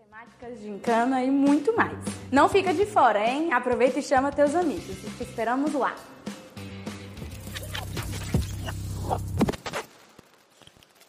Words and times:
temáticas 0.00 0.58
de 0.58 0.66
encana 0.66 1.22
e 1.22 1.30
muito 1.30 1.76
mais. 1.76 1.92
Não 2.32 2.48
fica 2.48 2.72
de 2.72 2.86
fora, 2.86 3.22
hein? 3.22 3.52
Aproveita 3.52 3.98
e 3.98 4.02
chama 4.02 4.32
teus 4.32 4.54
amigos. 4.54 4.96
Te 5.18 5.22
esperamos 5.22 5.74
lá. 5.74 5.94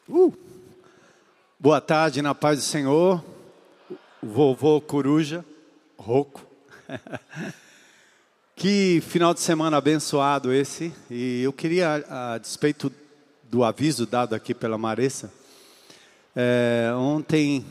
Uh. 0.10 0.34
Boa 1.58 1.80
tarde, 1.80 2.22
na 2.22 2.36
paz 2.36 2.60
do 2.60 2.66
Senhor. 2.66 3.24
Vovô 4.22 4.82
Coruja, 4.82 5.46
Roco. 5.98 6.46
que 8.58 9.00
final 9.08 9.34
de 9.34 9.40
semana 9.40 9.78
abençoado 9.78 10.52
esse. 10.52 10.94
E 11.10 11.44
eu 11.44 11.54
queria, 11.54 12.04
a 12.10 12.38
despeito 12.38 12.92
do 13.44 13.64
aviso 13.64 14.06
dado 14.06 14.36
aqui 14.36 14.54
pela 14.54 14.78
Maressa, 14.78 15.32
é, 16.36 16.92
ontem 16.94 17.66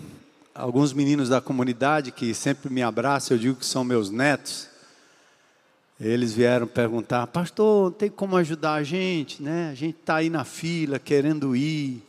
alguns 0.61 0.93
meninos 0.93 1.31
da 1.31 1.41
comunidade 1.41 2.13
que 2.13 2.35
sempre 2.35 2.71
me 2.71 2.83
abraçam, 2.83 3.37
eu 3.37 3.41
digo 3.41 3.57
que 3.57 3.67
são 3.67 3.83
meus 3.83 4.11
netos, 4.11 4.69
eles 5.99 6.33
vieram 6.33 6.67
perguntar, 6.67 7.27
pastor, 7.27 7.93
tem 7.93 8.11
como 8.11 8.37
ajudar 8.37 8.75
a 8.75 8.83
gente, 8.83 9.43
né? 9.43 9.71
A 9.71 9.75
gente 9.75 9.97
está 9.99 10.17
aí 10.17 10.31
na 10.31 10.45
fila, 10.45 10.99
querendo 10.99 11.55
ir. 11.57 12.03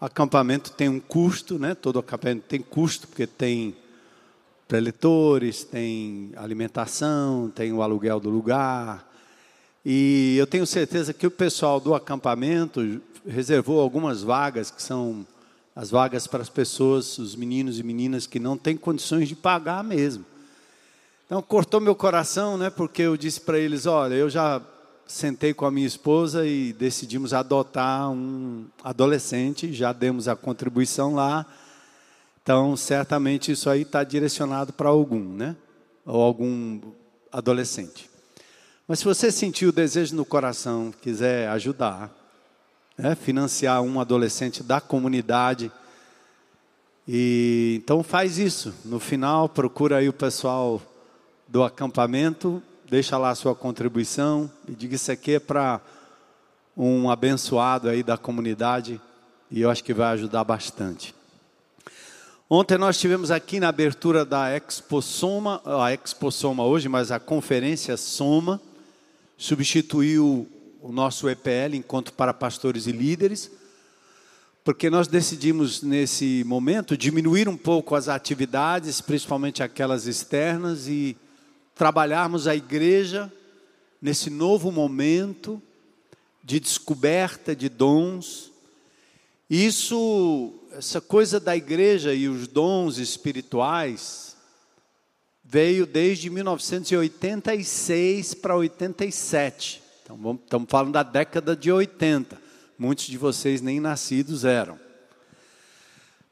Acampamento 0.00 0.72
tem 0.72 0.88
um 0.88 1.00
custo, 1.00 1.58
né? 1.58 1.74
Todo 1.74 1.98
acampamento 1.98 2.44
tem 2.48 2.60
custo, 2.60 3.06
porque 3.08 3.26
tem 3.26 3.74
preletores, 4.66 5.64
tem 5.64 6.32
alimentação, 6.36 7.52
tem 7.54 7.72
o 7.72 7.82
aluguel 7.82 8.18
do 8.18 8.30
lugar. 8.30 9.06
E 9.84 10.36
eu 10.38 10.46
tenho 10.46 10.66
certeza 10.66 11.12
que 11.12 11.26
o 11.26 11.30
pessoal 11.30 11.78
do 11.80 11.94
acampamento 11.94 13.00
reservou 13.26 13.80
algumas 13.80 14.22
vagas 14.22 14.70
que 14.70 14.82
são 14.82 15.26
as 15.74 15.90
vagas 15.90 16.26
para 16.26 16.42
as 16.42 16.48
pessoas, 16.48 17.18
os 17.18 17.34
meninos 17.34 17.78
e 17.78 17.82
meninas 17.82 18.26
que 18.26 18.38
não 18.38 18.56
têm 18.56 18.76
condições 18.76 19.28
de 19.28 19.34
pagar 19.34 19.82
mesmo. 19.82 20.24
Então 21.26 21.40
cortou 21.40 21.80
meu 21.80 21.94
coração, 21.94 22.58
né? 22.58 22.68
Porque 22.68 23.02
eu 23.02 23.16
disse 23.16 23.40
para 23.40 23.58
eles, 23.58 23.86
olha, 23.86 24.14
eu 24.14 24.28
já 24.28 24.60
sentei 25.06 25.52
com 25.54 25.64
a 25.64 25.70
minha 25.70 25.86
esposa 25.86 26.46
e 26.46 26.72
decidimos 26.72 27.32
adotar 27.32 28.10
um 28.10 28.66
adolescente, 28.82 29.72
já 29.72 29.92
demos 29.92 30.28
a 30.28 30.36
contribuição 30.36 31.14
lá. 31.14 31.46
Então, 32.42 32.76
certamente 32.76 33.52
isso 33.52 33.70
aí 33.70 33.82
está 33.82 34.02
direcionado 34.04 34.72
para 34.72 34.88
algum, 34.88 35.22
né? 35.22 35.56
Ou 36.04 36.20
algum 36.20 36.80
adolescente. 37.30 38.10
Mas 38.86 38.98
se 38.98 39.04
você 39.04 39.30
sentir 39.30 39.66
o 39.66 39.72
desejo 39.72 40.14
no 40.16 40.24
coração, 40.24 40.92
quiser 41.00 41.48
ajudar, 41.48 42.10
né? 43.02 43.16
financiar 43.16 43.82
um 43.82 44.00
adolescente 44.00 44.62
da 44.62 44.80
comunidade, 44.80 45.72
e 47.06 47.80
então 47.82 48.00
faz 48.04 48.38
isso. 48.38 48.72
No 48.84 49.00
final, 49.00 49.48
procura 49.48 49.96
aí 49.96 50.08
o 50.08 50.12
pessoal 50.12 50.80
do 51.48 51.64
acampamento, 51.64 52.62
deixa 52.88 53.18
lá 53.18 53.30
a 53.30 53.34
sua 53.34 53.56
contribuição 53.56 54.48
e 54.68 54.72
diga 54.72 54.94
isso 54.94 55.10
aqui 55.10 55.32
é 55.32 55.40
para 55.40 55.80
um 56.76 57.10
abençoado 57.10 57.88
aí 57.88 58.04
da 58.04 58.16
comunidade 58.16 59.00
e 59.50 59.60
eu 59.60 59.68
acho 59.68 59.82
que 59.82 59.92
vai 59.92 60.12
ajudar 60.12 60.44
bastante. 60.44 61.12
Ontem 62.48 62.78
nós 62.78 63.00
tivemos 63.00 63.32
aqui 63.32 63.58
na 63.58 63.68
abertura 63.68 64.24
da 64.24 64.48
Expo 64.50 65.02
Soma, 65.02 65.60
a 65.64 65.92
Expo 65.92 66.30
Soma 66.30 66.64
hoje, 66.64 66.88
mas 66.88 67.10
a 67.10 67.18
conferência 67.18 67.96
Soma 67.96 68.60
substituiu 69.36 70.48
o 70.82 70.90
nosso 70.90 71.30
EPL, 71.30 71.76
Encontro 71.76 72.12
para 72.12 72.34
Pastores 72.34 72.88
e 72.88 72.92
Líderes, 72.92 73.48
porque 74.64 74.90
nós 74.90 75.06
decidimos 75.06 75.80
nesse 75.80 76.42
momento 76.44 76.96
diminuir 76.96 77.48
um 77.48 77.56
pouco 77.56 77.94
as 77.94 78.08
atividades, 78.08 79.00
principalmente 79.00 79.62
aquelas 79.62 80.08
externas 80.08 80.88
e 80.88 81.16
trabalharmos 81.74 82.48
a 82.48 82.56
igreja 82.56 83.32
nesse 84.00 84.28
novo 84.28 84.72
momento 84.72 85.62
de 86.42 86.58
descoberta 86.58 87.54
de 87.54 87.68
dons. 87.68 88.50
Isso, 89.48 90.52
essa 90.72 91.00
coisa 91.00 91.38
da 91.38 91.56
igreja 91.56 92.12
e 92.12 92.28
os 92.28 92.48
dons 92.48 92.98
espirituais 92.98 94.36
veio 95.44 95.86
desde 95.86 96.28
1986 96.28 98.34
para 98.34 98.56
87. 98.56 99.81
Então, 100.02 100.16
vamos, 100.16 100.42
estamos 100.42 100.68
falando 100.68 100.94
da 100.94 101.04
década 101.04 101.54
de 101.54 101.70
80. 101.70 102.36
Muitos 102.76 103.04
de 103.04 103.16
vocês 103.16 103.62
nem 103.62 103.78
nascidos 103.78 104.44
eram. 104.44 104.76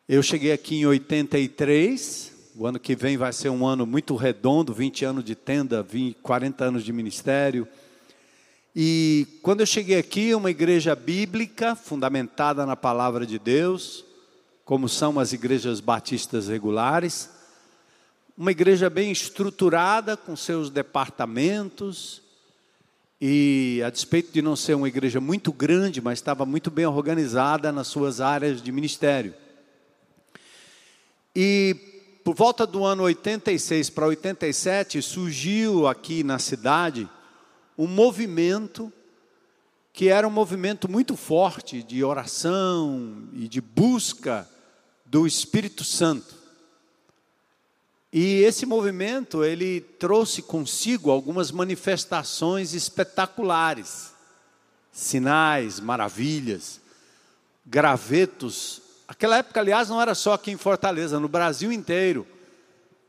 Eu 0.08 0.24
cheguei 0.24 0.50
aqui 0.50 0.74
em 0.74 0.86
83, 0.86 2.32
o 2.56 2.66
ano 2.66 2.80
que 2.80 2.96
vem 2.96 3.16
vai 3.16 3.32
ser 3.32 3.48
um 3.48 3.64
ano 3.64 3.86
muito 3.86 4.16
redondo 4.16 4.74
20 4.74 5.04
anos 5.04 5.24
de 5.24 5.36
tenda, 5.36 5.84
20, 5.84 6.16
40 6.16 6.64
anos 6.64 6.84
de 6.84 6.92
ministério. 6.92 7.66
E 8.74 9.28
quando 9.40 9.60
eu 9.60 9.66
cheguei 9.66 9.98
aqui, 9.98 10.34
uma 10.34 10.50
igreja 10.50 10.96
bíblica, 10.96 11.76
fundamentada 11.76 12.66
na 12.66 12.74
palavra 12.74 13.24
de 13.24 13.38
Deus, 13.38 14.04
como 14.64 14.88
são 14.88 15.20
as 15.20 15.32
igrejas 15.32 15.78
batistas 15.78 16.48
regulares, 16.48 17.30
uma 18.36 18.50
igreja 18.50 18.90
bem 18.90 19.12
estruturada, 19.12 20.16
com 20.16 20.34
seus 20.34 20.70
departamentos, 20.70 22.20
e 23.20 23.82
a 23.84 23.90
despeito 23.90 24.32
de 24.32 24.40
não 24.40 24.56
ser 24.56 24.74
uma 24.74 24.88
igreja 24.88 25.20
muito 25.20 25.52
grande, 25.52 26.00
mas 26.00 26.18
estava 26.18 26.46
muito 26.46 26.70
bem 26.70 26.86
organizada 26.86 27.70
nas 27.70 27.88
suas 27.88 28.20
áreas 28.20 28.62
de 28.62 28.72
ministério. 28.72 29.34
E 31.36 31.76
por 32.24 32.34
volta 32.34 32.66
do 32.66 32.84
ano 32.84 33.02
86 33.02 33.90
para 33.90 34.06
87, 34.06 35.02
surgiu 35.02 35.86
aqui 35.86 36.24
na 36.24 36.38
cidade 36.38 37.08
um 37.76 37.86
movimento 37.86 38.92
que 39.92 40.08
era 40.08 40.26
um 40.26 40.30
movimento 40.30 40.90
muito 40.90 41.16
forte 41.16 41.82
de 41.82 42.02
oração 42.02 43.28
e 43.34 43.48
de 43.48 43.60
busca 43.60 44.48
do 45.04 45.26
Espírito 45.26 45.84
Santo. 45.84 46.39
E 48.12 48.42
esse 48.42 48.66
movimento, 48.66 49.44
ele 49.44 49.80
trouxe 49.80 50.42
consigo 50.42 51.10
algumas 51.10 51.50
manifestações 51.50 52.74
espetaculares, 52.74 54.12
sinais, 54.92 55.78
maravilhas, 55.78 56.80
gravetos 57.64 58.82
Aquela 59.10 59.38
época, 59.38 59.58
aliás, 59.58 59.88
não 59.88 60.00
era 60.00 60.14
só 60.14 60.34
aqui 60.34 60.52
em 60.52 60.56
Fortaleza, 60.56 61.18
no 61.18 61.26
Brasil 61.26 61.72
inteiro. 61.72 62.24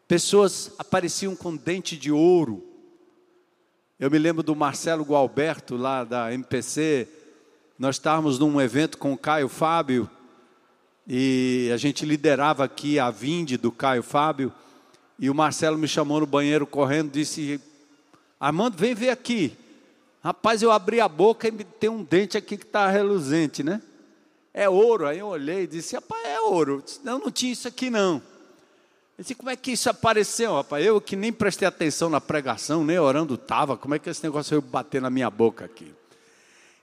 Pessoas 0.07 0.71
apareciam 0.79 1.35
com 1.35 1.55
dente 1.55 1.95
de 1.95 2.11
ouro. 2.11 2.65
Eu 3.99 4.09
me 4.09 4.17
lembro 4.17 4.41
do 4.41 4.55
Marcelo 4.55 5.03
Gualberto, 5.03 5.77
lá 5.77 6.03
da 6.03 6.33
MPC. 6.33 7.07
Nós 7.77 7.97
estávamos 7.97 8.39
num 8.39 8.59
evento 8.59 8.97
com 8.97 9.13
o 9.13 9.17
Caio 9.17 9.47
Fábio, 9.47 10.09
e 11.07 11.69
a 11.71 11.77
gente 11.77 12.03
liderava 12.03 12.63
aqui 12.63 12.97
a 12.97 13.11
vinde 13.11 13.55
do 13.55 13.71
Caio 13.71 14.01
Fábio. 14.01 14.51
E 15.21 15.29
o 15.29 15.35
Marcelo 15.35 15.77
me 15.77 15.87
chamou 15.87 16.19
no 16.19 16.25
banheiro 16.25 16.67
correndo, 16.67 17.11
disse: 17.11 17.61
Armando, 18.37 18.75
vem 18.75 18.93
ver 18.93 19.11
aqui. 19.11 19.55
Rapaz, 20.21 20.61
eu 20.61 20.71
abri 20.71 20.99
a 20.99 21.07
boca 21.07 21.47
e 21.47 21.51
tem 21.51 21.89
um 21.89 22.03
dente 22.03 22.37
aqui 22.37 22.57
que 22.57 22.65
está 22.65 22.89
reluzente, 22.89 23.63
né? 23.63 23.81
é 24.53 24.69
ouro. 24.69 25.07
Aí 25.07 25.19
eu 25.19 25.27
olhei 25.27 25.63
e 25.63 25.67
disse, 25.67 25.95
rapaz, 25.95 26.25
é 26.25 26.39
ouro. 26.41 26.81
Disse, 26.83 26.99
não, 27.03 27.19
não 27.19 27.31
tinha 27.31 27.51
isso 27.51 27.67
aqui 27.67 27.89
não. 27.89 28.21
Eu 29.17 29.23
disse, 29.23 29.35
como 29.35 29.49
é 29.49 29.55
que 29.55 29.71
isso 29.71 29.89
apareceu, 29.89 30.55
rapaz? 30.55 30.85
Eu 30.85 30.99
que 30.99 31.15
nem 31.15 31.31
prestei 31.31 31.67
atenção 31.67 32.09
na 32.09 32.21
pregação, 32.21 32.83
nem 32.83 32.97
orando 32.97 33.35
estava, 33.35 33.77
como 33.77 33.95
é 33.95 33.99
que 33.99 34.09
esse 34.09 34.23
negócio 34.23 34.49
veio 34.49 34.61
bater 34.61 35.01
na 35.01 35.09
minha 35.09 35.29
boca 35.29 35.65
aqui? 35.65 35.93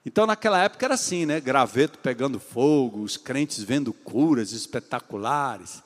Então, 0.06 0.26
naquela 0.26 0.62
época 0.62 0.86
era 0.86 0.94
assim, 0.94 1.26
né? 1.26 1.40
Graveto 1.40 1.98
pegando 1.98 2.38
fogo, 2.38 3.02
os 3.02 3.16
crentes 3.16 3.62
vendo 3.62 3.92
curas 3.92 4.52
espetaculares. 4.52 5.82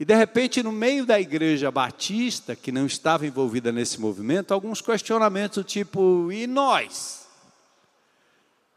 E 0.00 0.04
de 0.06 0.14
repente, 0.14 0.62
no 0.62 0.72
meio 0.72 1.04
da 1.04 1.20
igreja 1.20 1.70
batista, 1.70 2.56
que 2.56 2.72
não 2.72 2.86
estava 2.86 3.26
envolvida 3.26 3.70
nesse 3.70 4.00
movimento, 4.00 4.54
alguns 4.54 4.80
questionamentos 4.80 5.62
tipo: 5.66 6.32
e 6.32 6.46
nós? 6.46 7.28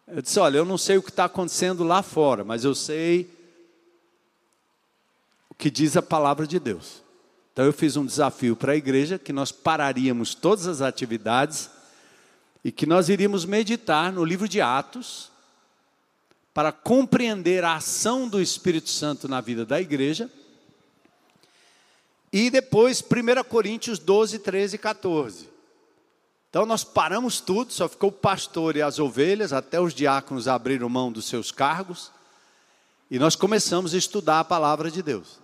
Eu 0.06 0.22
disse: 0.22 0.38
Olha, 0.38 0.58
eu 0.58 0.66
não 0.66 0.78
sei 0.78 0.98
o 0.98 1.02
que 1.02 1.10
está 1.10 1.24
acontecendo 1.24 1.82
lá 1.82 2.04
fora, 2.04 2.44
mas 2.44 2.66
eu 2.66 2.76
sei 2.76 3.30
o 5.50 5.56
que 5.56 5.72
diz 5.72 5.96
a 5.96 6.02
palavra 6.02 6.46
de 6.46 6.60
Deus. 6.60 7.02
Então 7.54 7.64
eu 7.64 7.72
fiz 7.72 7.96
um 7.96 8.06
desafio 8.06 8.54
para 8.54 8.74
a 8.74 8.76
igreja 8.76 9.18
que 9.18 9.32
nós 9.32 9.50
pararíamos 9.50 10.36
todas 10.36 10.68
as 10.68 10.82
atividades 10.82 11.70
e 12.66 12.70
que 12.70 12.86
nós 12.86 13.08
iríamos 13.08 13.46
meditar 13.46 14.12
no 14.12 14.26
livro 14.26 14.46
de 14.46 14.60
Atos 14.60 15.32
para 16.54 16.74
compreender 16.74 17.64
a 17.64 17.76
ação 17.76 18.28
do 18.28 18.42
Espírito 18.42 18.90
Santo 18.90 19.30
na 19.30 19.40
vida 19.40 19.66
da 19.66 19.80
igreja. 19.80 20.30
E 22.34 22.50
depois 22.50 23.00
1 23.00 23.44
Coríntios 23.48 24.00
12, 24.00 24.40
13 24.40 24.76
e 24.76 24.80
14. 24.80 25.50
Então 26.50 26.66
nós 26.66 26.84
paramos 26.84 27.40
tudo, 27.40 27.72
só 27.72 27.88
ficou 27.88 28.10
o 28.10 28.14
pastor 28.14 28.76
e 28.76 28.82
as 28.82 28.98
ovelhas, 28.98 29.54
até 29.54 29.80
os 29.80 29.94
diáconos 29.94 30.48
abriram 30.48 30.90
mão 30.90 31.12
dos 31.12 31.26
seus 31.26 31.52
cargos, 31.52 32.12
e 33.10 33.20
nós 33.20 33.36
começamos 33.36 33.94
a 33.94 33.98
estudar 33.98 34.40
a 34.40 34.44
palavra 34.44 34.90
de 34.90 35.04
Deus. 35.04 35.40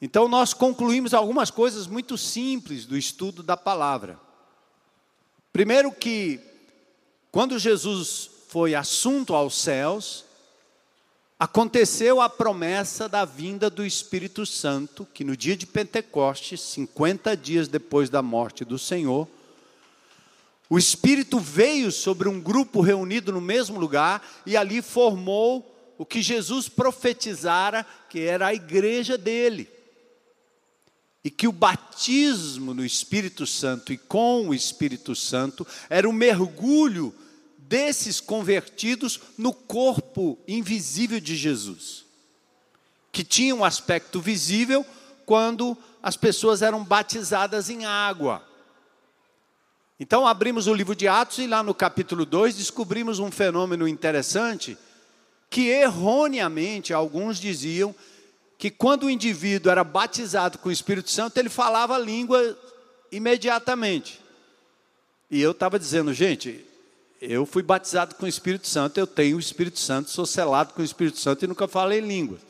Então, 0.00 0.26
nós 0.26 0.52
concluímos 0.52 1.14
algumas 1.14 1.48
coisas 1.48 1.86
muito 1.86 2.18
simples 2.18 2.84
do 2.84 2.98
estudo 2.98 3.40
da 3.40 3.56
palavra. 3.56 4.18
Primeiro, 5.52 5.92
que 5.92 6.40
quando 7.30 7.56
Jesus 7.56 8.28
foi 8.48 8.74
assunto 8.74 9.32
aos 9.32 9.54
céus, 9.56 10.24
aconteceu 11.42 12.20
a 12.20 12.28
promessa 12.28 13.08
da 13.08 13.24
vinda 13.24 13.68
do 13.68 13.84
Espírito 13.84 14.46
Santo, 14.46 15.04
que 15.12 15.24
no 15.24 15.36
dia 15.36 15.56
de 15.56 15.66
Pentecostes, 15.66 16.60
50 16.60 17.36
dias 17.36 17.66
depois 17.66 18.08
da 18.08 18.22
morte 18.22 18.64
do 18.64 18.78
Senhor, 18.78 19.26
o 20.70 20.78
Espírito 20.78 21.40
veio 21.40 21.90
sobre 21.90 22.28
um 22.28 22.40
grupo 22.40 22.80
reunido 22.80 23.32
no 23.32 23.40
mesmo 23.40 23.80
lugar 23.80 24.24
e 24.46 24.56
ali 24.56 24.80
formou 24.80 25.68
o 25.98 26.06
que 26.06 26.22
Jesus 26.22 26.68
profetizara 26.68 27.84
que 28.08 28.20
era 28.20 28.46
a 28.46 28.54
igreja 28.54 29.18
dele. 29.18 29.68
E 31.24 31.30
que 31.30 31.48
o 31.48 31.52
batismo 31.52 32.72
no 32.72 32.84
Espírito 32.84 33.48
Santo 33.48 33.92
e 33.92 33.98
com 33.98 34.50
o 34.50 34.54
Espírito 34.54 35.16
Santo 35.16 35.66
era 35.90 36.08
o 36.08 36.12
mergulho 36.12 37.12
desses 37.72 38.20
convertidos 38.20 39.18
no 39.38 39.50
corpo 39.50 40.38
invisível 40.46 41.18
de 41.18 41.34
Jesus, 41.34 42.04
que 43.10 43.24
tinha 43.24 43.54
um 43.54 43.64
aspecto 43.64 44.20
visível 44.20 44.84
quando 45.24 45.74
as 46.02 46.14
pessoas 46.14 46.60
eram 46.60 46.84
batizadas 46.84 47.70
em 47.70 47.86
água. 47.86 48.46
Então 49.98 50.26
abrimos 50.26 50.66
o 50.66 50.74
livro 50.74 50.94
de 50.94 51.08
Atos 51.08 51.38
e 51.38 51.46
lá 51.46 51.62
no 51.62 51.72
capítulo 51.72 52.26
2 52.26 52.56
descobrimos 52.56 53.18
um 53.18 53.30
fenômeno 53.30 53.88
interessante 53.88 54.76
que 55.48 55.68
erroneamente 55.68 56.92
alguns 56.92 57.40
diziam 57.40 57.94
que 58.58 58.70
quando 58.70 59.04
o 59.04 59.10
indivíduo 59.10 59.72
era 59.72 59.82
batizado 59.82 60.58
com 60.58 60.68
o 60.68 60.72
Espírito 60.72 61.08
Santo, 61.10 61.38
ele 61.38 61.48
falava 61.48 61.94
a 61.94 61.98
língua 61.98 62.54
imediatamente. 63.10 64.20
E 65.30 65.40
eu 65.40 65.52
estava 65.52 65.78
dizendo, 65.78 66.12
gente, 66.12 66.66
eu 67.24 67.46
fui 67.46 67.62
batizado 67.62 68.16
com 68.16 68.26
o 68.26 68.28
Espírito 68.28 68.66
Santo, 68.66 68.98
eu 68.98 69.06
tenho 69.06 69.36
o 69.36 69.40
Espírito 69.40 69.78
Santo, 69.78 70.10
sou 70.10 70.26
selado 70.26 70.74
com 70.74 70.82
o 70.82 70.84
Espírito 70.84 71.20
Santo 71.20 71.44
e 71.44 71.48
nunca 71.48 71.68
falei 71.68 72.00
línguas. 72.00 72.40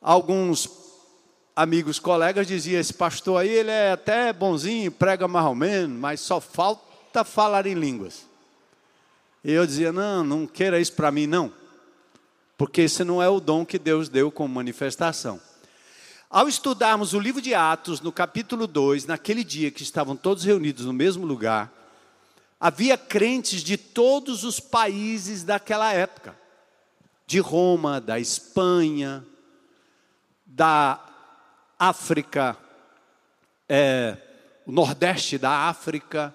Alguns 0.00 0.70
amigos, 1.56 1.98
colegas 1.98 2.46
diziam: 2.46 2.80
esse 2.80 2.94
pastor 2.94 3.40
aí, 3.40 3.48
ele 3.48 3.72
é 3.72 3.90
até 3.90 4.32
bonzinho, 4.32 4.92
prega 4.92 5.26
mais 5.26 5.46
ou 5.46 5.54
menos, 5.54 5.98
mas 5.98 6.20
só 6.20 6.40
falta 6.40 7.24
falar 7.24 7.66
em 7.66 7.74
línguas. 7.74 8.24
E 9.42 9.50
eu 9.50 9.66
dizia: 9.66 9.92
não, 9.92 10.22
não 10.22 10.46
queira 10.46 10.78
isso 10.78 10.92
para 10.92 11.10
mim, 11.10 11.26
não, 11.26 11.52
porque 12.56 12.82
esse 12.82 13.02
não 13.02 13.20
é 13.20 13.28
o 13.28 13.40
dom 13.40 13.66
que 13.66 13.80
Deus 13.80 14.08
deu 14.08 14.30
como 14.30 14.54
manifestação. 14.54 15.40
Ao 16.30 16.48
estudarmos 16.48 17.14
o 17.14 17.18
livro 17.18 17.42
de 17.42 17.52
Atos, 17.52 18.00
no 18.00 18.12
capítulo 18.12 18.68
2, 18.68 19.06
naquele 19.06 19.42
dia 19.42 19.72
que 19.72 19.82
estavam 19.82 20.14
todos 20.14 20.44
reunidos 20.44 20.84
no 20.84 20.92
mesmo 20.92 21.26
lugar, 21.26 21.72
havia 22.64 22.96
crentes 22.96 23.62
de 23.62 23.76
todos 23.76 24.42
os 24.42 24.58
países 24.58 25.44
daquela 25.44 25.92
época, 25.92 26.34
de 27.26 27.38
Roma, 27.38 28.00
da 28.00 28.18
Espanha, 28.18 29.22
da 30.46 30.98
África, 31.78 32.56
é, 33.68 34.16
o 34.64 34.72
Nordeste 34.72 35.36
da 35.36 35.68
África. 35.68 36.34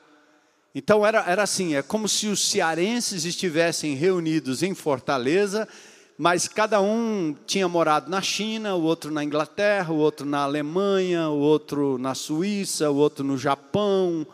Então 0.75 1.03
era, 1.03 1.23
era 1.27 1.41
assim, 1.41 1.73
é 1.73 1.81
como 1.81 2.07
se 2.07 2.27
os 2.27 2.47
cearenses 2.47 3.25
estivessem 3.25 3.95
reunidos 3.95 4.61
em 4.61 4.75
Fortaleza, 4.75 5.67
mas 6.15 6.47
cada 6.47 6.79
um 6.79 7.35
tinha 7.47 7.67
morado 7.67 8.07
na 8.07 8.21
China, 8.21 8.75
o 8.75 8.83
outro 8.83 9.09
na 9.09 9.23
Inglaterra, 9.23 9.91
o 9.91 9.97
outro 9.97 10.27
na 10.27 10.43
Alemanha, 10.43 11.27
o 11.29 11.39
outro 11.39 11.97
na 11.97 12.13
Suíça, 12.13 12.91
o 12.91 12.97
outro 12.97 13.23
no 13.23 13.35
Japão, 13.35 14.27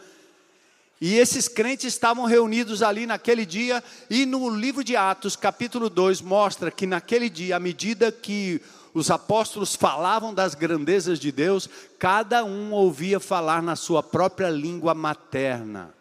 e 1.00 1.16
esses 1.16 1.48
crentes 1.48 1.94
estavam 1.94 2.26
reunidos 2.26 2.82
ali 2.82 3.06
naquele 3.06 3.46
dia, 3.46 3.84
e 4.10 4.26
no 4.26 4.50
livro 4.50 4.84
de 4.84 4.96
Atos, 4.96 5.36
capítulo 5.36 5.90
2, 5.90 6.22
mostra 6.22 6.72
que 6.72 6.88
naquele 6.88 7.30
dia, 7.30 7.58
à 7.58 7.60
medida 7.60 8.12
que 8.12 8.62
os 8.94 9.12
apóstolos 9.12 9.76
falavam 9.76 10.34
das 10.34 10.56
grandezas 10.56 11.20
de 11.20 11.32
Deus, 11.32 11.70
cada 12.00 12.46
um 12.46 12.72
ouvia 12.72 13.20
falar 13.20 13.62
na 13.62 13.76
sua 13.76 14.02
própria 14.02 14.50
língua 14.50 14.94
materna. 14.94 15.94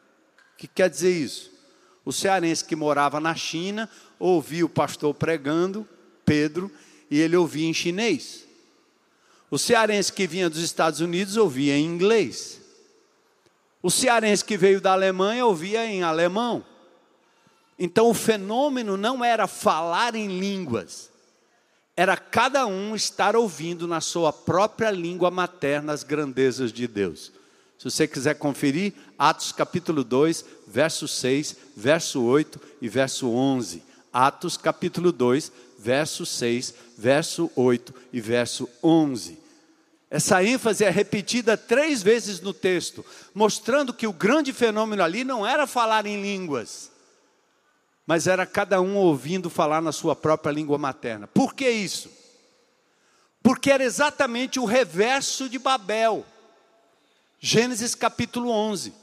O 0.55 0.59
que 0.59 0.69
quer 0.69 0.89
dizer 0.89 1.11
isso? 1.11 1.51
O 2.05 2.13
cearense 2.13 2.65
que 2.65 2.77
morava 2.77 3.19
na 3.19 3.35
China 3.35 3.91
ouvia 4.17 4.65
o 4.65 4.69
pastor 4.69 5.13
pregando, 5.13 5.89
Pedro, 6.25 6.71
e 7.11 7.19
ele 7.19 7.37
ouvia 7.37 7.67
em 7.67 7.75
chinês. 7.75 8.47
O 9.51 9.59
cearense 9.59 10.13
que 10.13 10.27
vinha 10.27 10.49
dos 10.49 10.63
Estados 10.63 11.01
Unidos 11.01 11.37
ouvia 11.37 11.77
em 11.77 11.85
inglês. 11.85 12.61
O 13.85 13.91
cearense 13.91 14.43
que 14.43 14.57
veio 14.57 14.81
da 14.81 14.93
Alemanha 14.93 15.45
ouvia 15.45 15.85
em 15.85 16.03
alemão. 16.03 16.65
Então 17.79 18.09
o 18.09 18.15
fenômeno 18.15 18.97
não 18.97 19.23
era 19.23 19.47
falar 19.47 20.15
em 20.15 20.39
línguas, 20.39 21.11
era 21.95 22.17
cada 22.17 22.67
um 22.67 22.97
estar 22.97 23.37
ouvindo 23.37 23.87
na 23.87 24.01
sua 24.01 24.33
própria 24.33 24.91
língua 24.91 25.31
materna 25.31 25.93
as 25.93 26.03
grandezas 26.03 26.73
de 26.73 26.89
Deus. 26.89 27.31
Se 27.79 27.85
você 27.91 28.09
quiser 28.09 28.37
conferir, 28.37 28.95
Atos 29.19 29.53
capítulo 29.53 30.03
2, 30.03 30.47
verso 30.67 31.07
6, 31.07 31.55
verso 31.77 32.23
8 32.23 32.59
e 32.81 32.89
verso 32.89 33.29
11. 33.29 33.83
Atos 34.11 34.57
capítulo 34.57 35.13
2, 35.13 35.53
verso 35.79 36.25
6, 36.25 36.75
verso 36.97 37.51
8 37.55 37.95
e 38.15 38.19
verso 38.19 38.67
11. 38.83 39.44
Essa 40.11 40.45
ênfase 40.45 40.85
é 40.85 40.91
repetida 40.91 41.57
três 41.57 42.03
vezes 42.03 42.41
no 42.41 42.53
texto, 42.53 43.05
mostrando 43.35 43.93
que 43.93 44.07
o 44.07 44.13
grande 44.13 44.53
fenômeno 44.53 45.03
ali 45.03 45.25
não 45.25 45.47
era 45.47 45.67
falar 45.67 46.07
em 46.07 46.23
línguas, 46.23 46.91
mas 48.07 48.27
era 48.27 48.47
cada 48.47 48.81
um 48.81 48.97
ouvindo 48.97 49.49
falar 49.51 49.81
na 49.81 49.93
sua 49.93 50.15
própria 50.15 50.53
língua 50.53 50.79
materna. 50.79 51.27
Por 51.27 51.55
que 51.55 51.69
isso? 51.69 52.11
Porque 53.43 53.71
era 53.71 53.83
exatamente 53.83 54.61
o 54.61 54.65
reverso 54.65 55.49
de 55.49 55.59
Babel. 55.59 56.25
Gênesis 57.41 57.95
capítulo 57.95 58.51
11. 58.51 58.95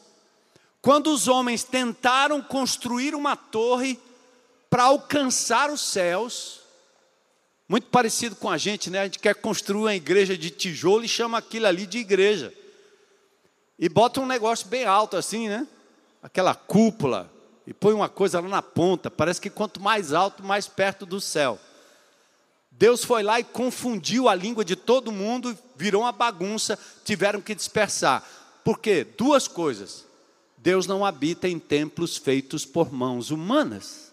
Quando 0.81 1.11
os 1.11 1.27
homens 1.27 1.63
tentaram 1.63 2.41
construir 2.41 3.13
uma 3.13 3.35
torre 3.35 3.99
para 4.69 4.83
alcançar 4.83 5.69
os 5.69 5.81
céus, 5.81 6.60
muito 7.71 7.87
parecido 7.87 8.35
com 8.35 8.49
a 8.49 8.57
gente, 8.57 8.89
né? 8.89 8.99
A 8.99 9.03
gente 9.05 9.17
quer 9.17 9.33
construir 9.33 9.83
uma 9.83 9.95
igreja 9.95 10.37
de 10.37 10.49
tijolo 10.49 11.05
e 11.05 11.07
chama 11.07 11.37
aquilo 11.37 11.67
ali 11.67 11.85
de 11.85 11.99
igreja. 11.99 12.53
E 13.79 13.87
bota 13.87 14.19
um 14.19 14.25
negócio 14.25 14.67
bem 14.67 14.83
alto 14.83 15.15
assim, 15.15 15.47
né? 15.47 15.65
Aquela 16.21 16.53
cúpula. 16.53 17.31
E 17.65 17.73
põe 17.73 17.93
uma 17.93 18.09
coisa 18.09 18.41
lá 18.41 18.49
na 18.49 18.61
ponta. 18.61 19.09
Parece 19.09 19.39
que 19.39 19.49
quanto 19.49 19.79
mais 19.79 20.11
alto, 20.11 20.43
mais 20.43 20.67
perto 20.67 21.05
do 21.05 21.21
céu. 21.21 21.57
Deus 22.69 23.05
foi 23.05 23.23
lá 23.23 23.39
e 23.39 23.43
confundiu 23.45 24.27
a 24.27 24.35
língua 24.35 24.65
de 24.65 24.75
todo 24.75 25.09
mundo, 25.09 25.57
virou 25.77 26.01
uma 26.01 26.11
bagunça, 26.11 26.77
tiveram 27.05 27.39
que 27.39 27.55
dispersar. 27.55 28.21
Por 28.65 28.79
quê? 28.79 29.07
Duas 29.17 29.47
coisas. 29.47 30.05
Deus 30.57 30.87
não 30.87 31.05
habita 31.05 31.47
em 31.47 31.57
templos 31.57 32.17
feitos 32.17 32.65
por 32.65 32.91
mãos 32.91 33.31
humanas. 33.31 34.11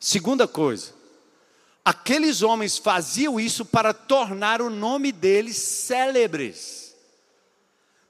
Segunda 0.00 0.48
coisa, 0.48 0.97
Aqueles 1.88 2.42
homens 2.42 2.76
faziam 2.76 3.40
isso 3.40 3.64
para 3.64 3.94
tornar 3.94 4.60
o 4.60 4.68
nome 4.68 5.10
deles 5.10 5.56
célebres. 5.56 6.94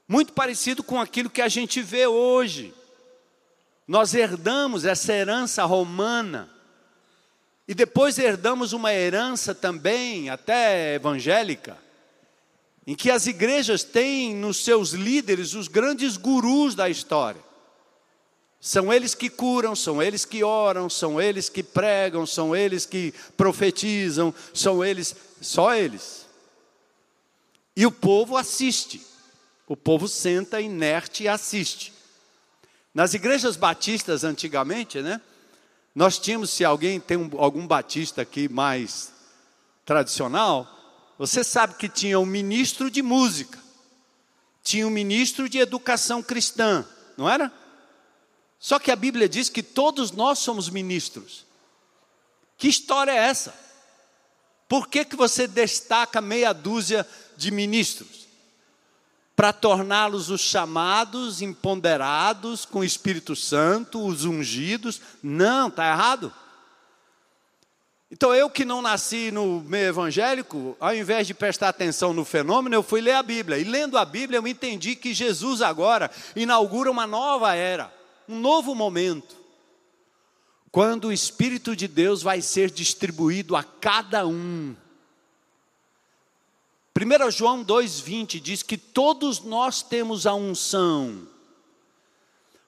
Muito 0.05 0.33
parecido 0.33 0.83
com 0.83 0.99
aquilo 0.99 1.29
que 1.29 1.41
a 1.41 1.47
gente 1.47 1.81
vê 1.81 2.05
hoje. 2.05 2.73
Nós 3.87 4.13
herdamos 4.13 4.83
essa 4.83 5.13
herança 5.13 5.63
romana. 5.63 6.49
E 7.69 7.73
depois 7.73 8.19
herdamos 8.19 8.73
uma 8.73 8.93
herança 8.93 9.55
também, 9.55 10.29
até 10.29 10.95
evangélica, 10.95 11.77
em 12.85 12.93
que 12.93 13.09
as 13.09 13.27
igrejas 13.27 13.81
têm 13.81 14.35
nos 14.35 14.57
seus 14.57 14.89
líderes 14.89 15.53
os 15.53 15.69
grandes 15.69 16.17
gurus 16.17 16.75
da 16.75 16.89
história. 16.89 17.41
São 18.59 18.91
eles 18.91 19.15
que 19.15 19.29
curam, 19.29 19.75
são 19.75 20.01
eles 20.01 20.25
que 20.25 20.43
oram, 20.43 20.89
são 20.89 21.21
eles 21.21 21.47
que 21.47 21.63
pregam, 21.63 22.25
são 22.25 22.53
eles 22.55 22.85
que 22.85 23.13
profetizam, 23.37 24.33
são 24.53 24.83
eles, 24.83 25.15
só 25.39 25.73
eles. 25.73 26.27
E 27.75 27.85
o 27.85 27.91
povo 27.91 28.35
assiste. 28.35 29.01
O 29.65 29.77
povo 29.77 30.07
senta 30.07 30.59
inerte 30.59 31.23
e 31.23 31.27
assiste. 31.27 31.93
Nas 32.93 33.13
igrejas 33.13 33.55
batistas 33.55 34.23
antigamente, 34.23 35.01
né? 35.01 35.21
Nós 35.95 36.19
tínhamos, 36.19 36.49
se 36.49 36.65
alguém 36.65 36.99
tem 36.99 37.17
um, 37.17 37.29
algum 37.37 37.65
batista 37.65 38.21
aqui 38.21 38.49
mais 38.49 39.13
tradicional, 39.85 40.67
você 41.17 41.43
sabe 41.43 41.75
que 41.75 41.87
tinha 41.87 42.19
um 42.19 42.25
ministro 42.25 42.91
de 42.91 43.01
música, 43.01 43.57
tinha 44.63 44.87
um 44.87 44.89
ministro 44.89 45.47
de 45.47 45.59
educação 45.59 46.21
cristã, 46.21 46.85
não 47.17 47.29
era? 47.29 47.51
Só 48.59 48.77
que 48.77 48.91
a 48.91 48.95
Bíblia 48.95 49.29
diz 49.29 49.49
que 49.49 49.63
todos 49.63 50.11
nós 50.11 50.39
somos 50.39 50.69
ministros. 50.69 51.45
Que 52.57 52.67
história 52.67 53.11
é 53.11 53.17
essa? 53.17 53.53
Por 54.67 54.87
que, 54.87 55.05
que 55.05 55.15
você 55.15 55.47
destaca 55.47 56.21
meia 56.21 56.53
dúzia 56.53 57.07
de 57.37 57.49
ministros 57.49 58.19
para 59.39 59.53
torná-los 59.53 60.29
os 60.29 60.41
chamados, 60.41 61.41
empoderados 61.41 62.65
com 62.65 62.79
o 62.79 62.83
Espírito 62.83 63.37
Santo, 63.37 64.05
os 64.05 64.25
ungidos. 64.25 64.99
Não, 65.23 65.69
está 65.69 65.89
errado. 65.89 66.33
Então 68.11 68.35
eu 68.35 68.49
que 68.49 68.65
não 68.65 68.81
nasci 68.81 69.31
no 69.31 69.61
meio 69.61 69.87
evangélico, 69.87 70.75
ao 70.77 70.93
invés 70.93 71.25
de 71.25 71.33
prestar 71.33 71.69
atenção 71.69 72.11
no 72.11 72.25
fenômeno, 72.25 72.75
eu 72.75 72.83
fui 72.83 72.99
ler 72.99 73.13
a 73.13 73.23
Bíblia. 73.23 73.57
E 73.57 73.63
lendo 73.63 73.97
a 73.97 74.03
Bíblia 74.03 74.39
eu 74.39 74.45
entendi 74.45 74.93
que 74.93 75.13
Jesus 75.13 75.61
agora 75.61 76.11
inaugura 76.35 76.91
uma 76.91 77.07
nova 77.07 77.55
era, 77.55 77.93
um 78.29 78.39
novo 78.39 78.75
momento. 78.75 79.35
Quando 80.71 81.05
o 81.05 81.11
Espírito 81.11 81.75
de 81.75 81.87
Deus 81.87 82.21
vai 82.21 82.41
ser 82.43 82.69
distribuído 82.69 83.55
a 83.55 83.63
cada 83.63 84.27
um. 84.27 84.75
1 86.95 87.31
João 87.31 87.65
2,20 87.65 88.39
diz 88.39 88.61
que 88.61 88.77
todos 88.77 89.39
nós 89.39 89.81
temos 89.81 90.27
a 90.27 90.35
unção. 90.35 91.27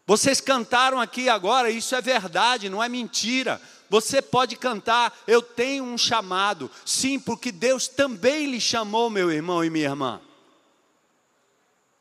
Vocês 0.07 0.41
cantaram 0.41 0.99
aqui 0.99 1.29
agora, 1.29 1.69
isso 1.69 1.93
é 1.93 2.01
verdade, 2.01 2.67
não 2.67 2.81
é 2.81 2.89
mentira. 2.89 3.61
Você 3.87 4.19
pode 4.19 4.55
cantar, 4.55 5.15
eu 5.27 5.43
tenho 5.43 5.83
um 5.83 5.97
chamado. 5.97 6.71
Sim, 6.83 7.19
porque 7.19 7.51
Deus 7.51 7.87
também 7.87 8.49
lhe 8.49 8.59
chamou, 8.59 9.11
meu 9.11 9.31
irmão 9.31 9.63
e 9.63 9.69
minha 9.69 9.89
irmã, 9.89 10.19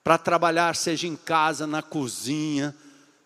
para 0.03 0.17
trabalhar, 0.17 0.75
seja 0.77 1.07
em 1.07 1.17
casa, 1.17 1.67
na 1.67 1.83
cozinha, 1.83 2.75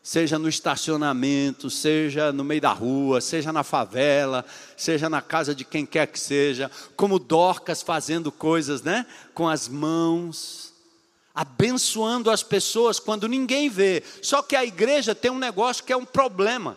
seja 0.04 0.38
no 0.38 0.50
estacionamento, 0.50 1.70
seja 1.70 2.30
no 2.30 2.44
meio 2.44 2.60
da 2.60 2.72
rua, 2.72 3.22
seja 3.22 3.50
na 3.50 3.64
favela, 3.64 4.44
seja 4.76 5.08
na 5.08 5.22
casa 5.22 5.54
de 5.54 5.64
quem 5.64 5.86
quer 5.86 6.06
que 6.06 6.20
seja, 6.20 6.70
como 6.94 7.18
Dorcas 7.18 7.80
fazendo 7.80 8.30
coisas, 8.30 8.82
né, 8.82 9.06
com 9.32 9.48
as 9.48 9.66
mãos, 9.66 10.74
abençoando 11.34 12.30
as 12.30 12.42
pessoas 12.42 13.00
quando 13.00 13.26
ninguém 13.26 13.70
vê. 13.70 14.02
Só 14.20 14.42
que 14.42 14.54
a 14.54 14.62
igreja 14.62 15.14
tem 15.14 15.30
um 15.30 15.38
negócio 15.38 15.82
que 15.82 15.92
é 15.92 15.96
um 15.96 16.04
problema. 16.04 16.76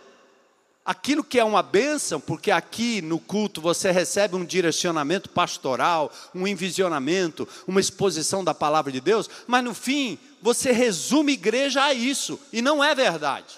Aquilo 0.88 1.22
que 1.22 1.38
é 1.38 1.44
uma 1.44 1.62
bênção, 1.62 2.18
porque 2.18 2.50
aqui 2.50 3.02
no 3.02 3.18
culto 3.18 3.60
você 3.60 3.90
recebe 3.90 4.36
um 4.36 4.42
direcionamento 4.42 5.28
pastoral, 5.28 6.10
um 6.34 6.48
envisionamento, 6.48 7.46
uma 7.66 7.78
exposição 7.78 8.42
da 8.42 8.54
palavra 8.54 8.90
de 8.90 8.98
Deus, 8.98 9.28
mas 9.46 9.62
no 9.62 9.74
fim 9.74 10.18
você 10.40 10.72
resume 10.72 11.34
igreja 11.34 11.84
a 11.84 11.92
isso, 11.92 12.40
e 12.50 12.62
não 12.62 12.82
é 12.82 12.94
verdade. 12.94 13.56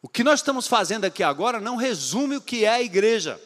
O 0.00 0.08
que 0.08 0.22
nós 0.22 0.38
estamos 0.38 0.68
fazendo 0.68 1.04
aqui 1.04 1.24
agora 1.24 1.58
não 1.58 1.74
resume 1.74 2.36
o 2.36 2.40
que 2.40 2.64
é 2.64 2.68
a 2.68 2.80
igreja. 2.80 3.36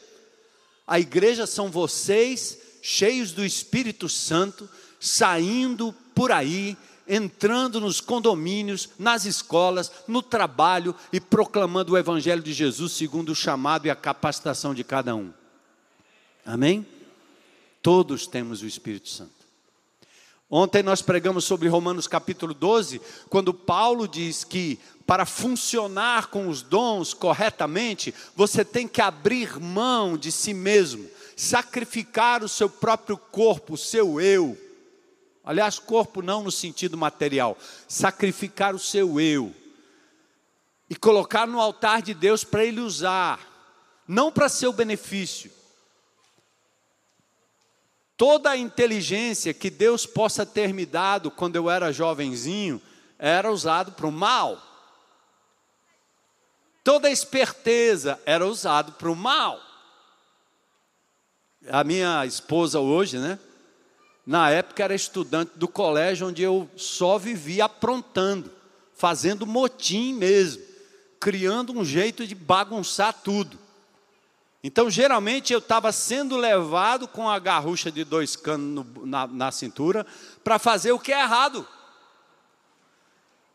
A 0.87 1.01
igreja 1.01 1.47
são 1.47 1.71
vocês, 1.71 2.59
cheios 2.83 3.33
do 3.33 3.43
Espírito 3.43 4.11
Santo, 4.11 4.69
saindo 5.01 5.95
por 6.15 6.31
aí, 6.31 6.77
entrando 7.07 7.81
nos 7.81 8.01
condomínios, 8.01 8.89
nas 8.99 9.25
escolas, 9.25 9.91
no 10.09 10.23
trabalho 10.23 10.95
e 11.13 11.21
proclamando 11.21 11.93
o 11.93 11.99
Evangelho 11.99 12.43
de 12.43 12.53
Jesus 12.53 12.93
segundo 12.93 13.31
o 13.31 13.35
chamado 13.35 13.87
e 13.87 13.91
a 13.91 13.97
capacitação 13.97 14.75
de 14.75 14.83
cada 14.83 15.15
um. 15.15 15.33
Amém? 16.45 16.87
Todos 17.83 18.27
temos 18.27 18.63
o 18.63 18.67
Espírito 18.67 19.09
Santo. 19.09 19.33
Ontem 20.51 20.83
nós 20.83 21.03
pregamos 21.03 21.45
sobre 21.45 21.69
Romanos 21.69 22.07
capítulo 22.07 22.55
12, 22.55 23.01
quando 23.29 23.53
Paulo 23.53 24.07
diz 24.07 24.45
que 24.45 24.79
para 25.07 25.27
funcionar 25.27 26.29
com 26.29 26.49
os 26.49 26.63
dons 26.63 27.13
corretamente, 27.13 28.15
você 28.37 28.65
tem 28.65 28.87
que 28.87 29.01
abrir 29.01 29.59
mão 29.59 30.17
de 30.17 30.31
si 30.31 30.55
mesmo, 30.55 31.09
sacrificar 31.37 32.45
o 32.45 32.49
seu 32.49 32.71
próprio 32.71 33.17
corpo, 33.17 33.75
o 33.75 33.79
seu 33.79 34.21
eu 34.21 34.57
Aliás, 35.45 35.79
corpo 35.79 36.23
não 36.23 36.43
no 36.43 36.51
sentido 36.51 36.97
material, 36.97 37.57
sacrificar 37.87 38.75
o 38.75 38.79
seu 38.79 39.21
eu 39.21 39.55
e 40.89 40.97
colocar 40.97 41.47
no 41.47 41.61
altar 41.61 42.01
de 42.01 42.15
Deus 42.15 42.45
para 42.45 42.65
ele 42.65 42.81
usar, 42.81 43.39
não 44.09 44.33
para 44.33 44.49
seu 44.49 44.73
benefício. 44.73 45.51
Toda 48.17 48.51
a 48.51 48.57
inteligência 48.57 49.53
que 49.53 49.69
Deus 49.69 50.07
possa 50.07 50.47
ter 50.47 50.73
me 50.73 50.87
dado 50.87 51.31
quando 51.31 51.57
eu 51.57 51.69
era 51.69 51.93
jovenzinho 51.93 52.81
era 53.19 53.51
usado 53.51 53.93
para 53.93 54.07
o 54.07 54.13
mal. 54.13 54.63
Toda 56.83 57.09
a 57.09 57.11
esperteza 57.11 58.21
era 58.25 58.47
usado 58.47 58.93
para 58.93 59.11
o 59.11 59.17
mal. 59.17 59.61
A 61.69 61.83
minha 61.83 62.25
esposa 62.25 62.79
hoje, 62.79 63.19
né? 63.19 63.39
Na 64.27 64.51
época 64.51 64.83
era 64.83 64.95
estudante 64.95 65.53
do 65.57 65.69
colégio 65.69 66.29
onde 66.29 66.43
eu 66.43 66.69
só 66.77 67.19
vivia 67.19 67.67
aprontando, 67.67 68.51
fazendo 68.95 69.47
motim 69.47 70.15
mesmo, 70.15 70.63
criando 71.21 71.73
um 71.73 71.85
jeito 71.85 72.27
de 72.27 72.35
bagunçar 72.35 73.13
tudo. 73.13 73.59
Então, 74.63 74.89
geralmente, 74.89 75.53
eu 75.53 75.59
estava 75.59 75.93
sendo 75.93 76.39
levado 76.39 77.07
com 77.07 77.29
a 77.29 77.39
garrucha 77.39 77.93
de 77.93 78.03
dois 78.03 78.35
canos 78.35 78.87
no, 78.87 79.07
na, 79.07 79.27
na 79.27 79.53
cintura 79.53 80.07
para 80.43 80.59
fazer 80.59 80.93
o 80.93 80.99
que 80.99 81.13
é 81.13 81.21
errado. 81.21 81.69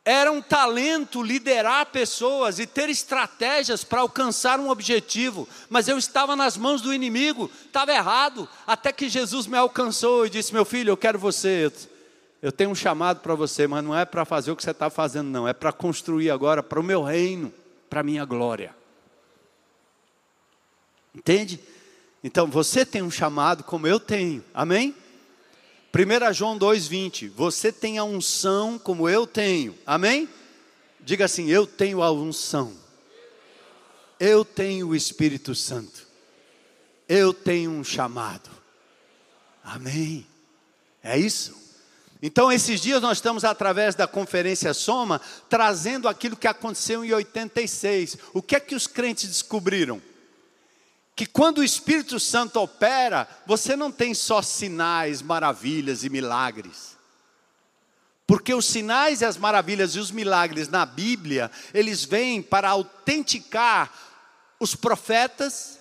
Era 0.06 0.32
um 0.32 0.42
talento 0.42 1.22
liderar 1.22 1.86
pessoas 1.88 2.58
e 2.58 2.66
ter 2.66 2.90
estratégias 2.90 3.84
para 3.84 4.02
alcançar 4.02 4.60
um 4.60 4.70
objetivo, 4.70 5.48
mas 5.70 5.88
eu 5.88 5.98
estava 5.98 6.36
nas 6.36 6.58
mãos 6.58 6.82
do 6.82 6.94
inimigo, 6.94 7.52
estava 7.66 7.92
errado, 7.92 8.48
até 8.66 8.92
que 8.92 9.10
Jesus 9.10 9.46
me 9.46 9.58
alcançou 9.58 10.26
e 10.26 10.30
disse: 10.30 10.54
Meu 10.54 10.66
filho, 10.66 10.92
eu 10.92 10.98
quero 10.98 11.20
você, 11.20 11.72
eu 12.42 12.52
tenho 12.52 12.70
um 12.70 12.76
chamado 12.76 13.20
para 13.20 13.36
você, 13.36 13.68
mas 13.68 13.84
não 13.84 13.96
é 13.96 14.06
para 14.06 14.24
fazer 14.24 14.52
o 14.52 14.56
que 14.56 14.64
você 14.64 14.72
está 14.72 14.90
fazendo, 14.90 15.30
não, 15.30 15.48
é 15.48 15.54
para 15.54 15.72
construir 15.72 16.32
agora 16.32 16.64
para 16.64 16.80
o 16.80 16.84
meu 16.84 17.04
reino, 17.04 17.54
para 17.90 18.00
a 18.00 18.04
minha 18.04 18.24
glória. 18.24 18.74
Entende? 21.14 21.60
Então 22.24 22.48
você 22.48 22.86
tem 22.86 23.02
um 23.02 23.12
chamado 23.12 23.64
como 23.64 23.86
eu 23.86 24.00
tenho, 24.00 24.44
amém? 24.54 24.96
1 25.94 26.34
João 26.34 26.58
2,20: 26.58 27.30
Você 27.32 27.72
tem 27.72 27.98
a 27.98 28.04
unção 28.04 28.78
como 28.78 29.10
eu 29.10 29.26
tenho, 29.26 29.76
amém? 29.86 30.30
Diga 31.00 31.26
assim: 31.26 31.50
Eu 31.50 31.66
tenho 31.66 32.04
a 32.04 32.12
unção, 32.12 32.74
eu 34.20 34.46
tenho 34.46 34.90
o 34.90 34.96
Espírito 34.96 35.56
Santo, 35.56 36.08
eu 37.08 37.34
tenho 37.34 37.72
um 37.72 37.84
chamado, 37.84 38.50
amém? 39.64 40.28
É 41.04 41.18
isso? 41.18 41.58
Então, 42.22 42.52
esses 42.52 42.82
dias 42.82 43.02
nós 43.02 43.18
estamos, 43.18 43.46
através 43.46 43.96
da 43.96 44.06
conferência 44.06 44.74
Soma, 44.74 45.22
trazendo 45.48 46.08
aquilo 46.08 46.36
que 46.36 46.48
aconteceu 46.48 47.04
em 47.04 47.14
86. 47.14 48.18
O 48.34 48.42
que 48.42 48.58
é 48.58 48.60
que 48.60 48.76
os 48.76 48.88
crentes 48.88 49.30
descobriram? 49.30 50.02
Que 51.20 51.26
quando 51.26 51.58
o 51.58 51.64
Espírito 51.66 52.18
Santo 52.18 52.62
opera, 52.62 53.28
você 53.46 53.76
não 53.76 53.92
tem 53.92 54.14
só 54.14 54.42
sinais, 54.42 55.22
maravilhas 55.22 56.06
e 56.06 56.10
milagres. 56.10 56.96
Porque 58.26 58.54
os 58.54 58.66
sinais 58.66 59.20
e 59.20 59.26
as 59.26 59.36
maravilhas 59.36 59.96
e 59.96 60.00
os 60.00 60.12
milagres 60.12 60.70
na 60.70 60.86
Bíblia, 60.86 61.52
eles 61.74 62.06
vêm 62.06 62.42
para 62.42 62.70
autenticar 62.70 63.94
os 64.62 64.76
profetas, 64.76 65.78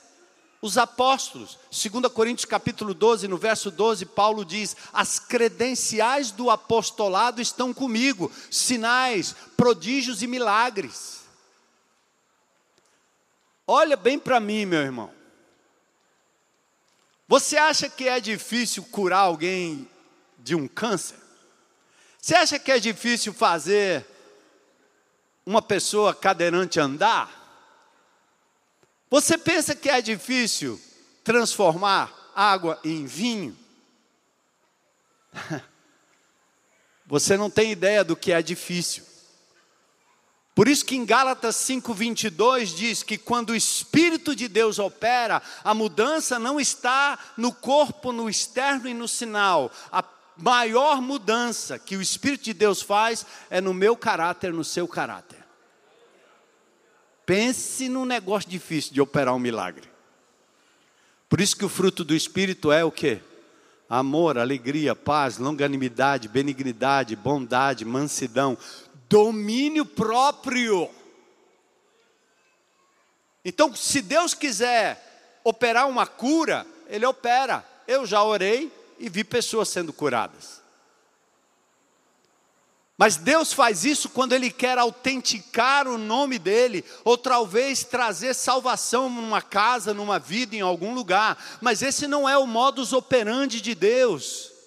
os 0.60 0.76
apóstolos. 0.76 1.56
2 1.70 2.12
Coríntios 2.12 2.44
capítulo 2.44 2.92
12, 2.92 3.28
no 3.28 3.38
verso 3.38 3.70
12, 3.70 4.06
Paulo 4.06 4.44
diz: 4.44 4.76
"As 4.92 5.20
credenciais 5.20 6.32
do 6.32 6.50
apostolado 6.50 7.40
estão 7.40 7.72
comigo, 7.72 8.28
sinais, 8.50 9.36
prodígios 9.56 10.20
e 10.20 10.26
milagres". 10.26 11.20
Olha 13.64 13.96
bem 13.96 14.18
para 14.18 14.40
mim, 14.40 14.66
meu 14.66 14.80
irmão. 14.80 15.17
Você 17.28 17.58
acha 17.58 17.90
que 17.90 18.08
é 18.08 18.18
difícil 18.18 18.82
curar 18.84 19.18
alguém 19.18 19.86
de 20.38 20.54
um 20.54 20.66
câncer? 20.66 21.18
Você 22.18 22.34
acha 22.34 22.58
que 22.58 22.72
é 22.72 22.80
difícil 22.80 23.34
fazer 23.34 24.06
uma 25.44 25.60
pessoa 25.60 26.14
cadeirante 26.14 26.80
andar? 26.80 27.36
Você 29.10 29.36
pensa 29.36 29.76
que 29.76 29.90
é 29.90 30.00
difícil 30.00 30.80
transformar 31.22 32.30
água 32.34 32.80
em 32.82 33.04
vinho? 33.04 33.54
Você 37.06 37.36
não 37.36 37.48
tem 37.48 37.72
ideia 37.72 38.04
do 38.04 38.16
que 38.16 38.32
é 38.32 38.42
difícil. 38.42 39.07
Por 40.58 40.66
isso 40.66 40.84
que 40.84 40.96
em 40.96 41.04
Gálatas 41.04 41.54
5:22 41.54 42.74
diz 42.74 43.04
que 43.04 43.16
quando 43.16 43.50
o 43.50 43.54
espírito 43.54 44.34
de 44.34 44.48
Deus 44.48 44.80
opera, 44.80 45.40
a 45.62 45.72
mudança 45.72 46.36
não 46.36 46.58
está 46.58 47.16
no 47.36 47.52
corpo, 47.52 48.10
no 48.10 48.28
externo 48.28 48.88
e 48.88 48.92
no 48.92 49.06
sinal. 49.06 49.70
A 49.92 50.02
maior 50.36 51.00
mudança 51.00 51.78
que 51.78 51.96
o 51.96 52.02
espírito 52.02 52.42
de 52.42 52.54
Deus 52.54 52.82
faz 52.82 53.24
é 53.48 53.60
no 53.60 53.72
meu 53.72 53.96
caráter, 53.96 54.52
no 54.52 54.64
seu 54.64 54.88
caráter. 54.88 55.38
Pense 57.24 57.88
num 57.88 58.04
negócio 58.04 58.50
difícil 58.50 58.92
de 58.92 59.00
operar 59.00 59.36
um 59.36 59.38
milagre. 59.38 59.88
Por 61.28 61.40
isso 61.40 61.56
que 61.56 61.64
o 61.64 61.68
fruto 61.68 62.02
do 62.02 62.16
espírito 62.16 62.72
é 62.72 62.84
o 62.84 62.90
quê? 62.90 63.22
amor, 63.88 64.36
alegria, 64.36 64.94
paz, 64.94 65.38
longanimidade, 65.38 66.28
benignidade, 66.28 67.16
bondade, 67.16 67.84
mansidão, 67.84 68.58
domínio 69.08 69.86
próprio. 69.86 70.90
Então, 73.44 73.74
se 73.74 74.02
Deus 74.02 74.34
quiser 74.34 75.40
operar 75.42 75.88
uma 75.88 76.06
cura, 76.06 76.66
Ele 76.88 77.06
opera. 77.06 77.64
Eu 77.86 78.04
já 78.04 78.22
orei 78.22 78.70
e 78.98 79.08
vi 79.08 79.24
pessoas 79.24 79.68
sendo 79.68 79.92
curadas. 79.92 80.58
Mas 82.98 83.16
Deus 83.16 83.52
faz 83.52 83.84
isso 83.84 84.08
quando 84.08 84.32
Ele 84.32 84.50
quer 84.50 84.76
autenticar 84.76 85.86
o 85.86 85.96
nome 85.96 86.36
dEle, 86.36 86.84
ou 87.04 87.16
talvez 87.16 87.84
trazer 87.84 88.34
salvação 88.34 89.08
numa 89.08 89.40
casa, 89.40 89.94
numa 89.94 90.18
vida, 90.18 90.56
em 90.56 90.60
algum 90.60 90.92
lugar. 90.92 91.38
Mas 91.60 91.80
esse 91.80 92.08
não 92.08 92.28
é 92.28 92.36
o 92.36 92.46
modus 92.46 92.92
operandi 92.92 93.60
de 93.60 93.72
Deus. 93.74 94.57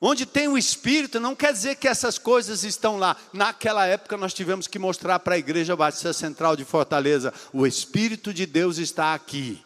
Onde 0.00 0.26
tem 0.26 0.46
o 0.46 0.58
Espírito, 0.58 1.18
não 1.18 1.34
quer 1.34 1.52
dizer 1.52 1.76
que 1.76 1.88
essas 1.88 2.18
coisas 2.18 2.64
estão 2.64 2.98
lá. 2.98 3.16
Naquela 3.32 3.86
época 3.86 4.16
nós 4.16 4.34
tivemos 4.34 4.66
que 4.66 4.78
mostrar 4.78 5.18
para 5.20 5.36
a 5.36 5.38
Igreja 5.38 5.74
Batista 5.74 6.12
Central 6.12 6.54
de 6.54 6.64
Fortaleza: 6.64 7.32
o 7.52 7.66
Espírito 7.66 8.32
de 8.32 8.44
Deus 8.44 8.76
está 8.76 9.14
aqui. 9.14 9.64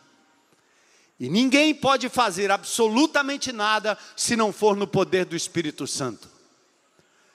E 1.18 1.28
ninguém 1.28 1.74
pode 1.74 2.08
fazer 2.08 2.50
absolutamente 2.50 3.52
nada 3.52 3.98
se 4.16 4.36
não 4.36 4.52
for 4.52 4.76
no 4.76 4.86
poder 4.86 5.24
do 5.26 5.36
Espírito 5.36 5.86
Santo. 5.86 6.28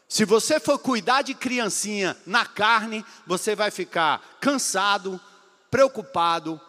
Se 0.07 0.23
você 0.23 0.59
for 0.59 0.79
cuidar 0.79 1.21
de 1.21 1.33
criancinha 1.33 2.15
na 2.25 2.45
carne, 2.45 3.05
você 3.27 3.55
vai 3.55 3.69
ficar 3.69 4.37
cansado, 4.39 5.19
preocupado, 5.69 6.59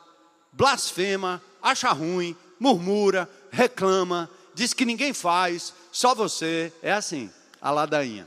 blasfema, 0.52 1.40
acha 1.62 1.90
ruim, 1.92 2.36
murmura, 2.58 3.30
reclama, 3.50 4.28
diz 4.56 4.72
que 4.72 4.86
ninguém 4.86 5.12
faz, 5.12 5.74
só 5.92 6.14
você. 6.14 6.72
É 6.82 6.90
assim, 6.90 7.30
a 7.60 7.70
ladainha. 7.70 8.26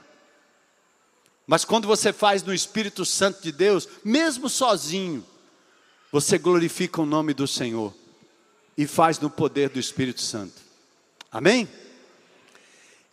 Mas 1.47 1.65
quando 1.65 1.87
você 1.87 2.13
faz 2.13 2.43
no 2.43 2.53
Espírito 2.53 3.03
Santo 3.03 3.41
de 3.41 3.51
Deus, 3.51 3.89
mesmo 4.03 4.47
sozinho, 4.47 5.25
você 6.11 6.37
glorifica 6.37 7.01
o 7.01 7.05
nome 7.05 7.33
do 7.33 7.47
Senhor 7.47 7.91
e 8.77 8.85
faz 8.85 9.19
no 9.19 9.29
poder 9.29 9.69
do 9.69 9.79
Espírito 9.79 10.21
Santo. 10.21 10.61
Amém? 11.31 11.67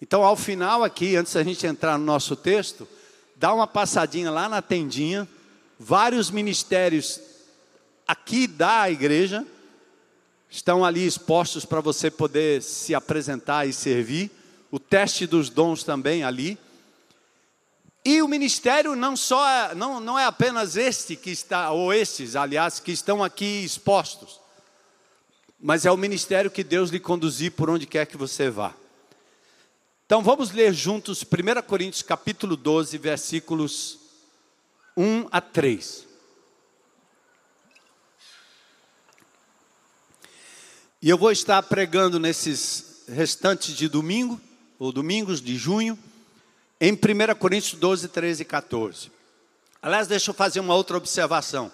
Então, 0.01 0.23
ao 0.23 0.37
final 0.37 0.85
aqui, 0.85 1.17
antes 1.17 1.33
da 1.33 1.43
gente 1.43 1.67
entrar 1.67 1.99
no 1.99 2.05
nosso 2.05 2.37
texto, 2.37 2.87
dá 3.35 3.53
uma 3.55 3.67
passadinha 3.67 4.31
lá 4.31 4.47
na 4.47 4.61
tendinha, 4.61 5.27
vários 5.79 6.31
ministérios 6.31 7.19
aqui 8.07 8.47
da 8.47 8.91
igreja 8.91 9.47
estão 10.51 10.85
ali 10.85 11.07
expostos 11.07 11.65
para 11.65 11.81
você 11.81 12.11
poder 12.11 12.63
se 12.63 12.95
apresentar 12.95 13.67
e 13.67 13.73
servir. 13.73 14.31
O 14.71 14.79
teste 14.79 15.27
dos 15.27 15.49
dons 15.49 15.85
também 15.85 16.25
ali. 16.25 16.59
E 18.05 18.23
o 18.23 18.29
ministério 18.29 18.95
não 18.95 19.17
só 19.17 19.49
é, 19.49 19.75
não, 19.75 19.99
não 19.99 20.19
é 20.19 20.25
apenas 20.25 20.77
este 20.77 21.17
que 21.17 21.31
está, 21.31 21.73
ou 21.73 21.93
estes, 21.93 22.37
aliás, 22.37 22.79
que 22.79 22.93
estão 22.93 23.23
aqui 23.23 23.65
expostos, 23.65 24.41
mas 25.59 25.85
é 25.85 25.91
o 25.91 25.97
ministério 25.97 26.51
que 26.51 26.63
Deus 26.63 26.91
lhe 26.91 27.01
conduzir 27.01 27.53
por 27.53 27.69
onde 27.69 27.85
quer 27.85 28.07
que 28.07 28.17
você 28.17 28.49
vá. 28.49 28.73
Então 30.07 30.23
vamos 30.23 30.53
ler 30.53 30.73
juntos 30.73 31.25
1 31.25 31.63
Coríntios 31.67 32.03
capítulo 32.03 32.57
12, 32.57 32.97
versículos 32.97 33.99
1 34.97 35.27
a 35.33 35.41
3. 35.41 36.06
E 41.01 41.11
eu 41.11 41.19
vou 41.19 41.31
estar 41.31 41.63
pregando 41.63 42.19
nesses 42.19 43.05
restantes 43.07 43.75
de 43.75 43.89
domingo, 43.89 44.41
ou 44.79 44.91
domingos 44.91 45.41
de 45.41 45.57
junho, 45.57 45.99
em 46.81 46.93
1 46.93 47.35
Coríntios 47.39 47.79
12, 47.79 48.09
13 48.09 48.43
e 48.43 48.45
14. 48.45 49.11
Aliás, 49.83 50.09
deixa 50.09 50.31
eu 50.31 50.35
fazer 50.35 50.61
uma 50.61 50.75
outra 50.75 50.97
observação. 50.97 51.71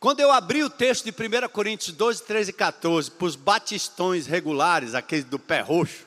Quando 0.00 0.20
eu 0.20 0.32
abri 0.32 0.62
o 0.62 0.70
texto 0.70 1.04
de 1.04 1.10
1 1.10 1.48
Coríntios 1.48 1.94
12, 1.94 2.22
13 2.22 2.50
e 2.50 2.52
14 2.52 3.10
para 3.10 3.26
os 3.26 3.36
batistões 3.36 4.26
regulares, 4.26 4.94
aqueles 4.94 5.24
do 5.24 5.38
pé 5.38 5.60
roxo, 5.60 6.06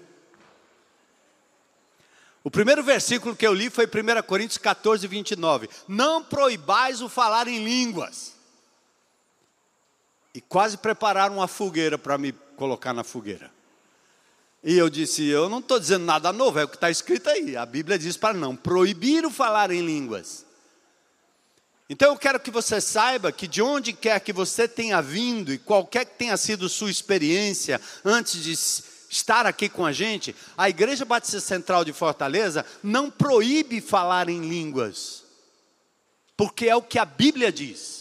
o 2.44 2.50
primeiro 2.50 2.82
versículo 2.82 3.36
que 3.36 3.46
eu 3.46 3.54
li 3.54 3.70
foi 3.70 3.86
1 3.86 4.24
Coríntios 4.24 4.58
14, 4.58 5.06
29. 5.06 5.70
Não 5.88 6.24
proibais 6.24 7.02
o 7.02 7.10
falar 7.10 7.48
em 7.48 7.64
línguas. 7.64 8.39
E 10.40 10.42
quase 10.42 10.78
prepararam 10.78 11.36
uma 11.36 11.50
fogueira 11.50 11.98
para 11.98 12.18
me 12.18 12.32
colocar 12.56 12.94
na 12.94 13.04
fogueira. 13.04 13.52
E 14.64 14.78
eu 14.78 14.90
disse: 14.90 15.28
Eu 15.28 15.50
não 15.50 15.60
estou 15.60 15.78
dizendo 15.78 16.06
nada 16.06 16.32
novo, 16.32 16.58
é 16.58 16.64
o 16.64 16.68
que 16.70 16.78
está 16.78 16.90
escrito 16.90 17.30
aí. 17.30 17.58
A 17.58 17.66
Bíblia 17.66 18.00
diz 18.00 18.16
para 18.16 18.34
não 18.34 18.56
proibir 18.56 19.26
o 19.26 19.30
falar 19.30 19.70
em 19.70 19.86
línguas. 19.86 20.46
Então 21.90 22.14
eu 22.14 22.18
quero 22.18 22.40
que 22.40 22.50
você 22.50 22.80
saiba 22.80 23.34
que 23.34 23.50
de 23.50 23.62
onde 23.62 23.92
quer 23.92 24.18
que 24.22 24.32
você 24.32 24.66
tenha 24.66 25.02
vindo 25.02 25.52
e 25.52 25.58
qualquer 25.58 26.06
que 26.06 26.16
tenha 26.16 26.38
sido 26.38 26.70
sua 26.70 26.90
experiência 26.90 27.82
antes 28.06 28.42
de 28.42 28.54
estar 29.14 29.46
aqui 29.46 29.68
com 29.68 29.86
a 29.86 29.92
gente, 29.92 30.34
a 30.58 30.70
Igreja 30.70 31.04
Batista 31.04 31.42
Central 31.42 31.84
de 31.84 31.92
Fortaleza 31.92 32.66
não 32.82 33.12
proíbe 33.12 33.82
falar 33.82 34.30
em 34.30 34.48
línguas, 34.48 35.26
porque 36.38 36.70
é 36.70 36.76
o 36.78 36.82
que 36.82 36.98
a 36.98 37.04
Bíblia 37.04 37.52
diz. 37.52 37.99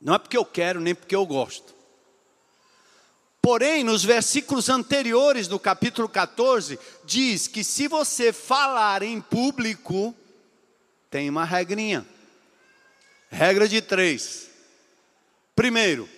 Não 0.00 0.14
é 0.14 0.18
porque 0.18 0.36
eu 0.36 0.44
quero, 0.44 0.80
nem 0.80 0.94
porque 0.94 1.14
eu 1.14 1.26
gosto. 1.26 1.74
Porém, 3.40 3.82
nos 3.82 4.04
versículos 4.04 4.68
anteriores 4.68 5.48
do 5.48 5.58
capítulo 5.58 6.08
14, 6.08 6.78
diz 7.04 7.48
que 7.48 7.64
se 7.64 7.88
você 7.88 8.32
falar 8.32 9.02
em 9.02 9.20
público, 9.20 10.14
tem 11.10 11.30
uma 11.30 11.44
regrinha. 11.44 12.06
Regra 13.30 13.68
de 13.68 13.80
três. 13.80 14.50
Primeiro, 15.54 16.08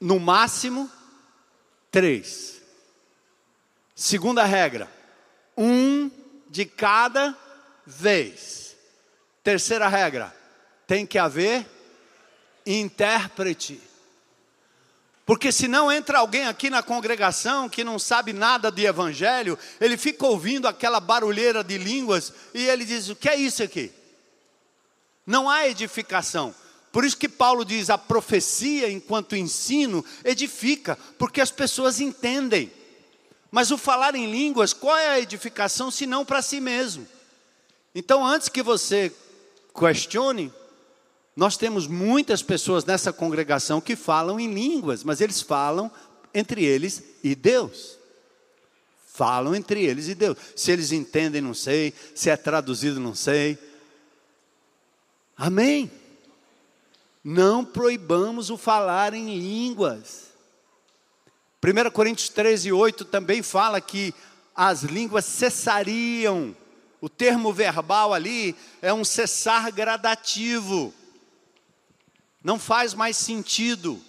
no 0.00 0.18
máximo 0.18 0.90
três. 1.90 2.60
Segunda 3.94 4.44
regra, 4.44 4.90
um 5.56 6.10
de 6.50 6.64
cada 6.64 7.36
vez. 7.86 8.61
Terceira 9.42 9.88
regra, 9.88 10.34
tem 10.86 11.04
que 11.04 11.18
haver 11.18 11.66
intérprete. 12.64 13.80
Porque 15.24 15.52
se 15.52 15.68
não 15.68 15.90
entra 15.90 16.18
alguém 16.18 16.46
aqui 16.46 16.68
na 16.68 16.82
congregação 16.82 17.68
que 17.68 17.84
não 17.84 17.98
sabe 17.98 18.32
nada 18.32 18.70
de 18.70 18.84
evangelho, 18.84 19.58
ele 19.80 19.96
fica 19.96 20.26
ouvindo 20.26 20.66
aquela 20.66 21.00
barulheira 21.00 21.62
de 21.62 21.78
línguas 21.78 22.32
e 22.52 22.66
ele 22.66 22.84
diz: 22.84 23.08
"O 23.08 23.16
que 23.16 23.28
é 23.28 23.36
isso 23.36 23.62
aqui?" 23.62 23.92
Não 25.26 25.48
há 25.48 25.68
edificação. 25.68 26.54
Por 26.90 27.04
isso 27.04 27.16
que 27.16 27.28
Paulo 27.28 27.64
diz: 27.64 27.88
a 27.88 27.96
profecia, 27.96 28.90
enquanto 28.90 29.36
ensino, 29.36 30.04
edifica, 30.24 30.98
porque 31.18 31.40
as 31.40 31.50
pessoas 31.50 32.00
entendem. 32.00 32.70
Mas 33.50 33.70
o 33.70 33.78
falar 33.78 34.14
em 34.14 34.30
línguas, 34.30 34.72
qual 34.72 34.96
é 34.96 35.08
a 35.08 35.20
edificação 35.20 35.90
se 35.90 36.06
não 36.06 36.24
para 36.24 36.42
si 36.42 36.60
mesmo? 36.60 37.06
Então, 37.94 38.24
antes 38.24 38.48
que 38.48 38.62
você 38.62 39.12
questione, 39.74 40.52
nós 41.34 41.56
temos 41.56 41.86
muitas 41.86 42.42
pessoas 42.42 42.84
nessa 42.84 43.12
congregação 43.12 43.80
que 43.80 43.96
falam 43.96 44.38
em 44.38 44.52
línguas, 44.52 45.02
mas 45.02 45.20
eles 45.20 45.40
falam 45.40 45.90
entre 46.34 46.64
eles 46.64 47.02
e 47.22 47.34
Deus. 47.34 47.98
Falam 49.06 49.54
entre 49.54 49.84
eles 49.84 50.08
e 50.08 50.14
Deus. 50.14 50.36
Se 50.56 50.70
eles 50.70 50.90
entendem, 50.92 51.40
não 51.40 51.54
sei. 51.54 51.92
Se 52.14 52.30
é 52.30 52.36
traduzido, 52.36 52.98
não 52.98 53.14
sei. 53.14 53.58
Amém 55.36 55.90
não 57.24 57.64
proibamos 57.64 58.50
o 58.50 58.56
falar 58.56 59.14
em 59.14 59.38
línguas. 59.38 60.32
1 61.64 61.90
Coríntios 61.90 62.28
13, 62.28 62.72
8 62.72 63.04
também 63.04 63.42
fala 63.42 63.80
que 63.80 64.12
as 64.54 64.82
línguas 64.82 65.24
cessariam. 65.24 66.56
O 67.02 67.08
termo 67.08 67.52
verbal 67.52 68.14
ali 68.14 68.54
é 68.80 68.94
um 68.94 69.04
cessar 69.04 69.72
gradativo. 69.72 70.94
Não 72.44 72.60
faz 72.60 72.94
mais 72.94 73.16
sentido. 73.16 74.00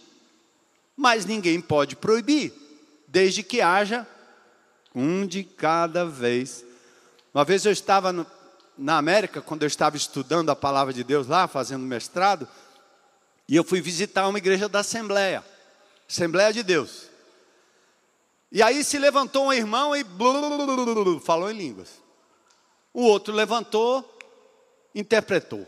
Mas 0.95 1.25
ninguém 1.25 1.59
pode 1.59 1.95
proibir, 1.95 2.53
desde 3.07 3.41
que 3.41 3.61
haja 3.61 4.05
um 4.93 5.25
de 5.25 5.43
cada 5.43 6.05
vez. 6.05 6.63
Uma 7.33 7.43
vez 7.43 7.65
eu 7.65 7.71
estava 7.71 8.13
no, 8.13 8.27
na 8.77 8.99
América, 8.99 9.41
quando 9.41 9.63
eu 9.63 9.67
estava 9.67 9.97
estudando 9.97 10.51
a 10.51 10.55
palavra 10.55 10.93
de 10.93 11.03
Deus 11.03 11.25
lá, 11.25 11.47
fazendo 11.47 11.83
mestrado, 11.83 12.47
e 13.49 13.55
eu 13.55 13.63
fui 13.63 13.81
visitar 13.81 14.27
uma 14.27 14.37
igreja 14.37 14.69
da 14.69 14.81
Assembleia, 14.81 15.43
Assembleia 16.07 16.53
de 16.53 16.61
Deus. 16.61 17.07
E 18.51 18.61
aí 18.61 18.83
se 18.83 18.99
levantou 18.99 19.47
um 19.47 19.53
irmão 19.53 19.95
e 19.95 20.05
falou 21.21 21.49
em 21.49 21.57
línguas. 21.57 22.02
O 22.93 23.03
outro 23.03 23.33
levantou, 23.33 24.17
interpretou. 24.93 25.65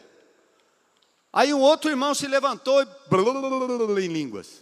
Aí 1.34 1.54
um 1.54 1.60
outro 1.60 1.90
irmão 1.90 2.14
se 2.14 2.28
levantou 2.28 2.82
e 2.82 4.06
em 4.06 4.08
línguas. 4.08 4.62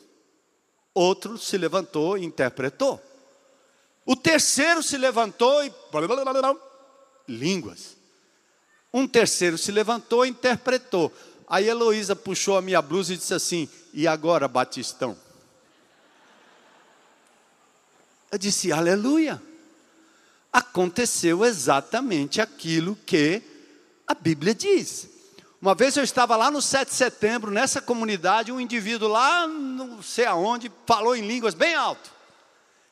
Outro 0.94 1.38
se 1.38 1.58
levantou 1.58 2.18
e 2.18 2.24
interpretou. 2.24 3.02
O 4.06 4.16
terceiro 4.16 4.82
se 4.82 4.98
levantou 4.98 5.64
e. 5.64 5.72
Línguas. 7.28 7.96
Um 8.94 9.08
terceiro 9.08 9.58
se 9.58 9.72
levantou 9.72 10.26
e 10.26 10.30
interpretou. 10.30 11.12
Aí 11.48 11.68
Heloísa 11.68 12.16
puxou 12.16 12.58
a 12.58 12.62
minha 12.62 12.82
blusa 12.82 13.14
e 13.14 13.18
disse 13.18 13.34
assim: 13.34 13.70
E 13.94 14.08
agora, 14.08 14.48
Batistão? 14.48 15.18
Eu 18.32 18.38
disse: 18.38 18.72
Aleluia. 18.72 19.42
Aconteceu 20.54 21.44
exatamente 21.44 22.40
aquilo 22.40 22.96
que 22.96 23.42
a 24.08 24.14
Bíblia 24.14 24.54
diz. 24.54 25.10
Uma 25.60 25.74
vez 25.74 25.98
eu 25.98 26.04
estava 26.04 26.36
lá 26.36 26.52
no 26.52 26.62
7 26.62 26.90
de 26.90 26.96
setembro, 26.96 27.50
nessa 27.50 27.82
comunidade, 27.82 28.52
um 28.52 28.60
indivíduo 28.60 29.08
lá, 29.08 29.48
não 29.48 30.04
sei 30.04 30.26
aonde, 30.26 30.72
falou 30.86 31.16
em 31.16 31.26
línguas 31.26 31.56
bem 31.56 31.74
alto. 31.74 32.12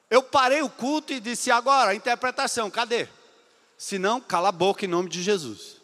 Eu 0.10 0.24
parei 0.24 0.62
o 0.62 0.70
culto 0.70 1.14
e 1.14 1.20
disse: 1.20 1.52
agora, 1.52 1.94
interpretação, 1.94 2.72
cadê? 2.72 3.08
Se 3.78 4.00
não, 4.00 4.20
cala 4.20 4.50
a 4.50 4.52
boca 4.52 4.86
em 4.86 4.88
nome 4.88 5.10
de 5.10 5.22
Jesus. 5.22 5.78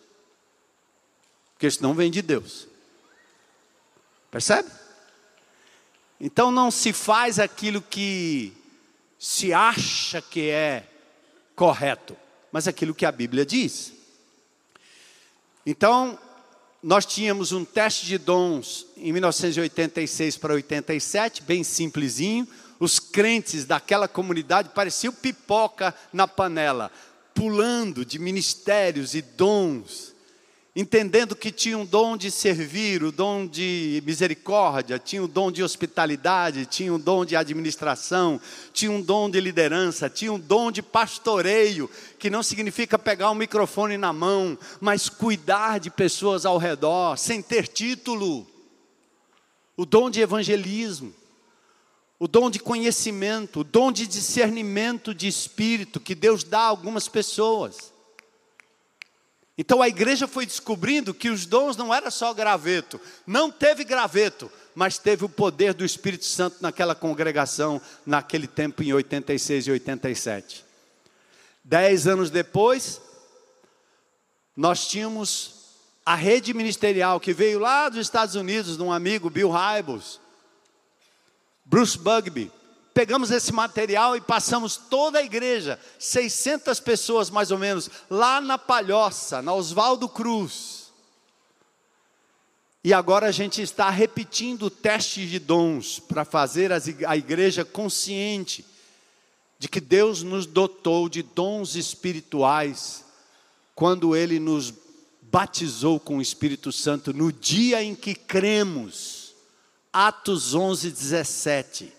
Porque 1.53 1.67
isso 1.67 1.83
não 1.83 1.93
vem 1.93 2.09
de 2.09 2.21
Deus. 2.21 2.67
Percebe? 4.31 4.69
Então 6.19 6.51
não 6.51 6.71
se 6.71 6.93
faz 6.93 7.39
aquilo 7.39 7.81
que 7.81 8.55
se 9.19 9.53
acha 9.53 10.21
que 10.21 10.49
é 10.49 10.87
correto, 11.57 12.15
mas 12.51 12.67
aquilo 12.67 12.93
que 12.93 13.05
a 13.05 13.11
Bíblia 13.11 13.43
diz. 13.43 13.91
Então, 15.65 16.17
nós 16.83 17.03
tínhamos 17.03 17.51
um 17.51 17.65
teste 17.65 18.05
de 18.05 18.19
dons 18.19 18.85
em 18.95 19.11
1986 19.11 20.37
para 20.37 20.53
87, 20.53 21.41
bem 21.41 21.63
simplesinho. 21.63 22.47
Os 22.79 22.99
crentes 22.99 23.65
daquela 23.65 24.07
comunidade 24.07 24.69
pareciam 24.69 25.11
pipoca 25.11 25.95
na 26.13 26.27
panela, 26.27 26.91
pulando 27.33 28.05
de 28.05 28.19
ministérios 28.19 29.15
e 29.15 29.21
dons 29.23 30.13
entendendo 30.79 31.35
que 31.35 31.51
tinha 31.51 31.75
um 31.75 31.83
dom 31.83 32.15
de 32.15 32.29
servir, 32.29 33.01
o 33.01 33.11
dom 33.11 33.47
de 33.47 33.99
misericórdia, 34.05 34.99
tinha 34.99 35.23
um 35.23 35.27
dom 35.27 35.51
de 35.51 35.63
hospitalidade, 35.63 36.67
tinha 36.67 36.93
um 36.93 36.99
dom 36.99 37.25
de 37.25 37.35
administração, 37.35 38.39
tinha 38.71 38.91
um 38.91 39.01
dom 39.01 39.27
de 39.27 39.41
liderança, 39.41 40.07
tinha 40.07 40.31
um 40.31 40.37
dom 40.37 40.71
de 40.71 40.83
pastoreio, 40.83 41.89
que 42.19 42.29
não 42.29 42.43
significa 42.43 42.99
pegar 42.99 43.31
um 43.31 43.35
microfone 43.35 43.97
na 43.97 44.13
mão, 44.13 44.55
mas 44.79 45.09
cuidar 45.09 45.79
de 45.79 45.89
pessoas 45.89 46.45
ao 46.45 46.59
redor, 46.59 47.17
sem 47.17 47.41
ter 47.41 47.67
título. 47.67 48.45
O 49.75 49.83
dom 49.83 50.11
de 50.11 50.21
evangelismo, 50.21 51.11
o 52.19 52.27
dom 52.27 52.51
de 52.51 52.59
conhecimento, 52.59 53.61
o 53.61 53.63
dom 53.63 53.91
de 53.91 54.05
discernimento 54.05 55.11
de 55.11 55.27
espírito 55.27 55.99
que 55.99 56.13
Deus 56.13 56.43
dá 56.43 56.59
a 56.59 56.67
algumas 56.67 57.07
pessoas. 57.07 57.96
Então 59.57 59.81
a 59.81 59.87
igreja 59.87 60.27
foi 60.27 60.45
descobrindo 60.45 61.13
que 61.13 61.29
os 61.29 61.45
dons 61.45 61.75
não 61.75 61.93
era 61.93 62.11
só 62.11 62.33
graveto, 62.33 63.01
não 63.25 63.49
teve 63.49 63.83
graveto, 63.83 64.51
mas 64.75 64.99
teve 64.99 65.25
o 65.25 65.29
poder 65.29 65.73
do 65.73 65.83
Espírito 65.83 66.25
Santo 66.25 66.57
naquela 66.61 66.93
congregação, 66.93 67.81
naquele 68.05 68.45
tempo 68.45 68.83
em 68.83 68.93
86 68.93 69.67
e 69.67 69.71
87. 69.71 70.63
Dez 71.63 72.05
anos 72.05 72.29
depois, 72.29 73.01
nós 74.55 74.87
tínhamos 74.87 75.55
a 76.05 76.13
rede 76.13 76.53
ministerial 76.53 77.19
que 77.19 77.33
veio 77.33 77.59
lá 77.59 77.89
dos 77.89 77.99
Estados 77.99 78.35
Unidos, 78.35 78.77
de 78.77 78.83
um 78.83 78.93
amigo, 78.93 79.29
Bill 79.29 79.51
Hybels, 79.51 80.21
Bruce 81.65 81.97
Bugby, 81.97 82.51
pegamos 82.97 83.29
esse 83.29 83.53
material 83.53 84.17
e 84.17 84.21
passamos 84.21 84.75
toda 84.75 85.19
a 85.19 85.23
igreja, 85.23 85.79
600 85.99 86.79
pessoas 86.79 87.29
mais 87.29 87.51
ou 87.51 87.57
menos, 87.59 87.91
lá 88.09 88.41
na 88.41 88.57
Palhoça, 88.57 89.39
na 89.39 89.53
Oswaldo 89.53 90.09
Cruz. 90.09 90.91
E 92.83 92.91
agora 92.91 93.27
a 93.27 93.31
gente 93.31 93.61
está 93.61 93.91
repetindo 93.91 94.63
o 94.63 94.71
teste 94.71 95.27
de 95.27 95.37
dons 95.37 95.99
para 95.99 96.25
fazer 96.25 96.71
a 96.73 97.15
igreja 97.15 97.63
consciente 97.63 98.65
de 99.59 99.67
que 99.67 99.79
Deus 99.79 100.23
nos 100.23 100.47
dotou 100.47 101.07
de 101.07 101.21
dons 101.21 101.75
espirituais 101.75 103.05
quando 103.75 104.15
Ele 104.15 104.39
nos 104.39 104.73
batizou 105.21 105.99
com 105.99 106.17
o 106.17 106.21
Espírito 106.21 106.71
Santo 106.71 107.13
no 107.13 107.31
dia 107.31 107.83
em 107.83 107.93
que 107.93 108.15
cremos. 108.15 109.35
Atos 109.93 110.55
11, 110.55 110.89
17. 110.89 111.96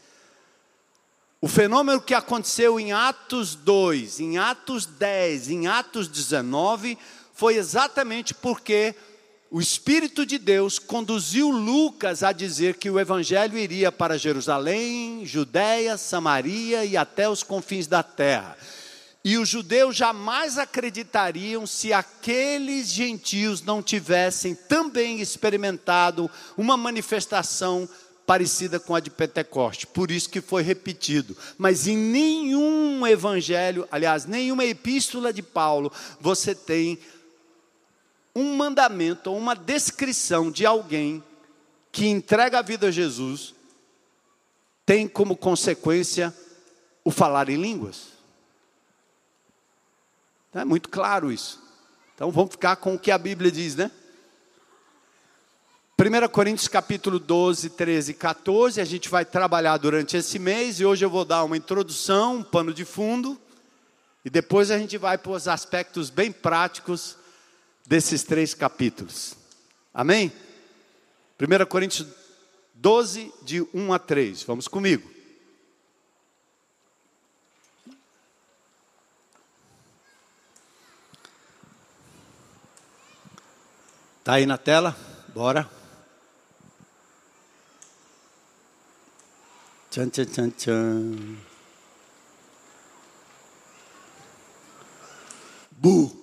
O 1.40 1.46
fenômeno 1.46 2.00
que 2.00 2.14
aconteceu 2.14 2.80
em 2.80 2.90
Atos 2.90 3.54
2, 3.54 4.18
em 4.18 4.38
Atos 4.38 4.86
10, 4.86 5.50
em 5.50 5.66
Atos 5.68 6.08
19, 6.08 6.98
foi 7.32 7.54
exatamente 7.54 8.34
porque 8.34 8.92
o 9.48 9.60
Espírito 9.60 10.26
de 10.26 10.36
Deus 10.36 10.80
conduziu 10.80 11.48
Lucas 11.48 12.24
a 12.24 12.32
dizer 12.32 12.74
que 12.74 12.90
o 12.90 12.98
Evangelho 12.98 13.56
iria 13.56 13.92
para 13.92 14.18
Jerusalém, 14.18 15.24
Judéia, 15.24 15.96
Samaria 15.96 16.84
e 16.84 16.96
até 16.96 17.28
os 17.28 17.44
confins 17.44 17.86
da 17.86 18.02
terra. 18.02 18.56
E 19.24 19.38
os 19.38 19.48
judeus 19.48 19.94
jamais 19.94 20.58
acreditariam 20.58 21.68
se 21.68 21.92
aqueles 21.92 22.88
gentios 22.88 23.62
não 23.62 23.80
tivessem 23.80 24.56
também 24.56 25.20
experimentado 25.20 26.28
uma 26.56 26.76
manifestação 26.76 27.88
parecida 28.28 28.78
com 28.78 28.94
a 28.94 29.00
de 29.00 29.08
Pentecoste, 29.08 29.86
por 29.86 30.10
isso 30.10 30.28
que 30.28 30.42
foi 30.42 30.62
repetido. 30.62 31.34
Mas 31.56 31.86
em 31.86 31.96
nenhum 31.96 33.06
evangelho, 33.06 33.88
aliás, 33.90 34.26
nenhuma 34.26 34.66
epístola 34.66 35.32
de 35.32 35.42
Paulo, 35.42 35.90
você 36.20 36.54
tem 36.54 36.98
um 38.36 38.54
mandamento 38.54 39.30
ou 39.30 39.38
uma 39.38 39.56
descrição 39.56 40.50
de 40.50 40.66
alguém 40.66 41.24
que 41.90 42.06
entrega 42.06 42.58
a 42.58 42.62
vida 42.62 42.88
a 42.88 42.90
Jesus, 42.90 43.54
tem 44.84 45.08
como 45.08 45.34
consequência 45.34 46.34
o 47.02 47.10
falar 47.10 47.48
em 47.48 47.56
línguas. 47.56 48.08
É 50.52 50.66
muito 50.66 50.90
claro 50.90 51.32
isso. 51.32 51.62
Então 52.14 52.30
vamos 52.30 52.50
ficar 52.50 52.76
com 52.76 52.94
o 52.94 52.98
que 52.98 53.10
a 53.10 53.16
Bíblia 53.16 53.50
diz, 53.50 53.74
né? 53.74 53.90
1 56.08 56.28
Coríntios 56.30 56.68
capítulo 56.68 57.18
12, 57.18 57.68
13 57.68 58.12
e 58.12 58.14
14, 58.14 58.80
a 58.80 58.84
gente 58.86 59.10
vai 59.10 59.26
trabalhar 59.26 59.76
durante 59.76 60.16
esse 60.16 60.38
mês 60.38 60.80
e 60.80 60.84
hoje 60.86 61.04
eu 61.04 61.10
vou 61.10 61.22
dar 61.22 61.44
uma 61.44 61.54
introdução, 61.54 62.36
um 62.36 62.42
pano 62.42 62.72
de 62.72 62.82
fundo, 62.82 63.38
e 64.24 64.30
depois 64.30 64.70
a 64.70 64.78
gente 64.78 64.96
vai 64.96 65.18
para 65.18 65.32
os 65.32 65.46
aspectos 65.46 66.08
bem 66.08 66.32
práticos 66.32 67.14
desses 67.86 68.22
três 68.22 68.54
capítulos. 68.54 69.36
Amém? 69.92 70.32
1 71.38 71.66
Coríntios 71.66 72.08
12, 72.72 73.30
de 73.42 73.60
1 73.74 73.92
a 73.92 73.98
3, 73.98 74.42
vamos 74.44 74.66
comigo. 74.66 75.10
Está 84.20 84.34
aí 84.34 84.46
na 84.46 84.56
tela? 84.56 84.96
Bora. 85.34 85.77
Tchan, 89.90 90.10
tchan, 90.10 90.26
tchan, 90.26 90.50
tchan. 90.50 91.38
Bu. 95.72 96.14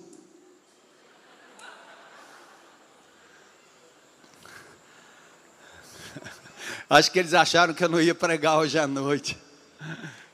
Acho 6.88 7.10
que 7.10 7.18
eles 7.18 7.34
acharam 7.34 7.74
que 7.74 7.82
eu 7.82 7.88
não 7.88 8.00
ia 8.00 8.14
pregar 8.14 8.58
hoje 8.58 8.78
à 8.78 8.86
noite. 8.86 9.36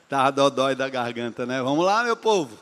Estava 0.03 0.31
dodói 0.31 0.75
da 0.75 0.87
garganta, 0.87 1.43
né? 1.43 1.59
Vamos 1.59 1.83
lá, 1.83 2.03
meu 2.03 2.15
povo. 2.15 2.55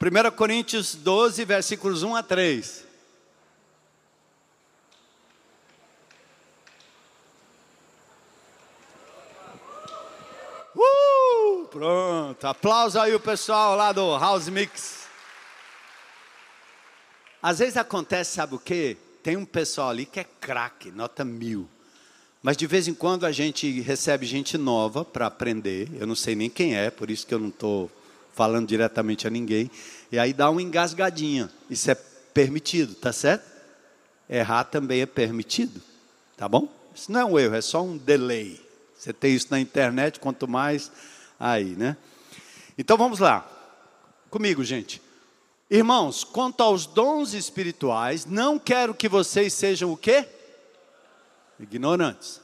1 0.00 0.32
Coríntios 0.32 0.96
12, 0.96 1.44
versículos 1.44 2.02
1 2.02 2.16
a 2.16 2.24
3. 2.24 2.91
Pronto, 11.72 12.46
aplauso 12.46 13.00
aí 13.00 13.14
o 13.14 13.20
pessoal 13.20 13.74
lá 13.74 13.92
do 13.92 14.18
House 14.18 14.46
Mix. 14.50 15.06
Às 17.42 17.60
vezes 17.60 17.78
acontece, 17.78 18.34
sabe 18.34 18.54
o 18.54 18.58
quê? 18.58 18.94
Tem 19.22 19.38
um 19.38 19.46
pessoal 19.46 19.88
ali 19.88 20.04
que 20.04 20.20
é 20.20 20.24
craque, 20.24 20.90
nota 20.90 21.24
mil. 21.24 21.66
Mas 22.42 22.58
de 22.58 22.66
vez 22.66 22.88
em 22.88 22.92
quando 22.92 23.24
a 23.24 23.32
gente 23.32 23.80
recebe 23.80 24.26
gente 24.26 24.58
nova 24.58 25.02
para 25.02 25.24
aprender. 25.24 25.88
Eu 25.98 26.06
não 26.06 26.14
sei 26.14 26.34
nem 26.34 26.50
quem 26.50 26.76
é, 26.76 26.90
por 26.90 27.10
isso 27.10 27.26
que 27.26 27.32
eu 27.32 27.38
não 27.38 27.48
estou 27.48 27.90
falando 28.34 28.68
diretamente 28.68 29.26
a 29.26 29.30
ninguém. 29.30 29.70
E 30.10 30.18
aí 30.18 30.34
dá 30.34 30.50
uma 30.50 30.60
engasgadinha. 30.60 31.50
Isso 31.70 31.90
é 31.90 31.94
permitido, 31.94 32.94
tá 32.94 33.14
certo? 33.14 33.50
Errar 34.28 34.64
também 34.64 35.00
é 35.00 35.06
permitido, 35.06 35.80
tá 36.36 36.46
bom? 36.46 36.68
Isso 36.94 37.10
não 37.10 37.20
é 37.20 37.24
um 37.24 37.38
erro, 37.38 37.54
é 37.54 37.62
só 37.62 37.82
um 37.82 37.96
delay. 37.96 38.60
Você 38.94 39.10
tem 39.10 39.34
isso 39.34 39.46
na 39.50 39.58
internet, 39.58 40.20
quanto 40.20 40.46
mais 40.46 40.92
aí, 41.42 41.74
né? 41.74 41.96
Então 42.78 42.96
vamos 42.96 43.18
lá. 43.18 43.44
Comigo, 44.30 44.62
gente. 44.62 45.02
Irmãos, 45.68 46.22
quanto 46.22 46.62
aos 46.62 46.86
dons 46.86 47.34
espirituais, 47.34 48.24
não 48.24 48.60
quero 48.60 48.94
que 48.94 49.08
vocês 49.08 49.52
sejam 49.52 49.92
o 49.92 49.96
quê? 49.96 50.28
Ignorantes. 51.58 52.40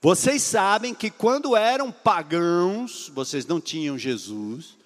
Vocês 0.00 0.42
sabem 0.42 0.92
que 0.92 1.08
quando 1.08 1.56
eram 1.56 1.92
pagãos, 1.92 3.08
vocês 3.14 3.46
não 3.46 3.60
tinham 3.60 3.96
Jesus, 3.96 4.76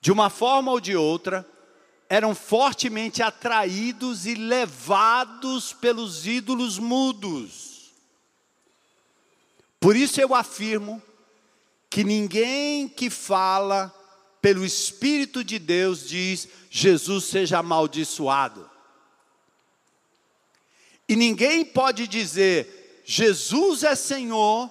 de 0.00 0.10
uma 0.10 0.28
forma 0.28 0.72
ou 0.72 0.80
de 0.80 0.96
outra, 0.96 1.46
eram 2.08 2.34
fortemente 2.34 3.22
atraídos 3.22 4.26
e 4.26 4.34
levados 4.34 5.72
pelos 5.72 6.26
ídolos 6.26 6.78
mudos. 6.78 7.92
Por 9.78 9.94
isso 9.94 10.20
eu 10.20 10.34
afirmo 10.34 11.00
que 11.90 12.04
ninguém 12.04 12.88
que 12.88 13.08
fala 13.08 13.94
pelo 14.40 14.64
Espírito 14.64 15.42
de 15.42 15.58
Deus 15.58 16.08
diz: 16.08 16.48
Jesus 16.70 17.24
seja 17.24 17.58
amaldiçoado. 17.58 18.68
E 21.08 21.16
ninguém 21.16 21.64
pode 21.64 22.06
dizer: 22.06 23.02
Jesus 23.04 23.82
é 23.82 23.94
Senhor, 23.94 24.70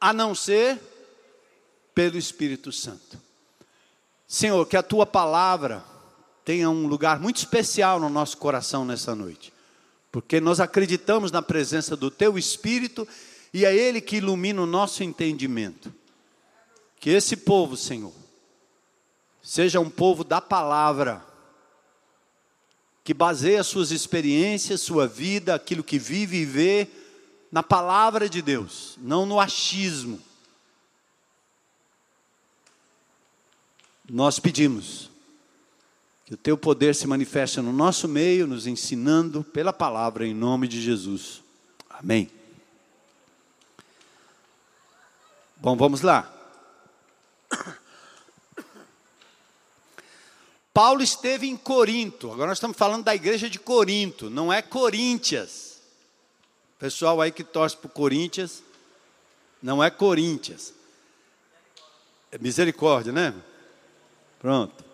a 0.00 0.12
não 0.12 0.34
ser 0.34 0.78
pelo 1.94 2.18
Espírito 2.18 2.70
Santo. 2.70 3.20
Senhor, 4.28 4.66
que 4.66 4.76
a 4.76 4.82
tua 4.82 5.06
palavra 5.06 5.84
tenha 6.44 6.68
um 6.68 6.86
lugar 6.86 7.20
muito 7.20 7.36
especial 7.36 8.00
no 8.00 8.08
nosso 8.08 8.36
coração 8.36 8.84
nessa 8.84 9.14
noite, 9.14 9.52
porque 10.10 10.40
nós 10.40 10.60
acreditamos 10.60 11.30
na 11.30 11.40
presença 11.40 11.96
do 11.96 12.10
teu 12.10 12.36
Espírito 12.38 13.06
e 13.52 13.64
é 13.64 13.74
Ele 13.74 14.00
que 14.00 14.16
ilumina 14.16 14.62
o 14.62 14.66
nosso 14.66 15.02
entendimento. 15.02 15.92
Que 17.02 17.10
esse 17.10 17.36
povo, 17.36 17.76
Senhor, 17.76 18.12
seja 19.42 19.80
um 19.80 19.90
povo 19.90 20.22
da 20.22 20.40
palavra, 20.40 21.20
que 23.02 23.12
baseia 23.12 23.64
suas 23.64 23.90
experiências, 23.90 24.82
sua 24.82 25.08
vida, 25.08 25.52
aquilo 25.52 25.82
que 25.82 25.98
vive 25.98 26.36
e 26.36 26.44
vê, 26.44 26.88
na 27.50 27.60
palavra 27.60 28.28
de 28.28 28.40
Deus, 28.40 28.96
não 28.98 29.26
no 29.26 29.40
achismo. 29.40 30.20
Nós 34.08 34.38
pedimos 34.38 35.10
que 36.24 36.34
o 36.34 36.36
teu 36.36 36.56
poder 36.56 36.94
se 36.94 37.08
manifeste 37.08 37.60
no 37.60 37.72
nosso 37.72 38.06
meio, 38.06 38.46
nos 38.46 38.64
ensinando 38.68 39.42
pela 39.42 39.72
palavra, 39.72 40.24
em 40.24 40.32
nome 40.32 40.68
de 40.68 40.80
Jesus. 40.80 41.42
Amém. 41.90 42.30
Bom, 45.56 45.76
vamos 45.76 46.02
lá. 46.02 46.38
Paulo 50.72 51.02
esteve 51.02 51.46
em 51.46 51.56
Corinto, 51.56 52.30
agora 52.30 52.48
nós 52.48 52.58
estamos 52.58 52.76
falando 52.76 53.04
da 53.04 53.14
igreja 53.14 53.48
de 53.50 53.58
Corinto, 53.58 54.30
não 54.30 54.52
é 54.52 54.62
Coríntias. 54.62 55.80
Pessoal 56.78 57.20
aí 57.20 57.30
que 57.30 57.44
torce 57.44 57.76
para 57.76 57.90
Coríntias, 57.90 58.62
não 59.62 59.84
é 59.84 59.90
Coríntias. 59.90 60.72
É 62.30 62.38
misericórdia, 62.38 63.12
né? 63.12 63.34
Pronto. 64.38 64.84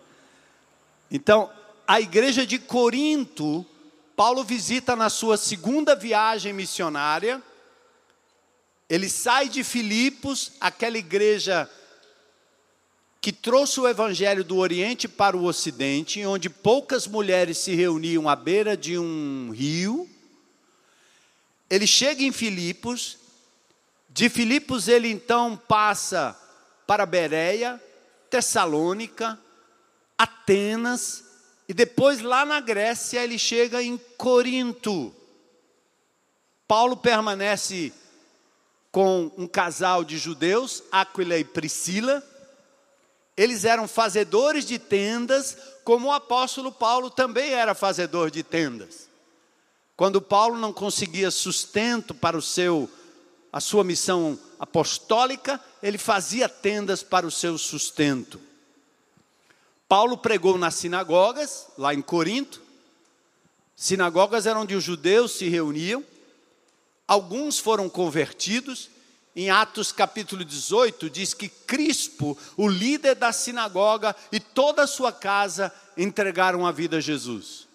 Então, 1.09 1.49
a 1.87 1.99
igreja 1.99 2.45
de 2.45 2.59
Corinto, 2.59 3.65
Paulo 4.15 4.43
visita 4.43 4.95
na 4.95 5.09
sua 5.09 5.37
segunda 5.37 5.95
viagem 5.95 6.53
missionária. 6.53 7.41
Ele 8.87 9.09
sai 9.09 9.49
de 9.49 9.63
Filipos, 9.63 10.51
aquela 10.59 10.97
igreja 10.97 11.69
que 13.21 13.33
trouxe 13.33 13.79
o 13.79 13.87
evangelho 13.87 14.43
do 14.43 14.57
Oriente 14.57 15.07
para 15.07 15.35
o 15.35 15.43
Ocidente, 15.43 16.25
onde 16.25 16.49
poucas 16.49 17.05
mulheres 17.05 17.57
se 17.57 17.75
reuniam 17.75 18.29
à 18.29 18.35
beira 18.35 18.77
de 18.77 18.97
um 18.97 19.51
rio. 19.51 20.09
Ele 21.69 21.85
chega 21.85 22.23
em 22.23 22.31
Filipos, 22.31 23.17
de 24.09 24.29
Filipos 24.29 24.87
ele 24.87 25.09
então 25.09 25.55
passa 25.67 26.37
para 26.87 27.05
Bereia, 27.05 27.81
Tessalônica, 28.29 29.37
Atenas, 30.17 31.23
e 31.67 31.73
depois 31.73 32.21
lá 32.21 32.45
na 32.45 32.59
Grécia 32.59 33.23
ele 33.23 33.37
chega 33.37 33.83
em 33.83 33.97
Corinto. 34.17 35.13
Paulo 36.67 36.95
permanece 36.97 37.91
com 38.91 39.31
um 39.37 39.47
casal 39.47 40.03
de 40.03 40.17
judeus, 40.17 40.83
Aquila 40.91 41.37
e 41.37 41.43
Priscila, 41.43 42.23
eles 43.39 43.63
eram 43.63 43.87
fazedores 43.87 44.65
de 44.65 44.77
tendas, 44.77 45.57
como 45.85 46.09
o 46.09 46.11
apóstolo 46.11 46.73
Paulo 46.73 47.09
também 47.09 47.53
era 47.53 47.73
fazedor 47.73 48.29
de 48.29 48.43
tendas. 48.43 49.07
Quando 49.95 50.21
Paulo 50.21 50.57
não 50.57 50.73
conseguia 50.73 51.31
sustento 51.31 52.13
para 52.13 52.37
o 52.37 52.41
seu 52.41 52.89
a 53.49 53.61
sua 53.61 53.81
missão 53.85 54.37
apostólica, 54.59 55.57
ele 55.81 55.97
fazia 55.97 56.49
tendas 56.49 57.01
para 57.01 57.25
o 57.25 57.31
seu 57.31 57.57
sustento. 57.57 58.41
Paulo 59.87 60.17
pregou 60.17 60.57
nas 60.57 60.75
sinagogas, 60.75 61.67
lá 61.77 61.93
em 61.93 62.01
Corinto. 62.01 62.61
Sinagogas 63.73 64.45
eram 64.47 64.63
onde 64.63 64.75
os 64.75 64.83
judeus 64.83 65.31
se 65.31 65.47
reuniam. 65.47 66.03
Alguns 67.07 67.57
foram 67.57 67.87
convertidos 67.87 68.89
em 69.35 69.49
Atos 69.49 69.91
capítulo 69.91 70.43
18, 70.43 71.09
diz 71.09 71.33
que 71.33 71.47
Crispo, 71.47 72.37
o 72.57 72.67
líder 72.67 73.15
da 73.15 73.31
sinagoga, 73.31 74.15
e 74.31 74.39
toda 74.39 74.83
a 74.83 74.87
sua 74.87 75.11
casa 75.11 75.73
entregaram 75.95 76.65
a 76.65 76.71
vida 76.71 76.97
a 76.97 77.01
Jesus. 77.01 77.67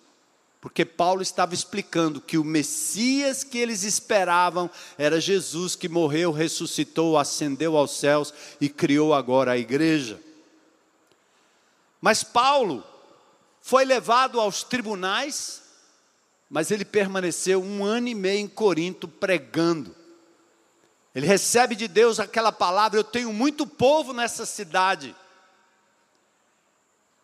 Porque 0.61 0.85
Paulo 0.85 1.23
estava 1.23 1.55
explicando 1.55 2.21
que 2.21 2.39
o 2.39 2.45
Messias 2.45 3.45
que 3.45 3.59
eles 3.59 3.83
esperavam 3.83 4.71
era 4.97 5.21
Jesus 5.21 5.77
que 5.77 5.89
morreu, 5.89 6.33
ressuscitou, 6.33 7.19
ascendeu 7.19 7.77
aos 7.77 7.99
céus 7.99 8.33
e 8.61 8.69
criou 8.69 9.13
agora 9.13 9.53
a 9.53 9.59
igreja. 9.59 10.19
Mas 12.01 12.25
Paulo 12.25 12.83
foi 13.61 13.85
levado 13.85 14.41
aos 14.41 14.63
tribunais, 14.63 15.63
mas 16.51 16.71
ele 16.71 16.85
permaneceu 16.85 17.63
um 17.63 17.85
ano 17.85 18.09
e 18.09 18.15
meio 18.15 18.41
em 18.41 18.49
Corinto 18.49 19.07
pregando 19.07 19.95
ele 21.15 21.27
recebe 21.27 21.77
de 21.77 21.87
Deus 21.87 22.19
aquela 22.19 22.51
palavra: 22.51 22.99
Eu 22.99 23.05
tenho 23.05 23.33
muito 23.33 23.67
povo 23.67 24.13
nessa 24.13 24.45
cidade. 24.45 25.15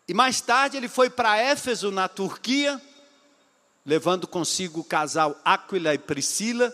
E 0.07 0.13
mais 0.13 0.41
tarde 0.41 0.77
ele 0.77 0.87
foi 0.87 1.09
para 1.09 1.37
Éfeso, 1.37 1.91
na 1.91 2.07
Turquia, 2.07 2.81
levando 3.85 4.27
consigo 4.27 4.81
o 4.81 4.83
casal 4.83 5.39
Aquila 5.43 5.93
e 5.93 5.97
Priscila, 5.97 6.73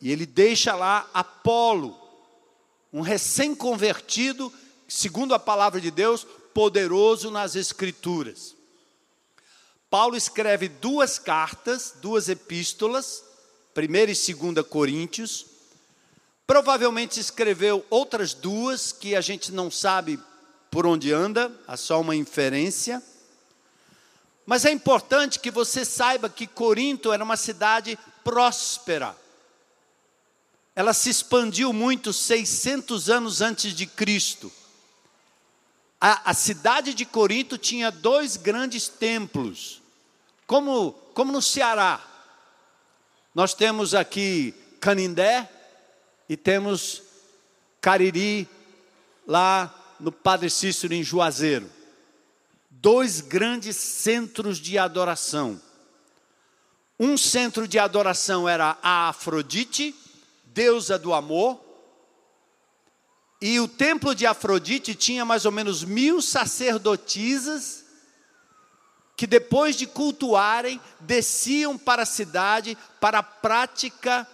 e 0.00 0.10
ele 0.10 0.26
deixa 0.26 0.74
lá 0.74 1.08
Apolo, 1.12 1.98
um 2.92 3.00
recém-convertido, 3.00 4.52
segundo 4.86 5.34
a 5.34 5.38
palavra 5.38 5.80
de 5.80 5.90
Deus, 5.90 6.26
poderoso 6.52 7.30
nas 7.30 7.56
Escrituras. 7.56 8.54
Paulo 9.90 10.16
escreve 10.16 10.68
duas 10.68 11.18
cartas, 11.18 11.94
duas 12.00 12.28
epístolas, 12.28 13.24
1 13.76 13.82
e 13.82 14.34
2 14.52 14.66
Coríntios, 14.68 15.53
Provavelmente 16.46 17.18
escreveu 17.18 17.84
outras 17.88 18.34
duas 18.34 18.92
que 18.92 19.16
a 19.16 19.20
gente 19.20 19.50
não 19.50 19.70
sabe 19.70 20.20
por 20.70 20.86
onde 20.86 21.12
anda, 21.12 21.50
é 21.66 21.76
só 21.76 22.00
uma 22.00 22.14
inferência. 22.14 23.02
Mas 24.44 24.64
é 24.64 24.70
importante 24.70 25.38
que 25.38 25.50
você 25.50 25.84
saiba 25.84 26.28
que 26.28 26.46
Corinto 26.46 27.12
era 27.12 27.24
uma 27.24 27.36
cidade 27.36 27.98
próspera. 28.22 29.16
Ela 30.76 30.92
se 30.92 31.08
expandiu 31.08 31.72
muito 31.72 32.12
600 32.12 33.08
anos 33.08 33.40
antes 33.40 33.72
de 33.72 33.86
Cristo. 33.86 34.52
A, 36.00 36.30
a 36.30 36.34
cidade 36.34 36.92
de 36.92 37.06
Corinto 37.06 37.56
tinha 37.56 37.90
dois 37.90 38.36
grandes 38.36 38.88
templos, 38.88 39.80
como, 40.46 40.92
como 41.14 41.32
no 41.32 41.40
Ceará. 41.40 42.04
Nós 43.34 43.54
temos 43.54 43.94
aqui 43.94 44.52
Canindé, 44.80 45.48
e 46.28 46.36
temos 46.36 47.02
Cariri, 47.80 48.48
lá 49.26 49.96
no 50.00 50.10
Padre 50.10 50.50
Cícero, 50.50 50.94
em 50.94 51.02
Juazeiro. 51.02 51.70
Dois 52.70 53.20
grandes 53.20 53.76
centros 53.76 54.58
de 54.58 54.78
adoração. 54.78 55.60
Um 56.98 57.16
centro 57.16 57.66
de 57.66 57.78
adoração 57.78 58.48
era 58.48 58.78
a 58.82 59.08
Afrodite, 59.08 59.94
deusa 60.46 60.98
do 60.98 61.12
amor, 61.12 61.60
e 63.40 63.60
o 63.60 63.68
templo 63.68 64.14
de 64.14 64.24
Afrodite 64.24 64.94
tinha 64.94 65.24
mais 65.24 65.44
ou 65.44 65.52
menos 65.52 65.84
mil 65.84 66.22
sacerdotisas 66.22 67.84
que 69.16 69.26
depois 69.26 69.76
de 69.76 69.86
cultuarem 69.86 70.80
desciam 71.00 71.76
para 71.76 72.02
a 72.02 72.06
cidade 72.06 72.76
para 73.00 73.18
a 73.18 73.22
prática 73.22 74.26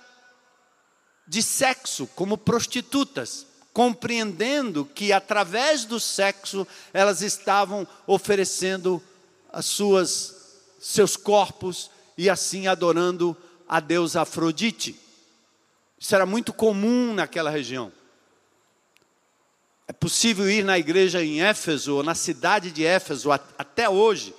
de 1.30 1.44
sexo, 1.44 2.08
como 2.16 2.36
prostitutas, 2.36 3.46
compreendendo 3.72 4.84
que 4.84 5.12
através 5.12 5.84
do 5.84 6.00
sexo 6.00 6.66
elas 6.92 7.22
estavam 7.22 7.86
oferecendo 8.04 9.00
as 9.52 9.64
suas 9.64 10.58
seus 10.80 11.16
corpos 11.16 11.88
e 12.18 12.28
assim 12.28 12.66
adorando 12.66 13.36
a 13.68 13.78
deusa 13.78 14.22
Afrodite. 14.22 14.98
Isso 16.00 16.16
era 16.16 16.26
muito 16.26 16.52
comum 16.52 17.14
naquela 17.14 17.48
região. 17.48 17.92
É 19.86 19.92
possível 19.92 20.50
ir 20.50 20.64
na 20.64 20.80
igreja 20.80 21.22
em 21.22 21.42
Éfeso, 21.42 21.94
ou 21.94 22.02
na 22.02 22.16
cidade 22.16 22.72
de 22.72 22.84
Éfeso, 22.84 23.30
até 23.30 23.88
hoje, 23.88 24.34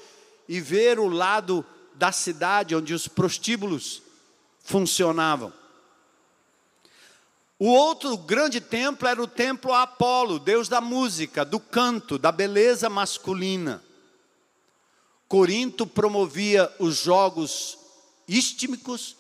e 0.45 0.59
ver 0.59 0.99
o 0.99 1.07
lado 1.07 1.65
da 1.95 2.11
cidade 2.11 2.75
onde 2.75 2.93
os 2.93 3.07
prostíbulos 3.07 4.01
funcionavam. 4.61 5.60
O 7.63 7.67
outro 7.67 8.17
grande 8.17 8.59
templo 8.59 9.07
era 9.07 9.21
o 9.21 9.27
templo 9.27 9.71
a 9.71 9.83
Apolo, 9.83 10.39
deus 10.39 10.67
da 10.67 10.81
música, 10.81 11.45
do 11.45 11.59
canto, 11.59 12.17
da 12.17 12.31
beleza 12.31 12.89
masculina. 12.89 13.83
Corinto 15.27 15.85
promovia 15.85 16.67
os 16.79 16.97
jogos 16.97 17.77
istmicos, 18.27 19.15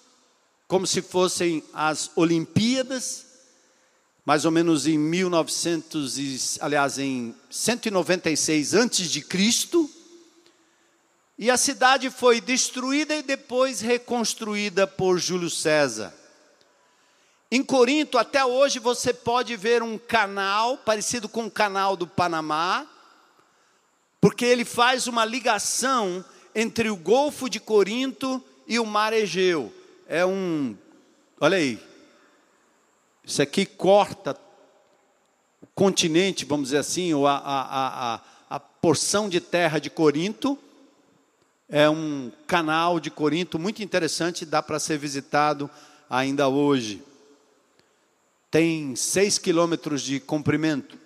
como 0.67 0.87
se 0.87 1.03
fossem 1.03 1.63
as 1.71 2.09
Olimpíadas, 2.15 3.27
mais 4.25 4.43
ou 4.43 4.49
menos 4.49 4.87
em 4.87 4.97
1900, 4.97 6.57
aliás, 6.61 6.97
em 6.97 7.35
196 7.47 8.73
antes 8.73 9.11
de 9.11 9.21
Cristo. 9.21 9.87
E 11.37 11.51
a 11.51 11.57
cidade 11.57 12.09
foi 12.09 12.41
destruída 12.41 13.15
e 13.15 13.21
depois 13.21 13.81
reconstruída 13.81 14.87
por 14.87 15.19
Júlio 15.19 15.51
César. 15.51 16.20
Em 17.53 17.61
Corinto, 17.61 18.17
até 18.17 18.45
hoje, 18.45 18.79
você 18.79 19.13
pode 19.13 19.57
ver 19.57 19.83
um 19.83 19.97
canal 19.97 20.77
parecido 20.77 21.27
com 21.27 21.47
o 21.47 21.51
canal 21.51 21.97
do 21.97 22.07
Panamá, 22.07 22.87
porque 24.21 24.45
ele 24.45 24.63
faz 24.63 25.05
uma 25.05 25.25
ligação 25.25 26.23
entre 26.55 26.89
o 26.89 26.95
Golfo 26.95 27.49
de 27.49 27.59
Corinto 27.59 28.41
e 28.65 28.79
o 28.79 28.85
Mar 28.85 29.11
Egeu. 29.11 29.73
É 30.07 30.25
um. 30.25 30.77
Olha 31.41 31.57
aí. 31.57 31.77
Isso 33.21 33.41
aqui 33.41 33.65
corta 33.65 34.39
o 35.61 35.67
continente, 35.75 36.45
vamos 36.45 36.67
dizer 36.67 36.77
assim, 36.77 37.13
ou 37.13 37.27
a, 37.27 37.35
a, 37.35 38.13
a, 38.15 38.21
a 38.49 38.59
porção 38.61 39.27
de 39.27 39.41
terra 39.41 39.77
de 39.77 39.89
Corinto. 39.89 40.57
É 41.67 41.89
um 41.89 42.31
canal 42.47 42.97
de 42.97 43.11
Corinto 43.11 43.59
muito 43.59 43.83
interessante, 43.83 44.45
dá 44.45 44.63
para 44.63 44.79
ser 44.79 44.97
visitado 44.97 45.69
ainda 46.09 46.47
hoje 46.47 47.10
tem 48.51 48.97
seis 48.97 49.37
quilômetros 49.37 50.01
de 50.01 50.19
comprimento, 50.19 50.99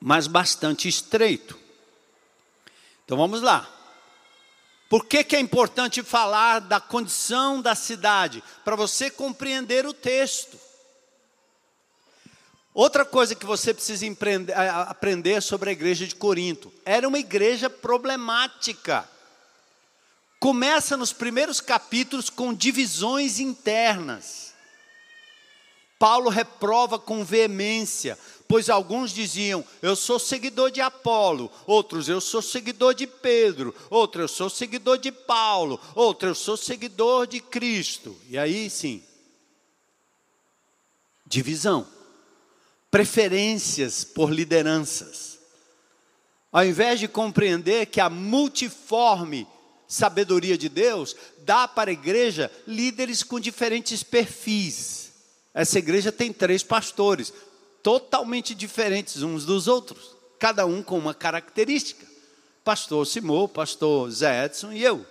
mas 0.00 0.26
bastante 0.26 0.88
estreito. 0.88 1.58
Então 3.04 3.18
vamos 3.18 3.42
lá. 3.42 3.70
Por 4.88 5.04
que, 5.04 5.22
que 5.22 5.36
é 5.36 5.40
importante 5.40 6.02
falar 6.02 6.60
da 6.60 6.80
condição 6.80 7.60
da 7.60 7.74
cidade? 7.74 8.42
Para 8.64 8.76
você 8.76 9.10
compreender 9.10 9.84
o 9.84 9.92
texto. 9.92 10.58
Outra 12.72 13.04
coisa 13.04 13.34
que 13.34 13.44
você 13.44 13.74
precisa 13.74 14.06
aprender 14.88 15.42
sobre 15.42 15.70
a 15.70 15.72
igreja 15.72 16.06
de 16.06 16.14
Corinto: 16.14 16.72
era 16.84 17.06
uma 17.06 17.18
igreja 17.18 17.68
problemática. 17.68 19.08
Começa 20.46 20.96
nos 20.96 21.12
primeiros 21.12 21.60
capítulos 21.60 22.30
com 22.30 22.54
divisões 22.54 23.40
internas. 23.40 24.54
Paulo 25.98 26.30
reprova 26.30 27.00
com 27.00 27.24
veemência, 27.24 28.16
pois 28.46 28.70
alguns 28.70 29.10
diziam: 29.10 29.64
Eu 29.82 29.96
sou 29.96 30.20
seguidor 30.20 30.70
de 30.70 30.80
Apolo, 30.80 31.50
outros, 31.66 32.08
eu 32.08 32.20
sou 32.20 32.40
seguidor 32.40 32.94
de 32.94 33.08
Pedro, 33.08 33.74
outros, 33.90 34.22
eu 34.22 34.28
sou 34.28 34.48
seguidor 34.48 34.98
de 34.98 35.10
Paulo, 35.10 35.80
outros, 35.96 36.28
eu 36.28 36.34
sou 36.36 36.56
seguidor 36.56 37.26
de 37.26 37.40
Cristo. 37.40 38.16
E 38.28 38.38
aí 38.38 38.70
sim, 38.70 39.02
divisão, 41.26 41.84
preferências 42.88 44.04
por 44.04 44.30
lideranças. 44.30 45.40
Ao 46.52 46.64
invés 46.64 47.00
de 47.00 47.08
compreender 47.08 47.86
que 47.86 48.00
a 48.00 48.08
multiforme 48.08 49.44
sabedoria 49.88 50.58
de 50.58 50.68
Deus 50.68 51.14
dá 51.38 51.66
para 51.68 51.90
a 51.90 51.92
igreja 51.92 52.50
líderes 52.66 53.22
com 53.22 53.38
diferentes 53.38 54.02
perfis 54.02 55.06
essa 55.56 55.78
igreja 55.78 56.12
tem 56.12 56.34
três 56.34 56.62
pastores, 56.62 57.32
totalmente 57.82 58.54
diferentes 58.54 59.22
uns 59.22 59.46
dos 59.46 59.66
outros, 59.66 60.14
cada 60.38 60.66
um 60.66 60.82
com 60.82 60.98
uma 60.98 61.14
característica. 61.14 62.06
Pastor 62.62 63.06
Simão, 63.06 63.48
pastor 63.48 64.10
Zé 64.10 64.44
Edson 64.44 64.70
e 64.70 64.82
eu. 64.82 65.06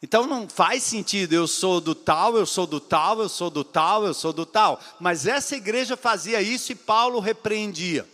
Então 0.00 0.28
não 0.28 0.48
faz 0.48 0.84
sentido, 0.84 1.32
eu 1.32 1.48
sou 1.48 1.80
do 1.80 1.92
tal, 1.92 2.36
eu 2.36 2.46
sou 2.46 2.68
do 2.68 2.78
tal, 2.78 3.20
eu 3.20 3.28
sou 3.28 3.50
do 3.50 3.64
tal, 3.64 4.06
eu 4.06 4.14
sou 4.14 4.32
do 4.32 4.46
tal. 4.46 4.80
Mas 5.00 5.26
essa 5.26 5.56
igreja 5.56 5.96
fazia 5.96 6.40
isso 6.40 6.70
e 6.70 6.76
Paulo 6.76 7.18
repreendia. 7.18 8.08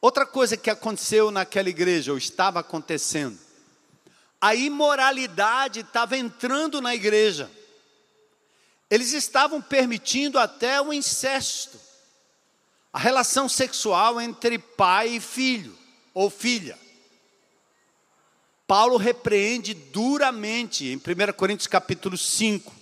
Outra 0.00 0.24
coisa 0.24 0.56
que 0.56 0.70
aconteceu 0.70 1.30
naquela 1.30 1.68
igreja, 1.68 2.12
ou 2.12 2.18
estava 2.18 2.60
acontecendo, 2.60 3.38
a 4.40 4.54
imoralidade 4.54 5.80
estava 5.80 6.16
entrando 6.16 6.80
na 6.80 6.94
igreja. 6.94 7.50
Eles 8.88 9.12
estavam 9.12 9.60
permitindo 9.60 10.38
até 10.38 10.80
o 10.80 10.92
incesto, 10.92 11.78
a 12.92 12.98
relação 12.98 13.48
sexual 13.48 14.20
entre 14.20 14.58
pai 14.58 15.16
e 15.16 15.20
filho 15.20 15.76
ou 16.14 16.30
filha. 16.30 16.78
Paulo 18.66 18.96
repreende 18.96 19.74
duramente 19.74 20.86
em 20.86 20.96
1 20.96 21.32
Coríntios 21.36 21.66
capítulo 21.66 22.16
5. 22.16 22.72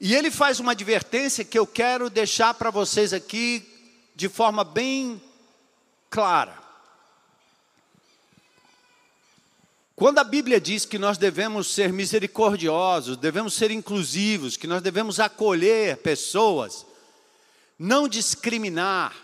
E 0.00 0.14
ele 0.14 0.30
faz 0.30 0.60
uma 0.60 0.72
advertência 0.72 1.44
que 1.44 1.58
eu 1.58 1.66
quero 1.66 2.10
deixar 2.10 2.52
para 2.54 2.70
vocês 2.70 3.12
aqui 3.12 3.64
de 4.14 4.28
forma 4.28 4.62
bem 4.62 5.20
clara. 6.16 6.56
Quando 9.94 10.18
a 10.18 10.24
Bíblia 10.24 10.58
diz 10.58 10.86
que 10.86 10.98
nós 10.98 11.18
devemos 11.18 11.74
ser 11.74 11.92
misericordiosos, 11.92 13.18
devemos 13.18 13.52
ser 13.52 13.70
inclusivos, 13.70 14.56
que 14.56 14.66
nós 14.66 14.80
devemos 14.80 15.20
acolher 15.20 15.98
pessoas, 15.98 16.86
não 17.78 18.08
discriminar, 18.08 19.14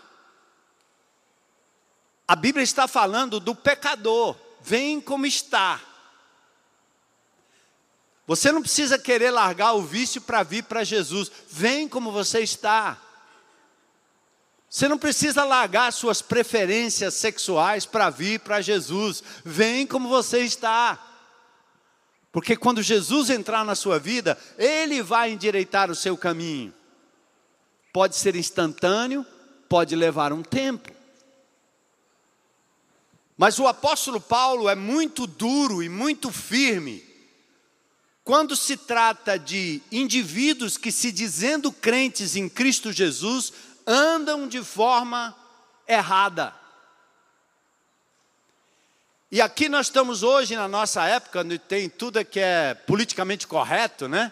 a 2.27 2.35
Bíblia 2.35 2.63
está 2.63 2.87
falando 2.87 3.39
do 3.39 3.55
pecador, 3.55 4.35
vem 4.61 5.01
como 5.01 5.25
está. 5.25 5.81
Você 8.27 8.51
não 8.51 8.61
precisa 8.61 8.99
querer 8.99 9.31
largar 9.31 9.73
o 9.73 9.81
vício 9.81 10.21
para 10.21 10.43
vir 10.43 10.63
para 10.65 10.83
Jesus, 10.83 11.31
vem 11.49 11.89
como 11.89 12.11
você 12.11 12.41
está. 12.41 13.01
Você 14.73 14.87
não 14.87 14.97
precisa 14.97 15.43
largar 15.43 15.93
suas 15.93 16.19
preferências 16.19 17.13
sexuais 17.13 17.85
para 17.85 18.09
vir 18.09 18.39
para 18.39 18.59
Jesus. 18.59 19.21
Vem 19.45 19.85
como 19.85 20.09
você 20.09 20.39
está. 20.39 20.99
Porque 22.31 22.55
quando 22.55 22.81
Jesus 22.81 23.29
entrar 23.29 23.63
na 23.63 23.75
sua 23.75 23.99
vida, 23.99 24.35
Ele 24.57 25.03
vai 25.03 25.31
endireitar 25.31 25.91
o 25.91 25.95
seu 25.95 26.17
caminho. 26.17 26.73
Pode 27.93 28.15
ser 28.15 28.35
instantâneo, 28.35 29.23
pode 29.69 29.95
levar 29.95 30.33
um 30.33 30.41
tempo. 30.41 30.91
Mas 33.37 33.59
o 33.59 33.67
apóstolo 33.67 34.19
Paulo 34.19 34.67
é 34.67 34.73
muito 34.73 35.27
duro 35.27 35.83
e 35.83 35.87
muito 35.87 36.31
firme 36.31 37.13
quando 38.23 38.55
se 38.55 38.77
trata 38.77 39.37
de 39.37 39.81
indivíduos 39.91 40.77
que, 40.77 40.91
se 40.91 41.11
dizendo 41.11 41.71
crentes 41.71 42.37
em 42.37 42.47
Cristo 42.47 42.91
Jesus, 42.91 43.51
andam 43.85 44.47
de 44.47 44.63
forma 44.63 45.35
errada. 45.87 46.53
E 49.31 49.41
aqui 49.41 49.67
nós 49.67 49.87
estamos 49.87 50.21
hoje, 50.21 50.55
na 50.55 50.67
nossa 50.67 51.03
época, 51.05 51.39
onde 51.39 51.57
tem 51.57 51.89
tudo 51.89 52.23
que 52.23 52.39
é 52.39 52.75
politicamente 52.75 53.47
correto, 53.47 54.07
né? 54.07 54.31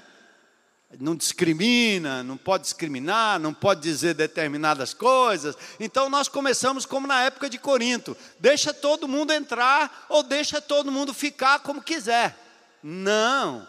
Não 0.99 1.15
discrimina, 1.15 2.21
não 2.21 2.37
pode 2.37 2.65
discriminar, 2.65 3.39
não 3.39 3.53
pode 3.53 3.81
dizer 3.81 4.13
determinadas 4.13 4.93
coisas. 4.93 5.55
Então 5.79 6.09
nós 6.09 6.27
começamos 6.27 6.85
como 6.85 7.07
na 7.07 7.23
época 7.23 7.49
de 7.49 7.57
Corinto: 7.57 8.15
deixa 8.39 8.73
todo 8.73 9.07
mundo 9.07 9.31
entrar 9.31 10.05
ou 10.07 10.21
deixa 10.21 10.61
todo 10.61 10.91
mundo 10.91 11.13
ficar 11.13 11.61
como 11.61 11.81
quiser. 11.81 12.37
Não. 12.83 13.67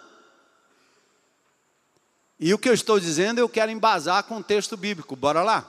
E 2.45 2.53
o 2.53 2.59
que 2.59 2.69
eu 2.69 2.75
estou 2.75 2.99
dizendo 2.99 3.39
eu 3.39 3.49
quero 3.49 3.71
embasar 3.71 4.25
com 4.25 4.39
o 4.39 4.43
texto 4.43 4.77
bíblico. 4.77 5.15
Bora 5.15 5.45
lá. 5.45 5.65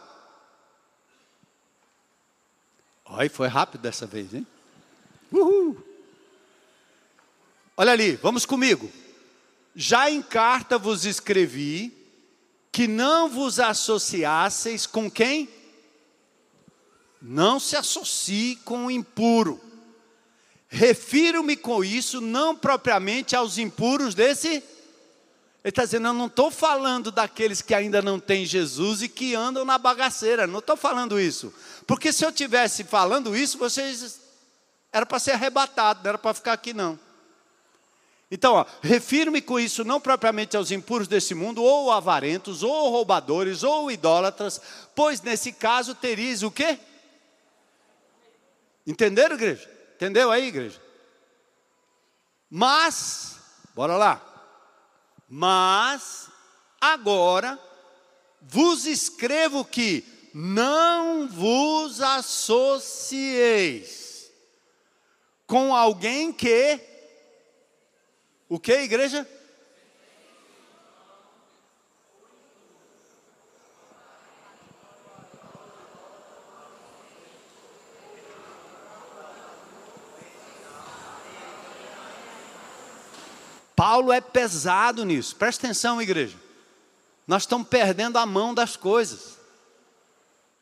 Olha, 3.06 3.30
foi 3.30 3.48
rápido 3.48 3.82
dessa 3.82 4.08
vez, 4.08 4.34
hein? 4.34 4.48
Uhul. 5.32 5.78
Olha 7.78 7.92
ali, 7.92 8.16
vamos 8.16 8.44
comigo. 8.44 8.92
já 9.76 10.10
em 10.10 10.20
carta 10.24 10.80
vos 10.80 11.06
escrevi 11.06 11.96
que 12.72 12.88
não 12.88 13.30
vos 13.30 13.60
associasseis 13.60 14.88
com 14.88 15.12
quem? 15.12 15.48
Não 17.22 17.60
se 17.60 17.76
associe 17.76 18.56
com 18.66 18.88
o 18.88 18.92
impuro. 18.92 19.62
Refiro-me 20.68 21.56
com 21.56 21.84
isso 21.84 22.20
não 22.20 22.56
propriamente 22.56 23.36
aos 23.36 23.60
impuros 23.60 24.16
desse. 24.16 24.73
Ele 25.64 25.70
está 25.70 25.86
dizendo, 25.86 26.08
eu 26.08 26.14
não 26.14 26.26
estou 26.26 26.52
falando 26.52 27.10
daqueles 27.10 27.62
que 27.62 27.74
ainda 27.74 28.02
não 28.02 28.20
têm 28.20 28.46
Jesus 28.46 29.02
e 29.02 29.08
que 29.08 29.34
andam 29.34 29.64
na 29.64 29.78
bagaceira, 29.78 30.46
não 30.46 30.60
estou 30.60 30.76
falando 30.76 31.18
isso. 31.18 31.54
Porque 31.88 32.12
se 32.12 32.26
eu 32.26 32.32
tivesse 32.34 32.84
falando 32.84 33.36
isso, 33.36 33.58
vocês. 33.58 34.20
Era 34.92 35.06
para 35.06 35.20
ser 35.20 35.32
arrebatado, 35.32 36.02
não 36.04 36.10
era 36.10 36.18
para 36.18 36.34
ficar 36.34 36.54
aqui 36.54 36.74
não. 36.74 37.00
Então, 38.30 38.66
refiro-me 38.82 39.42
com 39.42 39.60
isso 39.60 39.84
não 39.84 40.02
propriamente 40.02 40.58
aos 40.58 40.70
impuros 40.70 41.08
desse 41.08 41.34
mundo, 41.34 41.64
ou 41.64 41.92
avarentos, 41.92 42.62
ou 42.62 42.90
roubadores, 42.90 43.64
ou 43.64 43.90
idólatras, 43.90 44.60
pois 44.94 45.22
nesse 45.22 45.54
caso 45.54 45.96
teríeis 45.96 46.44
o 46.44 46.52
quê? 46.52 46.78
Entenderam, 48.86 49.36
igreja? 49.36 49.70
Entendeu 49.96 50.30
aí, 50.30 50.48
igreja? 50.48 50.82
Mas, 52.50 53.38
bora 53.74 53.96
lá. 53.96 54.33
Mas, 55.36 56.30
agora, 56.80 57.60
vos 58.40 58.86
escrevo 58.86 59.66
que 59.66 60.06
não 60.32 61.28
vos 61.28 62.00
associeis 62.02 63.42
com 65.48 65.76
alguém 65.76 66.32
que 66.32 66.80
o 68.48 68.60
que, 68.60 68.74
igreja? 68.74 69.28
Paulo 83.76 84.12
é 84.12 84.22
pesado 84.22 85.04
nisso. 85.04 85.36
Presta 85.36 85.66
atenção, 85.66 86.02
igreja. 86.02 86.38
Nós 87.28 87.44
estamos 87.44 87.68
perdendo 87.68 88.18
a 88.18 88.26
mão 88.26 88.54
das 88.54 88.76
coisas. 88.76 89.38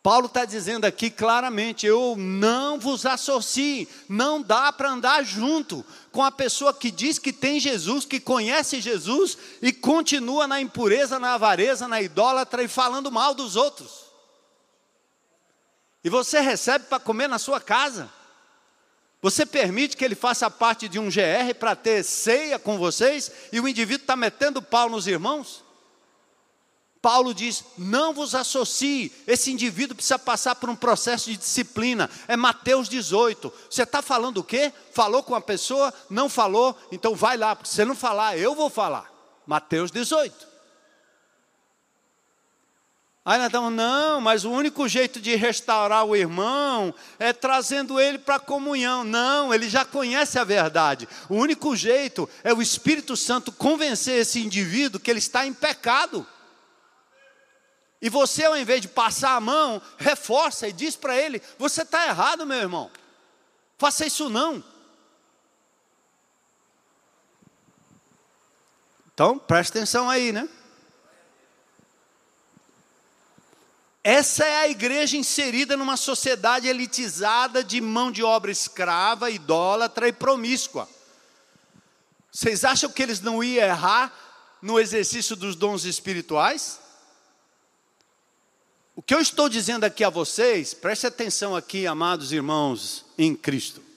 Paulo 0.03 0.25
está 0.25 0.45
dizendo 0.45 0.85
aqui 0.85 1.09
claramente: 1.11 1.85
eu 1.85 2.15
não 2.17 2.79
vos 2.79 3.05
associe, 3.05 3.87
não 4.09 4.41
dá 4.41 4.71
para 4.71 4.91
andar 4.91 5.23
junto 5.23 5.85
com 6.11 6.23
a 6.23 6.31
pessoa 6.31 6.73
que 6.73 6.89
diz 6.89 7.19
que 7.19 7.31
tem 7.31 7.59
Jesus, 7.59 8.05
que 8.05 8.19
conhece 8.19 8.81
Jesus 8.81 9.37
e 9.61 9.71
continua 9.71 10.47
na 10.47 10.59
impureza, 10.59 11.19
na 11.19 11.35
avareza, 11.35 11.87
na 11.87 12.01
idólatra 12.01 12.63
e 12.63 12.67
falando 12.67 13.11
mal 13.11 13.35
dos 13.35 13.55
outros. 13.55 14.05
E 16.03 16.09
você 16.09 16.39
recebe 16.39 16.85
para 16.85 16.99
comer 16.99 17.27
na 17.27 17.37
sua 17.37 17.61
casa. 17.61 18.09
Você 19.21 19.45
permite 19.45 19.95
que 19.95 20.03
ele 20.03 20.15
faça 20.15 20.49
parte 20.49 20.89
de 20.89 20.97
um 20.97 21.07
GR 21.07 21.53
para 21.59 21.75
ter 21.75 22.03
ceia 22.03 22.57
com 22.57 22.77
vocês 22.77 23.31
e 23.51 23.59
o 23.59 23.67
indivíduo 23.67 24.03
está 24.03 24.15
metendo 24.15 24.61
pau 24.61 24.89
nos 24.89 25.05
irmãos? 25.05 25.63
Paulo 27.01 27.33
diz: 27.33 27.63
não 27.77 28.13
vos 28.13 28.35
associe, 28.35 29.11
esse 29.27 29.51
indivíduo 29.51 29.95
precisa 29.95 30.19
passar 30.19 30.55
por 30.55 30.69
um 30.69 30.75
processo 30.75 31.29
de 31.29 31.37
disciplina. 31.37 32.09
É 32.27 32.35
Mateus 32.35 32.87
18. 32.87 33.51
Você 33.69 33.83
está 33.83 34.01
falando 34.01 34.37
o 34.37 34.43
quê? 34.43 34.71
Falou 34.91 35.23
com 35.23 35.35
a 35.35 35.41
pessoa? 35.41 35.93
Não 36.09 36.29
falou? 36.29 36.77
Então 36.91 37.15
vai 37.15 37.37
lá, 37.37 37.55
porque 37.55 37.71
se 37.71 37.85
não 37.85 37.95
falar, 37.95 38.37
eu 38.37 38.55
vou 38.55 38.69
falar. 38.69 39.11
Mateus 39.47 39.91
18. 39.91 40.50
Aí 43.23 43.39
estamos, 43.39 43.71
não, 43.71 44.19
mas 44.19 44.45
o 44.45 44.49
único 44.49 44.87
jeito 44.87 45.21
de 45.21 45.35
restaurar 45.35 46.03
o 46.05 46.15
irmão 46.15 46.93
é 47.19 47.31
trazendo 47.31 47.99
ele 47.99 48.17
para 48.17 48.35
a 48.35 48.39
comunhão. 48.39 49.03
Não, 49.03 49.53
ele 49.53 49.69
já 49.69 49.85
conhece 49.85 50.39
a 50.39 50.43
verdade. 50.43 51.07
O 51.29 51.35
único 51.35 51.75
jeito 51.75 52.27
é 52.43 52.51
o 52.51 52.63
Espírito 52.63 53.15
Santo 53.15 53.51
convencer 53.51 54.21
esse 54.21 54.39
indivíduo 54.39 54.99
que 54.99 55.11
ele 55.11 55.19
está 55.19 55.45
em 55.45 55.53
pecado. 55.53 56.25
E 58.01 58.09
você, 58.09 58.45
ao 58.45 58.57
invés 58.57 58.81
de 58.81 58.87
passar 58.87 59.35
a 59.35 59.39
mão, 59.39 59.79
reforça 59.99 60.67
e 60.67 60.73
diz 60.73 60.95
para 60.95 61.15
ele: 61.15 61.39
Você 61.59 61.83
está 61.83 62.07
errado, 62.07 62.43
meu 62.43 62.57
irmão. 62.57 62.89
Faça 63.77 64.03
isso 64.03 64.31
não. 64.31 64.63
Então, 69.13 69.37
preste 69.37 69.69
atenção 69.69 70.09
aí, 70.09 70.31
né? 70.31 70.49
Essa 74.03 74.45
é 74.45 74.57
a 74.59 74.67
igreja 74.67 75.15
inserida 75.15 75.77
numa 75.77 75.95
sociedade 75.95 76.67
elitizada 76.67 77.63
de 77.63 77.79
mão 77.79 78.11
de 78.11 78.23
obra 78.23 78.51
escrava, 78.51 79.29
idólatra 79.29 80.07
e 80.07 80.13
promíscua. 80.13 80.89
Vocês 82.31 82.65
acham 82.65 82.89
que 82.89 83.03
eles 83.03 83.21
não 83.21 83.43
iam 83.43 83.63
errar 83.63 84.11
no 84.61 84.79
exercício 84.79 85.35
dos 85.35 85.55
dons 85.55 85.85
espirituais? 85.85 86.79
O 88.95 89.01
que 89.03 89.13
eu 89.13 89.19
estou 89.19 89.47
dizendo 89.47 89.83
aqui 89.83 90.03
a 90.03 90.09
vocês, 90.09 90.73
preste 90.73 91.05
atenção 91.05 91.55
aqui, 91.55 91.85
amados 91.85 92.31
irmãos 92.31 93.05
em 93.17 93.35
Cristo. 93.35 93.90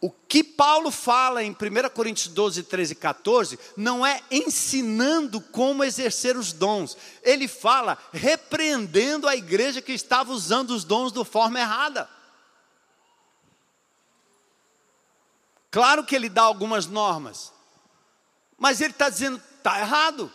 O 0.00 0.10
que 0.10 0.44
Paulo 0.44 0.90
fala 0.90 1.42
em 1.42 1.50
1 1.50 1.56
Coríntios 1.94 2.28
12, 2.28 2.64
13 2.64 2.92
e 2.92 2.96
14 2.96 3.58
não 3.76 4.04
é 4.04 4.20
ensinando 4.30 5.40
como 5.40 5.82
exercer 5.82 6.36
os 6.36 6.52
dons, 6.52 6.96
ele 7.22 7.48
fala 7.48 7.96
repreendendo 8.12 9.26
a 9.26 9.34
igreja 9.34 9.80
que 9.80 9.92
estava 9.92 10.32
usando 10.32 10.70
os 10.70 10.84
dons 10.84 11.10
de 11.10 11.24
forma 11.24 11.58
errada. 11.58 12.08
Claro 15.70 16.04
que 16.04 16.14
ele 16.14 16.28
dá 16.28 16.42
algumas 16.42 16.86
normas, 16.86 17.52
mas 18.58 18.80
ele 18.80 18.92
está 18.92 19.08
dizendo, 19.08 19.42
está 19.58 19.80
errado. 19.80 20.30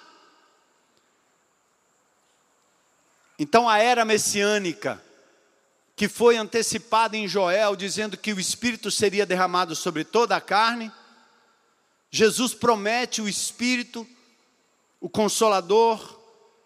Então 3.38 3.70
a 3.70 3.78
era 3.78 4.04
messiânica, 4.04 5.02
que 6.00 6.08
foi 6.08 6.38
antecipada 6.38 7.18
em 7.18 7.28
Joel, 7.28 7.76
dizendo 7.76 8.16
que 8.16 8.32
o 8.32 8.40
Espírito 8.40 8.90
seria 8.90 9.26
derramado 9.26 9.76
sobre 9.76 10.06
toda 10.06 10.34
a 10.34 10.40
carne, 10.40 10.90
Jesus 12.10 12.54
promete 12.54 13.22
o 13.22 13.28
Espírito, 13.28 14.08
o 15.02 15.10
Consolador, 15.10 16.18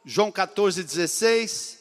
João 0.06 0.32
14, 0.32 0.84
16. 0.84 1.80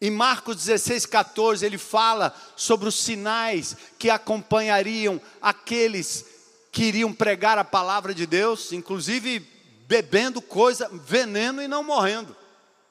Em 0.00 0.10
Marcos 0.10 0.56
16, 0.56 1.06
14, 1.06 1.64
ele 1.64 1.78
fala 1.78 2.34
sobre 2.56 2.88
os 2.88 2.96
sinais 2.96 3.76
que 3.96 4.10
acompanhariam 4.10 5.20
aqueles 5.40 6.26
que 6.72 6.86
iriam 6.86 7.12
pregar 7.12 7.56
a 7.56 7.62
palavra 7.62 8.12
de 8.12 8.26
Deus, 8.26 8.72
inclusive 8.72 9.48
bebendo 9.86 10.42
coisa, 10.42 10.90
veneno 10.92 11.62
e 11.62 11.68
não 11.68 11.84
morrendo. 11.84 12.41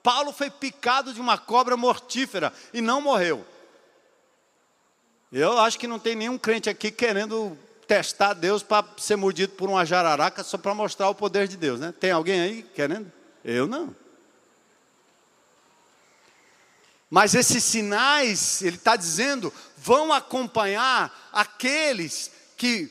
Paulo 0.04 0.32
foi 0.32 0.50
picado 0.50 1.14
de 1.14 1.22
uma 1.22 1.38
cobra 1.38 1.78
mortífera 1.78 2.54
e 2.74 2.82
não 2.82 3.02
morreu. 3.02 3.46
Eu 5.32 5.58
acho 5.60 5.80
que 5.80 5.88
não 5.88 6.00
tem 6.00 6.16
nenhum 6.16 6.38
crente 6.38 6.70
aqui 6.70 6.92
querendo 6.92 7.58
testar 7.88 8.34
Deus 8.34 8.64
para 8.64 8.86
ser 8.98 9.16
mordido 9.16 9.54
por 9.54 9.70
uma 9.70 9.86
jararaca 9.86 10.44
só 10.44 10.58
para 10.58 10.74
mostrar 10.74 11.10
o 11.10 11.16
poder 11.16 11.48
de 11.48 11.58
Deus, 11.58 11.80
né? 11.80 11.94
Tem 12.00 12.12
alguém 12.12 12.42
aí 12.42 12.64
querendo? 12.76 13.12
Eu 13.44 13.68
não. 13.68 13.96
Mas 17.10 17.36
esses 17.36 17.64
sinais, 17.64 18.62
ele 18.62 18.78
está 18.78 18.96
dizendo, 18.96 19.54
vão 19.78 20.14
acompanhar 20.14 21.30
aqueles 21.34 22.32
que 22.56 22.90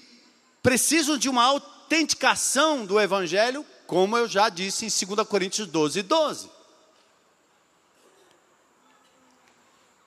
precisam 0.63 1.17
de 1.17 1.29
uma 1.29 1.45
autenticação 1.45 2.85
do 2.85 3.01
Evangelho, 3.01 3.65
como 3.87 4.17
eu 4.19 4.29
já 4.29 4.51
disse 4.51 4.85
em 4.85 5.07
2 5.17 5.27
Coríntios 5.27 5.67
12, 5.67 6.03
12. 6.03 6.60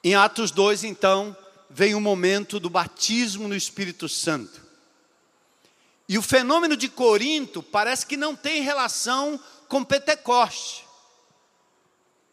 Em 0.03 0.15
Atos 0.15 0.51
2, 0.51 0.83
então, 0.83 1.35
vem 1.69 1.95
o 1.95 2.01
momento 2.01 2.59
do 2.59 2.69
batismo 2.69 3.47
no 3.47 3.55
Espírito 3.55 4.09
Santo. 4.09 4.61
E 6.09 6.17
o 6.17 6.21
fenômeno 6.21 6.75
de 6.75 6.89
Corinto 6.89 7.63
parece 7.63 8.05
que 8.05 8.17
não 8.17 8.35
tem 8.35 8.61
relação 8.61 9.39
com 9.69 9.83
Pentecoste. 9.83 10.85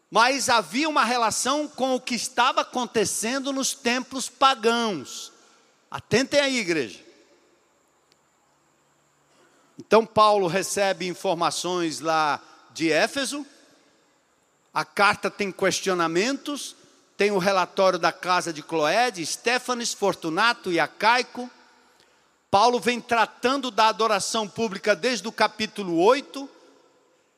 Mas 0.09 0.49
havia 0.49 0.89
uma 0.89 1.05
relação 1.05 1.67
com 1.67 1.95
o 1.95 2.01
que 2.01 2.15
estava 2.15 2.61
acontecendo 2.61 3.53
nos 3.53 3.73
templos 3.73 4.27
pagãos. 4.27 5.31
Atentem 5.89 6.41
aí, 6.41 6.59
igreja. 6.59 6.99
Então, 9.79 10.05
Paulo 10.05 10.47
recebe 10.47 11.07
informações 11.07 12.01
lá 12.01 12.41
de 12.73 12.91
Éfeso, 12.91 13.45
a 14.73 14.85
carta 14.85 15.29
tem 15.29 15.51
questionamentos, 15.51 16.75
tem 17.21 17.29
o 17.29 17.37
relatório 17.37 17.99
da 17.99 18.11
casa 18.11 18.51
de 18.51 18.63
Cloede, 18.63 19.23
Stefanes, 19.23 19.93
Fortunato 19.93 20.71
e 20.71 20.79
Acaico. 20.79 21.51
Paulo 22.49 22.79
vem 22.79 22.99
tratando 22.99 23.69
da 23.69 23.89
adoração 23.89 24.47
pública 24.47 24.95
desde 24.95 25.27
o 25.27 25.31
capítulo 25.31 25.99
8. 25.99 26.49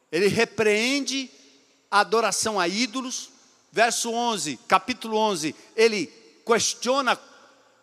Ele 0.09 0.29
repreende 0.29 1.29
a 1.91 1.99
adoração 1.99 2.57
a 2.61 2.65
ídolos. 2.65 3.29
Verso 3.73 4.09
11, 4.09 4.57
capítulo 4.69 5.17
11, 5.17 5.53
ele 5.75 6.07
questiona 6.45 7.19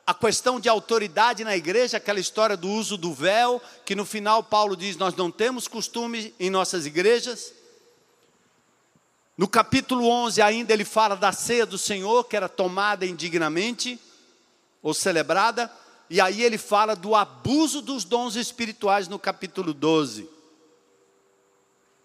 a 0.07 0.15
questão 0.15 0.59
de 0.59 0.71
autoridade 0.71 1.45
na 1.45 1.55
igreja, 1.55 1.99
aquela 1.99 2.19
história 2.19 2.57
do 2.57 2.71
uso 2.71 2.97
do 2.97 3.13
véu, 3.13 3.61
que 3.85 3.95
no 3.95 4.07
final 4.07 4.43
Paulo 4.43 4.75
diz: 4.75 4.97
Nós 4.97 5.15
não 5.15 5.31
temos 5.31 5.69
costume 5.69 6.35
em 6.41 6.49
nossas 6.49 6.87
igrejas. 6.87 7.53
No 9.41 9.49
capítulo 9.49 10.07
11 10.07 10.43
ainda 10.43 10.74
ele 10.74 10.84
fala 10.84 11.16
da 11.16 11.32
ceia 11.32 11.64
do 11.64 11.78
Senhor, 11.78 12.24
que 12.24 12.36
era 12.36 12.47
tomada 12.47 13.07
indignamente 13.07 13.99
ou 14.82 14.93
celebrada, 14.93 15.72
e 16.11 16.20
aí 16.20 16.43
ele 16.43 16.59
fala 16.59 16.95
do 16.95 17.14
abuso 17.14 17.80
dos 17.80 18.05
dons 18.05 18.36
espirituais 18.36 19.09
no 19.09 19.18
capítulo 19.18 19.72
12. 19.72 20.28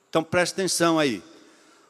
Então 0.08 0.24
preste 0.24 0.54
atenção 0.54 0.98
aí. 0.98 1.22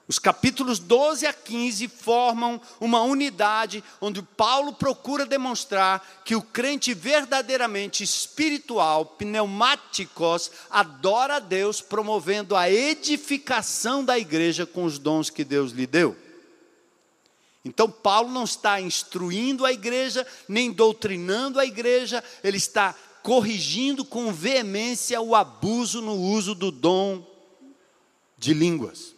Os 0.08 0.20
capítulos 0.20 0.78
12 0.78 1.26
a 1.26 1.34
15 1.34 1.88
formam 1.88 2.62
uma 2.80 3.02
unidade 3.02 3.84
onde 4.00 4.22
Paulo 4.22 4.74
procura 4.74 5.26
demonstrar 5.26 6.22
que 6.24 6.36
o 6.36 6.44
crente 6.44 6.94
verdadeiramente 6.94 8.04
espiritual, 8.04 9.06
pneumáticos, 9.06 10.52
adora 10.70 11.38
a 11.38 11.40
Deus, 11.40 11.82
promovendo 11.82 12.56
a 12.56 12.70
edificação 12.70 14.06
da 14.06 14.18
igreja 14.20 14.64
com 14.64 14.84
os 14.84 15.00
dons 15.00 15.32
que 15.32 15.44
Deus 15.44 15.72
lhe 15.72 15.88
deu. 15.88 16.16
Então, 17.64 17.90
Paulo 17.90 18.30
não 18.30 18.44
está 18.44 18.80
instruindo 18.80 19.66
a 19.66 19.74
igreja, 19.74 20.26
nem 20.48 20.72
doutrinando 20.72 21.60
a 21.60 21.66
igreja, 21.66 22.24
ele 22.44 22.58
está 22.58 22.94
corrigindo 23.24 24.06
com 24.06 24.32
veemência 24.32 25.20
o 25.20 25.34
abuso 25.34 26.00
no 26.00 26.14
uso 26.14 26.54
do 26.54 26.70
dom 26.70 27.26
de 28.38 28.54
línguas. 28.54 29.15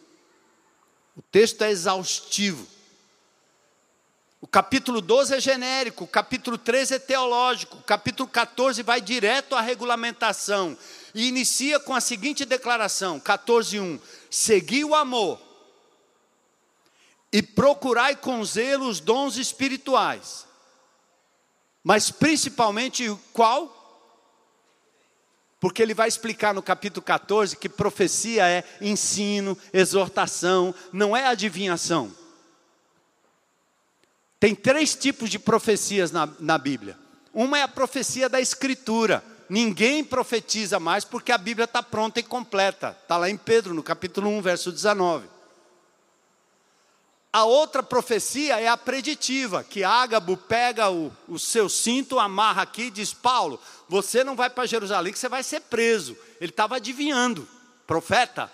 O 1.18 1.22
texto 1.32 1.62
é 1.62 1.70
exaustivo. 1.70 2.64
O 4.40 4.46
capítulo 4.46 5.00
12 5.00 5.34
é 5.34 5.40
genérico, 5.40 6.04
o 6.04 6.06
capítulo 6.06 6.56
13 6.56 6.94
é 6.94 6.98
teológico, 7.00 7.78
o 7.78 7.82
capítulo 7.82 8.28
14 8.28 8.84
vai 8.84 9.00
direto 9.00 9.56
à 9.56 9.60
regulamentação 9.60 10.78
e 11.12 11.26
inicia 11.26 11.80
com 11.80 11.92
a 11.92 12.00
seguinte 12.00 12.44
declaração: 12.44 13.18
14:1. 13.18 14.00
Segui 14.30 14.84
o 14.84 14.94
amor 14.94 15.40
e 17.32 17.42
procurai 17.42 18.14
com 18.14 18.44
zelo 18.44 18.86
os 18.86 19.00
dons 19.00 19.36
espirituais. 19.36 20.46
Mas 21.82 22.12
principalmente 22.12 23.12
qual? 23.32 23.77
Porque 25.60 25.82
ele 25.82 25.94
vai 25.94 26.06
explicar 26.06 26.54
no 26.54 26.62
capítulo 26.62 27.04
14 27.04 27.56
que 27.56 27.68
profecia 27.68 28.48
é 28.48 28.64
ensino, 28.80 29.58
exortação, 29.72 30.74
não 30.92 31.16
é 31.16 31.26
adivinhação. 31.26 32.12
Tem 34.38 34.54
três 34.54 34.94
tipos 34.94 35.28
de 35.28 35.38
profecias 35.38 36.12
na, 36.12 36.28
na 36.38 36.56
Bíblia. 36.58 36.96
Uma 37.34 37.58
é 37.58 37.62
a 37.62 37.68
profecia 37.68 38.28
da 38.28 38.40
Escritura. 38.40 39.24
Ninguém 39.48 40.04
profetiza 40.04 40.78
mais 40.78 41.04
porque 41.04 41.32
a 41.32 41.38
Bíblia 41.38 41.64
está 41.64 41.82
pronta 41.82 42.20
e 42.20 42.22
completa. 42.22 42.96
Está 43.02 43.16
lá 43.16 43.28
em 43.28 43.36
Pedro, 43.36 43.74
no 43.74 43.82
capítulo 43.82 44.28
1, 44.28 44.42
verso 44.42 44.70
19. 44.70 45.26
A 47.32 47.44
outra 47.44 47.82
profecia 47.82 48.58
é 48.58 48.68
a 48.68 48.76
preditiva, 48.76 49.62
que 49.62 49.84
Ágabo 49.84 50.36
pega 50.36 50.90
o, 50.90 51.12
o 51.28 51.38
seu 51.38 51.68
cinto, 51.68 52.18
amarra 52.18 52.62
aqui 52.62 52.84
e 52.84 52.90
diz: 52.90 53.12
Paulo, 53.12 53.60
você 53.88 54.22
não 54.22 54.36
vai 54.36 54.50
para 54.50 54.66
Jerusalém, 54.66 55.12
que 55.12 55.18
você 55.18 55.28
vai 55.28 55.42
ser 55.42 55.60
preso. 55.60 56.16
Ele 56.40 56.50
estava 56.50 56.76
adivinhando, 56.76 57.48
profeta. 57.86 58.50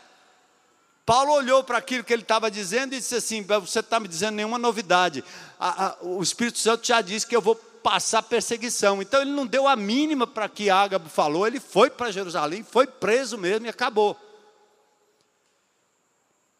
Paulo 1.04 1.32
olhou 1.32 1.62
para 1.62 1.78
aquilo 1.78 2.04
que 2.04 2.12
ele 2.12 2.22
estava 2.22 2.50
dizendo 2.50 2.94
e 2.94 2.98
disse 2.98 3.16
assim: 3.16 3.42
Você 3.42 3.80
está 3.80 4.00
me 4.00 4.08
dizendo 4.08 4.36
nenhuma 4.36 4.58
novidade. 4.58 5.22
A, 5.58 5.86
a, 5.86 5.96
o 6.00 6.22
Espírito 6.22 6.58
Santo 6.58 6.86
já 6.86 7.00
disse 7.00 7.26
que 7.26 7.36
eu 7.36 7.42
vou 7.42 7.56
passar 7.56 8.22
perseguição. 8.22 9.02
Então 9.02 9.20
ele 9.20 9.32
não 9.32 9.46
deu 9.46 9.68
a 9.68 9.76
mínima 9.76 10.26
para 10.26 10.48
que 10.48 10.70
Ágabo 10.70 11.10
falou, 11.10 11.46
ele 11.46 11.60
foi 11.60 11.90
para 11.90 12.10
Jerusalém, 12.10 12.64
foi 12.64 12.86
preso 12.86 13.36
mesmo 13.36 13.66
e 13.66 13.68
acabou. 13.68 14.18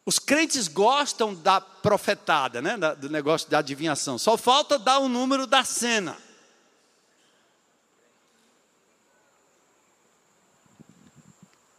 Os 0.05 0.19
crentes 0.19 0.67
gostam 0.67 1.33
da 1.33 1.59
profetada, 1.59 2.61
né? 2.61 2.77
do 2.95 3.09
negócio 3.09 3.49
da 3.49 3.57
adivinhação. 3.57 4.19
Só 4.19 4.37
falta 4.37 4.77
dar 4.77 4.99
o 4.99 5.09
número 5.09 5.47
da 5.47 5.63
cena. 5.63 6.15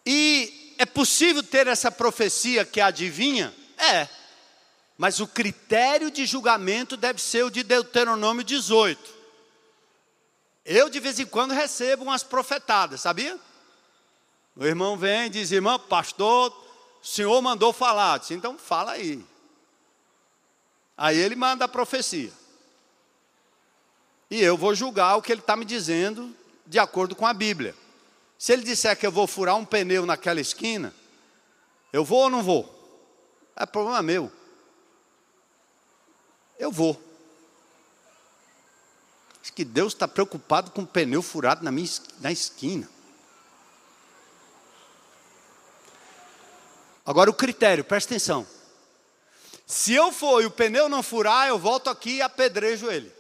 E 0.05 0.75
é 0.79 0.86
possível 0.97 1.43
ter 1.43 1.67
essa 1.67 1.93
profecia 1.93 2.65
que 2.65 2.81
adivinha? 2.81 3.55
É. 3.77 4.09
Mas 4.97 5.21
o 5.21 5.27
critério 5.27 6.11
de 6.11 6.25
julgamento 6.25 6.97
deve 6.97 7.21
ser 7.21 7.45
o 7.45 7.51
de 7.51 7.63
Deuteronômio 7.63 8.43
18. 8.43 9.15
Eu, 10.65 10.89
de 10.89 10.99
vez 10.99 11.21
em 11.21 11.27
quando, 11.27 11.53
recebo 11.53 12.03
umas 12.03 12.23
profetadas, 12.23 13.03
sabia? 13.03 13.39
O 14.57 14.65
irmão 14.65 14.97
vem 14.97 15.27
e 15.27 15.29
diz: 15.29 15.53
irmão, 15.53 15.79
pastor, 15.79 16.51
o 17.03 17.07
senhor 17.07 17.43
mandou 17.43 17.75
falar. 17.75 18.17
Disse, 18.17 18.33
então 18.33 18.57
fala 18.57 18.93
aí. 18.93 19.23
Aí 20.97 21.19
ele 21.19 21.37
manda 21.37 21.67
a 21.67 21.69
profecia. 21.69 22.33
E 24.31 24.41
eu 24.41 24.57
vou 24.57 24.75
julgar 24.75 25.17
o 25.17 25.23
que 25.23 25.31
ele 25.31 25.43
está 25.43 25.57
me 25.57 25.67
dizendo 25.67 26.35
de 26.67 26.79
acordo 26.79 27.15
com 27.15 27.27
a 27.27 27.35
Bíblia. 27.35 27.75
Se 28.39 28.53
ele 28.53 28.63
disser 28.63 28.97
que 28.99 29.07
eu 29.07 29.13
vou 29.13 29.27
furar 29.27 29.57
um 29.57 29.65
pneu 29.65 30.05
naquela 30.05 30.41
esquina, 30.41 30.95
eu 31.93 32.05
vou 32.05 32.21
ou 32.21 32.31
não 32.31 32.43
vou? 32.43 32.73
É 33.57 33.65
problema 33.65 34.03
meu. 34.03 34.31
Eu 36.59 36.71
vou. 36.71 37.01
Acho 39.43 39.53
que 39.53 39.65
Deus 39.65 39.93
está 39.93 40.07
preocupado 40.07 40.71
com 40.71 40.83
o 40.83 40.87
pneu 40.87 41.23
furado 41.23 41.65
na, 41.65 41.71
minha, 41.71 41.89
na 42.21 42.33
esquina. 42.33 42.89
Agora 47.05 47.31
o 47.31 47.35
critério, 47.35 47.85
presta 47.85 48.13
atenção. 48.13 48.47
Se 49.65 49.95
eu 49.95 50.13
for 50.13 50.43
e 50.43 50.47
o 50.47 50.51
pneu 50.51 50.89
não 50.89 51.03
furar, 51.03 51.49
eu 51.49 51.59
volto 51.59 51.89
aqui 51.89 52.17
e 52.17 52.23
apedrejo 52.23 52.91
ele. 52.91 53.16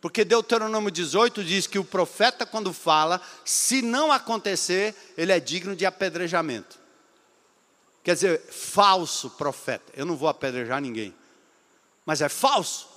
Porque 0.00 0.24
Deuteronômio 0.24 0.90
18 0.90 1.44
diz 1.44 1.66
que 1.66 1.78
o 1.78 1.84
profeta, 1.84 2.46
quando 2.46 2.72
fala, 2.72 3.20
se 3.44 3.82
não 3.82 4.10
acontecer, 4.10 4.94
ele 5.16 5.30
é 5.30 5.38
digno 5.38 5.76
de 5.76 5.84
apedrejamento. 5.84 6.78
Quer 8.02 8.14
dizer, 8.14 8.40
falso 8.40 9.28
profeta. 9.30 9.92
Eu 9.94 10.06
não 10.06 10.16
vou 10.16 10.28
apedrejar 10.28 10.80
ninguém. 10.80 11.14
Mas 12.06 12.22
é 12.22 12.30
falso. 12.30 12.88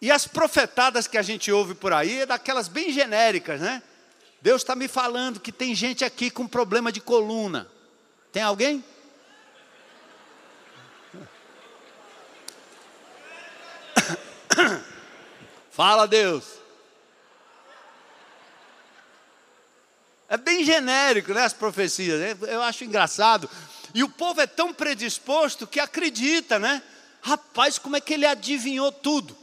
E 0.00 0.10
as 0.10 0.26
profetadas 0.26 1.06
que 1.06 1.16
a 1.16 1.22
gente 1.22 1.52
ouve 1.52 1.76
por 1.76 1.92
aí 1.92 2.22
é 2.22 2.26
daquelas 2.26 2.66
bem 2.66 2.92
genéricas, 2.92 3.60
né? 3.60 3.80
Deus 4.40 4.62
está 4.62 4.74
me 4.74 4.88
falando 4.88 5.38
que 5.38 5.52
tem 5.52 5.72
gente 5.76 6.04
aqui 6.04 6.28
com 6.28 6.48
problema 6.48 6.90
de 6.90 7.00
coluna. 7.00 7.68
Tem 8.32 8.42
alguém? 8.42 8.84
Fala, 15.72 16.06
Deus. 16.06 16.44
É 20.28 20.36
bem 20.36 20.64
genérico, 20.64 21.32
né, 21.34 21.44
as 21.44 21.52
profecias. 21.52 22.38
Eu 22.42 22.62
acho 22.62 22.84
engraçado. 22.84 23.50
E 23.94 24.04
o 24.04 24.08
povo 24.08 24.40
é 24.40 24.46
tão 24.46 24.72
predisposto 24.72 25.66
que 25.66 25.80
acredita, 25.80 26.58
né? 26.58 26.82
Rapaz, 27.20 27.78
como 27.78 27.96
é 27.96 28.00
que 28.00 28.14
ele 28.14 28.26
adivinhou 28.26 28.92
tudo? 28.92 29.36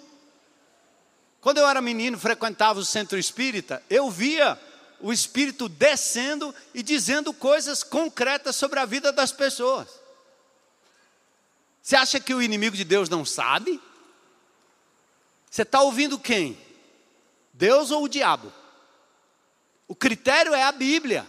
Quando 1.41 1.57
eu 1.57 1.67
era 1.67 1.81
menino, 1.81 2.17
frequentava 2.17 2.79
o 2.79 2.85
centro 2.85 3.17
espírita, 3.17 3.81
eu 3.89 4.09
via 4.09 4.59
o 4.99 5.13
Espírito 5.13 5.69
descendo 5.69 6.53
e 6.73 6.83
dizendo 6.83 7.33
coisas 7.33 7.83
concretas 7.83 8.55
sobre 8.55 8.79
a 8.79 8.85
vida 8.85 9.11
das 9.11 9.31
pessoas. 9.31 9.87
Você 11.81 11.95
acha 11.95 12.19
que 12.19 12.33
o 12.33 12.41
inimigo 12.41 12.75
de 12.75 12.83
Deus 12.83 13.07
não 13.07 13.23
sabe? 13.23 13.81
Você 15.49 15.63
está 15.63 15.81
ouvindo 15.81 16.19
quem? 16.19 16.57
Deus 17.53 17.91
ou 17.91 18.03
o 18.03 18.09
diabo? 18.09 18.53
O 19.87 19.95
critério 19.95 20.53
é 20.53 20.63
a 20.63 20.71
Bíblia. 20.71 21.25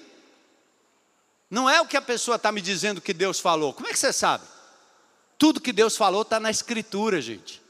Não 1.48 1.68
é 1.68 1.80
o 1.80 1.86
que 1.86 1.96
a 1.96 2.02
pessoa 2.02 2.36
está 2.36 2.52
me 2.52 2.60
dizendo 2.60 3.00
que 3.00 3.14
Deus 3.14 3.40
falou. 3.40 3.72
Como 3.72 3.88
é 3.88 3.92
que 3.92 3.98
você 3.98 4.12
sabe? 4.12 4.44
Tudo 5.38 5.60
que 5.60 5.72
Deus 5.72 5.96
falou 5.96 6.22
está 6.22 6.38
na 6.38 6.50
Escritura, 6.50 7.20
gente. 7.20 7.60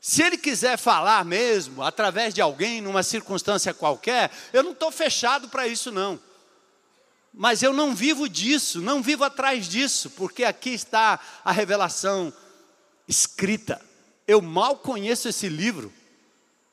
Se 0.00 0.22
ele 0.22 0.38
quiser 0.38 0.76
falar 0.76 1.24
mesmo, 1.24 1.82
através 1.82 2.32
de 2.32 2.40
alguém, 2.40 2.80
numa 2.80 3.02
circunstância 3.02 3.74
qualquer, 3.74 4.30
eu 4.52 4.62
não 4.62 4.72
estou 4.72 4.92
fechado 4.92 5.48
para 5.48 5.66
isso, 5.66 5.90
não. 5.90 6.20
Mas 7.32 7.62
eu 7.62 7.72
não 7.72 7.94
vivo 7.94 8.28
disso, 8.28 8.80
não 8.80 9.02
vivo 9.02 9.24
atrás 9.24 9.68
disso, 9.68 10.10
porque 10.10 10.44
aqui 10.44 10.70
está 10.70 11.18
a 11.44 11.50
revelação 11.50 12.32
escrita. 13.08 13.87
Eu 14.28 14.40
mal 14.40 14.76
conheço 14.76 15.28
esse 15.28 15.48
livro, 15.48 15.92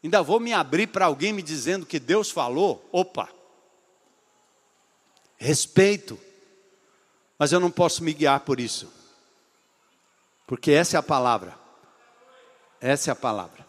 Ainda 0.05 0.21
vou 0.21 0.39
me 0.39 0.53
abrir 0.53 0.85
para 0.85 1.07
alguém 1.07 1.33
me 1.33 1.41
dizendo 1.41 1.83
que 1.83 1.97
Deus 1.99 2.29
falou? 2.29 2.87
Opa! 2.91 3.27
Respeito, 5.35 6.19
mas 7.39 7.51
eu 7.51 7.59
não 7.59 7.71
posso 7.71 8.03
me 8.03 8.13
guiar 8.13 8.41
por 8.41 8.59
isso, 8.59 8.87
porque 10.45 10.69
essa 10.69 10.95
é 10.95 10.99
a 10.99 11.03
palavra. 11.03 11.57
Essa 12.79 13.09
é 13.09 13.13
a 13.13 13.15
palavra. 13.15 13.65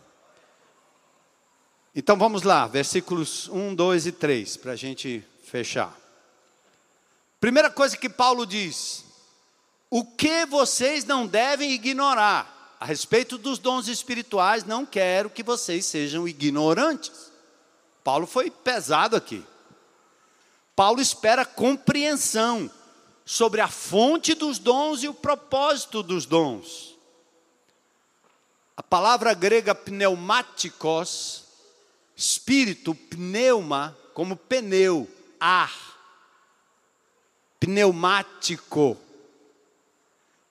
Então 1.94 2.18
vamos 2.18 2.42
lá, 2.42 2.66
versículos 2.66 3.48
1, 3.48 3.74
2 3.74 4.06
e 4.08 4.12
3, 4.12 4.58
para 4.58 4.72
a 4.72 4.76
gente 4.76 5.24
fechar. 5.42 5.98
Primeira 7.40 7.70
coisa 7.70 7.96
que 7.96 8.10
Paulo 8.10 8.44
diz: 8.44 9.06
o 9.88 10.04
que 10.04 10.44
vocês 10.44 11.06
não 11.06 11.26
devem 11.26 11.72
ignorar 11.72 12.55
a 12.78 12.84
respeito 12.84 13.38
dos 13.38 13.58
dons 13.58 13.88
espirituais, 13.88 14.64
não 14.64 14.84
quero 14.84 15.30
que 15.30 15.42
vocês 15.42 15.86
sejam 15.86 16.28
ignorantes. 16.28 17.32
Paulo 18.04 18.26
foi 18.26 18.50
pesado 18.50 19.16
aqui. 19.16 19.44
Paulo 20.74 21.00
espera 21.00 21.44
compreensão 21.44 22.70
sobre 23.24 23.60
a 23.60 23.68
fonte 23.68 24.34
dos 24.34 24.58
dons 24.58 25.02
e 25.02 25.08
o 25.08 25.14
propósito 25.14 26.02
dos 26.02 26.26
dons. 26.26 26.94
A 28.76 28.82
palavra 28.82 29.32
grega 29.32 29.74
pneumáticos, 29.74 31.44
espírito, 32.14 32.94
pneuma, 32.94 33.96
como 34.12 34.36
pneu, 34.36 35.10
ar. 35.40 35.72
Pneumático. 37.58 38.98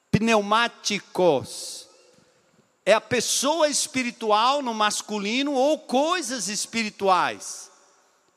Pneumáticos. 0.10 1.85
É 2.86 2.94
a 2.94 3.02
pessoa 3.02 3.68
espiritual 3.68 4.62
no 4.62 4.74
masculino 4.74 5.54
ou 5.54 5.80
coisas 5.80 6.48
espirituais, 6.48 7.72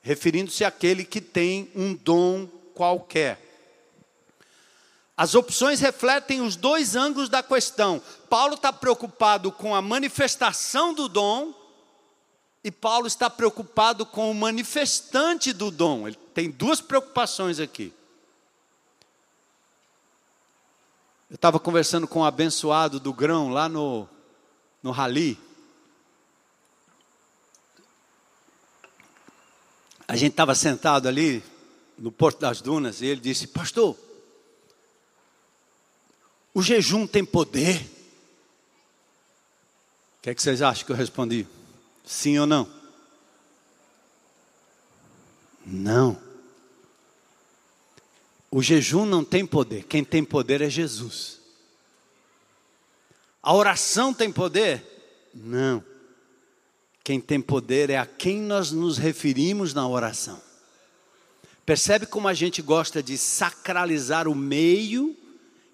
referindo-se 0.01 0.65
àquele 0.65 1.05
que 1.05 1.21
tem 1.21 1.71
um 1.75 1.93
dom 1.93 2.47
qualquer. 2.73 3.39
As 5.15 5.35
opções 5.35 5.79
refletem 5.81 6.41
os 6.41 6.55
dois 6.55 6.95
ângulos 6.95 7.29
da 7.29 7.43
questão. 7.43 8.01
Paulo 8.27 8.55
está 8.55 8.73
preocupado 8.73 9.51
com 9.51 9.75
a 9.75 9.81
manifestação 9.81 10.93
do 10.93 11.07
dom, 11.07 11.53
e 12.63 12.71
Paulo 12.71 13.05
está 13.05 13.29
preocupado 13.29 14.05
com 14.05 14.31
o 14.31 14.33
manifestante 14.33 15.53
do 15.53 15.69
dom. 15.69 16.07
Ele 16.07 16.17
tem 16.33 16.49
duas 16.49 16.81
preocupações 16.81 17.59
aqui. 17.59 17.93
Eu 21.29 21.35
estava 21.35 21.59
conversando 21.59 22.07
com 22.07 22.19
o 22.19 22.21
um 22.23 22.25
abençoado 22.25 22.99
do 22.99 23.13
grão 23.13 23.49
lá 23.49 23.69
no, 23.69 24.09
no 24.81 24.91
Rali. 24.91 25.37
A 30.07 30.15
gente 30.15 30.31
estava 30.31 30.55
sentado 30.55 31.07
ali 31.07 31.43
no 31.97 32.11
Porto 32.11 32.39
das 32.39 32.61
Dunas 32.61 33.01
e 33.01 33.05
ele 33.05 33.21
disse: 33.21 33.47
Pastor, 33.47 33.95
o 36.53 36.61
jejum 36.61 37.05
tem 37.05 37.23
poder? 37.23 37.81
O 40.17 40.21
que, 40.21 40.29
é 40.29 40.35
que 40.35 40.41
vocês 40.41 40.61
acham 40.61 40.85
que 40.85 40.91
eu 40.91 40.95
respondi? 40.95 41.47
Sim 42.05 42.39
ou 42.39 42.47
não? 42.47 42.69
Não. 45.65 46.19
O 48.51 48.63
jejum 48.63 49.05
não 49.05 49.23
tem 49.23 49.45
poder, 49.45 49.83
quem 49.83 50.03
tem 50.03 50.23
poder 50.23 50.61
é 50.61 50.69
Jesus. 50.69 51.38
A 53.49 53.53
oração 53.55 54.13
tem 54.13 54.31
poder? 54.31 54.85
Não. 55.33 55.83
Quem 57.03 57.19
tem 57.19 57.41
poder 57.41 57.89
é 57.89 57.97
a 57.97 58.05
quem 58.05 58.39
nós 58.39 58.71
nos 58.71 58.99
referimos 58.99 59.73
na 59.73 59.87
oração. 59.87 60.39
Percebe 61.65 62.05
como 62.05 62.27
a 62.27 62.33
gente 62.35 62.61
gosta 62.61 63.01
de 63.01 63.17
sacralizar 63.17 64.27
o 64.27 64.35
meio 64.35 65.17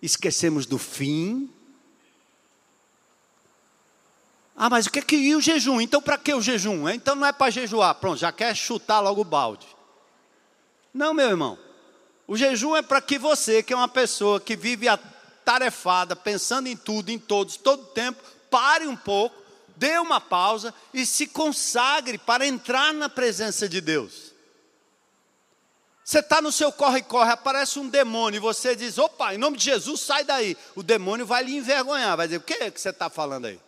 esquecemos 0.02 0.66
do 0.66 0.78
fim. 0.78 1.50
Ah, 4.56 4.70
mas 4.70 4.86
o 4.86 4.90
que 4.90 5.00
é 5.00 5.02
que 5.02 5.18
e 5.18 5.36
o 5.36 5.42
jejum? 5.42 5.82
Então 5.82 6.02
para 6.02 6.18
que 6.18 6.34
o 6.34 6.42
jejum? 6.42 6.88
Então 6.88 7.14
não 7.14 7.28
é 7.28 7.34
para 7.34 7.52
jejuar, 7.52 7.96
pronto, 7.96 8.20
já 8.20 8.32
quer 8.32 8.56
chutar 8.56 9.02
logo 9.02 9.20
o 9.20 9.26
balde. 9.26 9.68
Não, 10.94 11.14
meu 11.14 11.28
irmão. 11.28 11.60
O 12.26 12.38
jejum 12.38 12.74
é 12.74 12.82
para 12.82 13.02
que 13.02 13.20
você, 13.20 13.62
que 13.62 13.74
é 13.74 13.76
uma 13.76 13.90
pessoa 13.90 14.40
que 14.40 14.56
vive 14.56 14.88
atarefada, 15.46 16.16
pensando 16.16 16.68
em 16.68 16.76
tudo, 16.76 17.12
em 17.12 17.20
todos, 17.20 17.56
todo 17.56 17.86
tempo, 17.86 18.22
pare 18.50 18.88
um 18.88 18.96
pouco, 18.96 19.36
dê 19.76 20.00
uma 20.00 20.20
pausa 20.20 20.74
e 20.92 21.06
se 21.06 21.28
consagre 21.28 22.18
para 22.18 22.48
entrar 22.48 22.94
na 22.94 23.08
presença 23.08 23.70
de 23.70 23.80
Deus. 23.80 24.34
Você 26.04 26.20
está 26.20 26.42
no 26.42 26.52
seu 26.52 26.72
corre-corre, 26.72 27.32
aparece 27.32 27.80
um 27.80 27.88
demônio 27.88 28.38
e 28.38 28.40
você 28.40 28.76
diz: 28.76 28.98
opa, 28.98 29.34
em 29.34 29.38
nome 29.38 29.58
de 29.58 29.64
Jesus, 29.64 30.02
sai 30.02 30.24
daí. 30.24 30.56
O 30.76 30.84
demônio 30.84 31.26
vai 31.26 31.44
lhe 31.44 31.56
envergonhar, 31.56 32.16
vai 32.18 32.28
dizer: 32.28 32.38
o 32.38 32.42
que 32.42 32.54
é 32.54 32.70
que 32.70 32.80
você 32.80 32.90
está 32.90 33.10
falando 33.10 33.46
aí? 33.46 33.60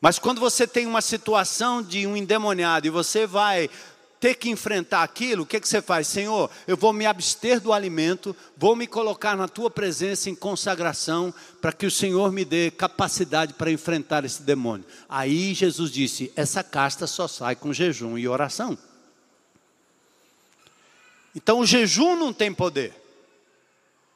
Mas 0.00 0.18
quando 0.18 0.40
você 0.40 0.66
tem 0.66 0.86
uma 0.86 1.00
situação 1.00 1.82
de 1.82 2.06
um 2.06 2.16
endemoniado 2.16 2.86
e 2.86 2.90
você 2.90 3.26
vai 3.26 3.68
ter 4.24 4.36
que 4.36 4.48
enfrentar 4.48 5.02
aquilo, 5.02 5.42
o 5.42 5.46
que, 5.46 5.60
que 5.60 5.68
você 5.68 5.82
faz? 5.82 6.08
Senhor, 6.08 6.50
eu 6.66 6.78
vou 6.78 6.94
me 6.94 7.04
abster 7.04 7.60
do 7.60 7.74
alimento, 7.74 8.34
vou 8.56 8.74
me 8.74 8.86
colocar 8.86 9.36
na 9.36 9.46
tua 9.46 9.70
presença 9.70 10.30
em 10.30 10.34
consagração, 10.34 11.32
para 11.60 11.74
que 11.74 11.84
o 11.84 11.90
Senhor 11.90 12.32
me 12.32 12.42
dê 12.42 12.70
capacidade 12.70 13.52
para 13.52 13.70
enfrentar 13.70 14.24
esse 14.24 14.40
demônio. 14.40 14.86
Aí 15.10 15.52
Jesus 15.52 15.90
disse: 15.90 16.32
essa 16.34 16.64
casta 16.64 17.06
só 17.06 17.28
sai 17.28 17.54
com 17.54 17.70
jejum 17.70 18.16
e 18.16 18.26
oração. 18.26 18.78
Então 21.36 21.58
o 21.58 21.66
jejum 21.66 22.16
não 22.16 22.32
tem 22.32 22.50
poder. 22.50 22.94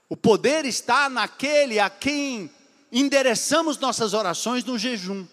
O 0.08 0.16
poder 0.16 0.64
está 0.64 1.10
naquele 1.10 1.78
a 1.78 1.90
quem 1.90 2.50
endereçamos 2.90 3.76
nossas 3.76 4.14
orações 4.14 4.64
no 4.64 4.78
jejum. 4.78 5.26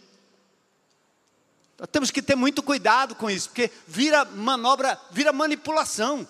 Nós 1.77 1.89
temos 1.91 2.09
que 2.09 2.21
ter 2.21 2.35
muito 2.35 2.63
cuidado 2.63 3.15
com 3.15 3.29
isso, 3.29 3.49
porque 3.49 3.69
vira 3.87 4.23
manobra, 4.23 4.99
vira 5.11 5.33
manipulação. 5.33 6.27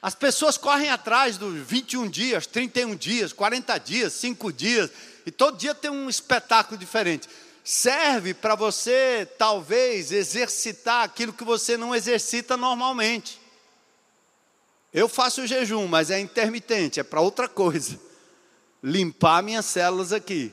As 0.00 0.14
pessoas 0.14 0.56
correm 0.56 0.90
atrás 0.90 1.36
dos 1.38 1.54
21 1.66 2.08
dias, 2.08 2.46
31 2.46 2.94
dias, 2.94 3.32
40 3.32 3.78
dias, 3.78 4.12
5 4.12 4.52
dias, 4.52 4.90
e 5.26 5.30
todo 5.30 5.56
dia 5.56 5.74
tem 5.74 5.90
um 5.90 6.08
espetáculo 6.08 6.78
diferente. 6.78 7.28
Serve 7.64 8.34
para 8.34 8.54
você, 8.54 9.26
talvez, 9.38 10.12
exercitar 10.12 11.02
aquilo 11.02 11.32
que 11.32 11.42
você 11.42 11.78
não 11.78 11.94
exercita 11.94 12.56
normalmente. 12.56 13.40
Eu 14.92 15.08
faço 15.08 15.46
jejum, 15.46 15.88
mas 15.88 16.10
é 16.10 16.20
intermitente, 16.20 17.00
é 17.00 17.02
para 17.02 17.22
outra 17.22 17.48
coisa. 17.48 17.98
Limpar 18.82 19.42
minhas 19.42 19.64
células 19.64 20.12
aqui. 20.12 20.52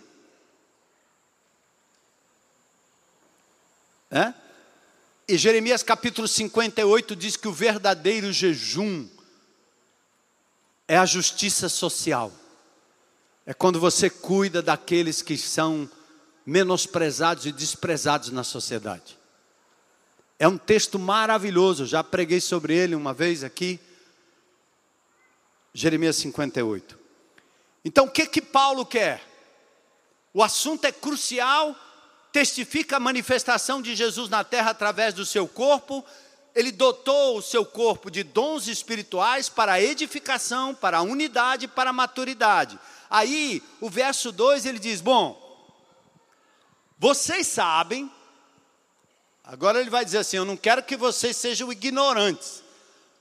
É? 4.12 4.34
E 5.28 5.38
Jeremias 5.38 5.82
capítulo 5.82 6.28
58 6.28 7.16
diz 7.16 7.38
que 7.38 7.48
o 7.48 7.54
verdadeiro 7.54 8.34
jejum 8.34 9.08
é 10.88 10.98
a 10.98 11.06
justiça 11.06 11.70
social. 11.70 12.32
É 13.46 13.54
quando 13.54 13.80
você 13.80 14.10
cuida 14.10 14.62
daqueles 14.62 15.22
que 15.22 15.38
são 15.38 15.90
menosprezados 16.46 17.46
e 17.46 17.52
desprezados 17.52 18.30
na 18.30 18.44
sociedade. 18.44 19.18
É 20.38 20.48
um 20.48 20.58
texto 20.58 21.00
maravilhoso, 21.00 21.86
já 21.86 22.04
preguei 22.04 22.42
sobre 22.42 22.76
ele 22.76 22.96
uma 22.96 23.14
vez 23.14 23.44
aqui. 23.44 23.80
Jeremias 25.74 26.18
58. 26.18 27.00
Então, 27.86 28.06
o 28.06 28.12
que 28.12 28.26
que 28.26 28.42
Paulo 28.42 28.86
quer? 28.86 29.24
O 30.34 30.44
assunto 30.44 30.86
é 30.86 30.92
crucial, 30.92 31.76
testifica 32.32 32.98
a 32.98 33.00
manifestação 33.00 33.82
de 33.82 33.96
Jesus 33.96 34.30
na 34.30 34.44
terra 34.44 34.72
através 34.72 35.14
do 35.14 35.26
seu 35.26 35.48
corpo. 35.48 36.04
Ele 36.54 36.72
dotou 36.72 37.38
o 37.38 37.42
seu 37.42 37.66
corpo 37.66 38.12
de 38.12 38.24
dons 38.24 38.68
espirituais 38.68 39.50
para 39.50 39.82
edificação, 39.82 40.76
para 40.76 41.02
unidade, 41.02 41.68
para 41.68 41.94
maturidade. 41.94 42.80
Aí, 43.10 43.64
o 43.80 43.90
verso 43.90 44.32
2 44.32 44.66
ele 44.66 44.80
diz: 44.80 45.02
Bom, 45.02 45.40
vocês 46.98 47.48
sabem, 47.48 48.12
agora 49.44 49.80
ele 49.80 49.90
vai 49.90 50.04
dizer 50.04 50.20
assim: 50.20 50.38
Eu 50.38 50.46
não 50.46 50.58
quero 50.58 50.84
que 50.84 50.98
vocês 50.98 51.38
sejam 51.38 51.72
ignorantes. 51.72 52.64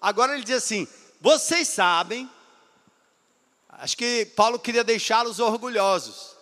Agora 0.00 0.34
ele 0.34 0.44
diz 0.44 0.56
assim: 0.56 0.88
Vocês 1.20 1.68
sabem 1.68 2.28
Acho 3.80 3.96
que 3.96 4.26
Paulo 4.36 4.58
queria 4.58 4.84
deixá-los 4.84 5.40
orgulhosos. 5.40 6.36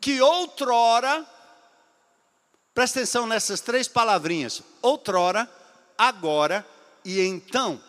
Que 0.00 0.22
outrora, 0.22 1.26
presta 2.74 2.98
atenção 2.98 3.26
nessas 3.26 3.60
três 3.60 3.88
palavrinhas: 3.88 4.62
outrora, 4.82 5.48
agora 5.96 6.66
e 7.04 7.20
então. 7.20 7.80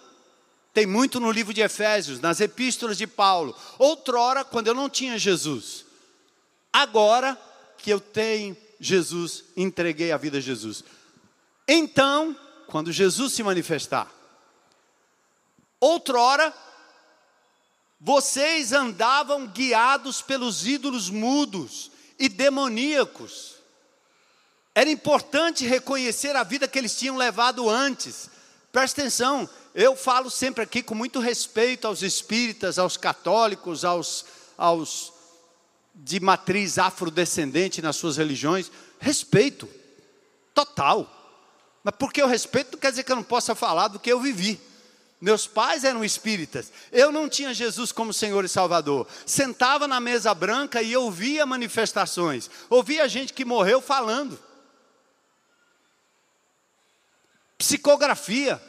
Tem 0.73 0.85
muito 0.85 1.19
no 1.21 1.31
livro 1.31 1.53
de 1.53 1.61
Efésios, 1.61 2.19
nas 2.19 2.41
epístolas 2.41 2.97
de 2.97 3.07
Paulo. 3.07 3.55
Outrora, 3.79 4.43
quando 4.43 4.67
eu 4.67 4.73
não 4.73 4.89
tinha 4.89 5.17
Jesus. 5.17 5.85
Agora 6.71 7.39
que 7.77 7.89
eu 7.89 7.99
tenho 7.99 8.57
Jesus, 8.79 9.45
entreguei 9.55 10.11
a 10.11 10.17
vida 10.17 10.39
a 10.39 10.41
Jesus. 10.41 10.83
Então, 11.65 12.35
quando 12.67 12.91
Jesus 12.91 13.31
se 13.31 13.41
manifestar, 13.41 14.11
outrora, 15.79 16.53
vocês 17.99 18.73
andavam 18.73 19.47
guiados 19.47 20.21
pelos 20.21 20.67
ídolos 20.67 21.09
mudos 21.09 21.89
e 22.19 22.27
demoníacos. 22.27 23.54
Era 24.75 24.89
importante 24.89 25.65
reconhecer 25.65 26.35
a 26.35 26.43
vida 26.43 26.67
que 26.67 26.77
eles 26.77 26.97
tinham 26.99 27.15
levado 27.15 27.69
antes. 27.69 28.29
Presta 28.73 28.99
atenção, 28.99 29.49
eu 29.73 29.95
falo 29.95 30.29
sempre 30.29 30.61
aqui 30.61 30.83
com 30.83 30.93
muito 30.93 31.21
respeito 31.21 31.87
aos 31.87 32.01
espíritas, 32.01 32.77
aos 32.77 32.97
católicos, 32.97 33.85
aos, 33.85 34.25
aos 34.57 35.13
de 35.95 36.19
matriz 36.19 36.77
afrodescendente 36.77 37.81
nas 37.81 37.95
suas 37.95 38.17
religiões. 38.17 38.69
Respeito, 38.99 39.65
total. 40.53 41.09
Mas 41.81 41.95
porque 41.97 42.21
eu 42.21 42.27
respeito 42.27 42.73
não 42.73 42.79
quer 42.79 42.89
dizer 42.89 43.03
que 43.03 43.11
eu 43.13 43.15
não 43.15 43.23
possa 43.23 43.55
falar 43.55 43.87
do 43.87 43.99
que 43.99 44.11
eu 44.11 44.19
vivi. 44.19 44.59
Meus 45.21 45.47
pais 45.47 45.85
eram 45.85 46.03
espíritas. 46.03 46.69
Eu 46.91 47.13
não 47.13 47.29
tinha 47.29 47.53
Jesus 47.53 47.93
como 47.93 48.13
Senhor 48.13 48.43
e 48.43 48.49
Salvador. 48.49 49.07
Sentava 49.25 49.87
na 49.87 50.01
mesa 50.01 50.33
branca 50.33 50.81
e 50.81 50.97
ouvia 50.97 51.45
manifestações. 51.45 52.49
Ouvia 52.69 53.07
gente 53.07 53.31
que 53.31 53.45
morreu 53.45 53.79
falando. 53.79 54.37
Psicografia. 57.65 58.61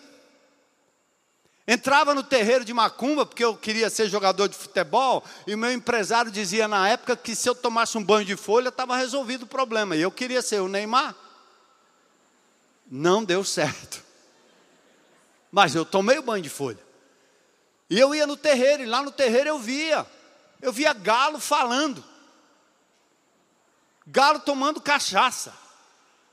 Entrava 1.68 2.14
no 2.14 2.22
terreiro 2.22 2.64
de 2.64 2.72
macumba, 2.72 3.26
porque 3.26 3.44
eu 3.44 3.54
queria 3.54 3.90
ser 3.90 4.08
jogador 4.08 4.48
de 4.48 4.56
futebol, 4.56 5.22
e 5.46 5.54
o 5.54 5.58
meu 5.58 5.70
empresário 5.70 6.30
dizia 6.30 6.66
na 6.66 6.88
época 6.88 7.14
que 7.14 7.34
se 7.34 7.46
eu 7.46 7.54
tomasse 7.54 7.98
um 7.98 8.02
banho 8.02 8.24
de 8.24 8.36
folha, 8.36 8.70
estava 8.70 8.96
resolvido 8.96 9.42
o 9.42 9.46
problema. 9.46 9.94
E 9.94 10.00
eu 10.00 10.10
queria 10.10 10.40
ser 10.40 10.62
o 10.62 10.68
Neymar. 10.68 11.14
Não 12.90 13.22
deu 13.22 13.44
certo. 13.44 14.02
Mas 15.52 15.74
eu 15.74 15.84
tomei 15.84 16.16
o 16.16 16.22
banho 16.22 16.42
de 16.42 16.48
folha. 16.48 16.82
E 17.90 18.00
eu 18.00 18.14
ia 18.14 18.26
no 18.26 18.36
terreiro, 18.36 18.82
e 18.82 18.86
lá 18.86 19.02
no 19.02 19.10
terreiro 19.10 19.50
eu 19.50 19.58
via. 19.58 20.06
Eu 20.62 20.72
via 20.72 20.94
galo 20.94 21.38
falando. 21.38 22.02
Galo 24.06 24.40
tomando 24.40 24.80
cachaça. 24.80 25.65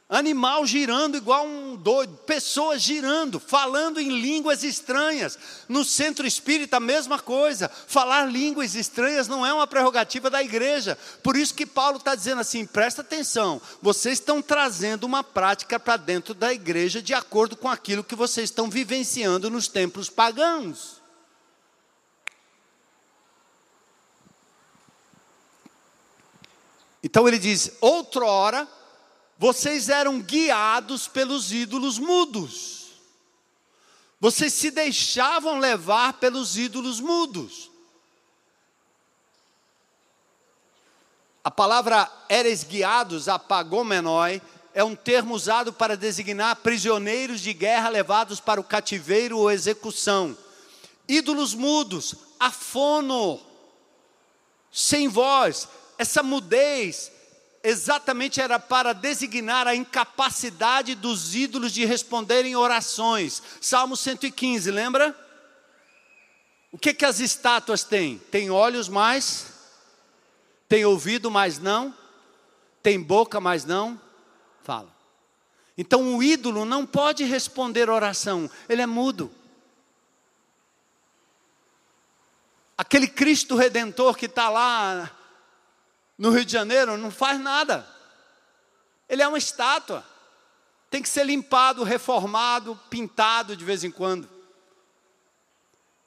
Animal 0.09 0.65
girando 0.65 1.15
igual 1.15 1.47
um 1.47 1.75
doido, 1.75 2.15
pessoas 2.17 2.81
girando, 2.81 3.39
falando 3.39 3.99
em 3.99 4.19
línguas 4.19 4.61
estranhas. 4.63 5.39
No 5.67 5.83
centro 5.83 6.27
espírita, 6.27 6.77
a 6.77 6.79
mesma 6.79 7.17
coisa. 7.17 7.69
Falar 7.69 8.25
línguas 8.25 8.75
estranhas 8.75 9.27
não 9.27 9.45
é 9.45 9.53
uma 9.53 9.65
prerrogativa 9.65 10.29
da 10.29 10.43
igreja. 10.43 10.97
Por 11.23 11.37
isso 11.37 11.53
que 11.53 11.65
Paulo 11.65 11.97
está 11.97 12.13
dizendo 12.15 12.41
assim: 12.41 12.65
presta 12.65 13.01
atenção, 13.01 13.61
vocês 13.81 14.19
estão 14.19 14.41
trazendo 14.41 15.05
uma 15.05 15.23
prática 15.23 15.79
para 15.79 15.97
dentro 15.97 16.33
da 16.33 16.53
igreja 16.53 17.01
de 17.01 17.13
acordo 17.13 17.55
com 17.55 17.69
aquilo 17.69 18.03
que 18.03 18.15
vocês 18.15 18.49
estão 18.49 18.69
vivenciando 18.69 19.49
nos 19.49 19.67
templos 19.67 20.09
pagãos. 20.09 21.01
Então 27.01 27.27
ele 27.27 27.39
diz: 27.39 27.71
outrora 27.81 28.67
vocês 29.37 29.89
eram 29.89 30.21
guiados 30.21 31.07
pelos 31.07 31.51
ídolos 31.51 31.99
mudos. 31.99 32.83
Vocês 34.19 34.53
se 34.53 34.71
deixavam 34.71 35.59
levar 35.59 36.13
pelos 36.13 36.57
ídolos 36.57 36.99
mudos. 36.99 37.69
A 41.43 41.51
palavra 41.51 42.09
eres 42.29 42.63
guiados, 42.63 43.27
apagomenoi, 43.27 44.41
é 44.73 44.83
um 44.83 44.95
termo 44.95 45.35
usado 45.35 45.73
para 45.73 45.97
designar 45.97 46.55
prisioneiros 46.57 47.41
de 47.41 47.53
guerra 47.53 47.89
levados 47.89 48.39
para 48.39 48.61
o 48.61 48.63
cativeiro 48.63 49.37
ou 49.37 49.51
execução. 49.51 50.37
Ídolos 51.07 51.53
mudos, 51.53 52.15
afono, 52.39 53.39
sem 54.71 55.07
voz, 55.07 55.67
essa 55.97 56.23
mudez, 56.23 57.11
exatamente 57.63 58.41
era 58.41 58.59
para 58.59 58.93
designar 58.93 59.67
a 59.67 59.75
incapacidade 59.75 60.93
dos 60.93 61.33
ídolos 61.33 61.71
de 61.71 61.85
responderem 61.85 62.55
orações. 62.55 63.41
Salmo 63.61 63.95
115, 63.95 64.69
lembra? 64.69 65.17
O 66.71 66.77
que 66.77 66.93
que 66.93 67.05
as 67.05 67.19
estátuas 67.19 67.83
têm? 67.83 68.17
Tem 68.17 68.51
olhos, 68.51 68.89
mas 68.89 69.53
tem 70.67 70.83
ouvido, 70.83 71.31
mas 71.31 71.57
não 71.57 71.95
tem 72.81 72.99
boca, 72.99 73.39
mas 73.39 73.63
não 73.63 73.99
fala. 74.61 74.93
Então 75.77 76.17
o 76.17 76.21
ídolo 76.21 76.65
não 76.65 76.85
pode 76.85 77.23
responder 77.23 77.89
oração, 77.89 78.49
ele 78.67 78.81
é 78.81 78.85
mudo. 78.85 79.31
Aquele 82.77 83.07
Cristo 83.07 83.55
redentor 83.55 84.17
que 84.17 84.25
está 84.25 84.49
lá 84.49 85.09
no 86.17 86.29
Rio 86.29 86.45
de 86.45 86.51
Janeiro 86.51 86.97
não 86.97 87.11
faz 87.11 87.39
nada. 87.39 87.87
Ele 89.09 89.21
é 89.21 89.27
uma 89.27 89.37
estátua. 89.37 90.05
Tem 90.89 91.01
que 91.01 91.09
ser 91.09 91.25
limpado, 91.25 91.83
reformado, 91.83 92.79
pintado 92.89 93.55
de 93.55 93.65
vez 93.65 93.83
em 93.83 93.91
quando. 93.91 94.29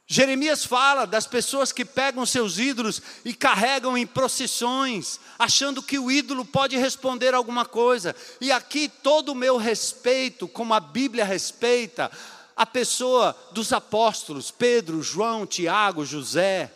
Jeremias 0.09 0.65
fala 0.65 1.05
das 1.05 1.27
pessoas 1.27 1.73
que 1.73 1.85
pegam 1.85 2.25
seus 2.25 2.61
ídolos 2.61 3.03
e 3.25 3.35
carregam 3.35 3.99
em 3.99 4.07
procissões, 4.07 5.19
achando 5.37 5.83
que 5.83 5.99
o 5.99 6.13
ídolo 6.13 6.45
pode 6.45 6.77
responder 6.77 7.35
alguma 7.35 7.65
coisa. 7.65 8.15
E 8.41 8.53
aqui 8.53 8.89
todo 8.89 9.33
o 9.33 9.35
meu 9.35 9.57
respeito, 9.57 10.47
como 10.47 10.73
a 10.73 10.79
Bíblia 10.79 11.25
respeita, 11.25 12.09
a 12.55 12.65
pessoa 12.65 13.37
dos 13.51 13.73
apóstolos, 13.73 14.53
Pedro, 14.53 15.03
João, 15.03 15.45
Tiago, 15.45 16.05
José, 16.05 16.73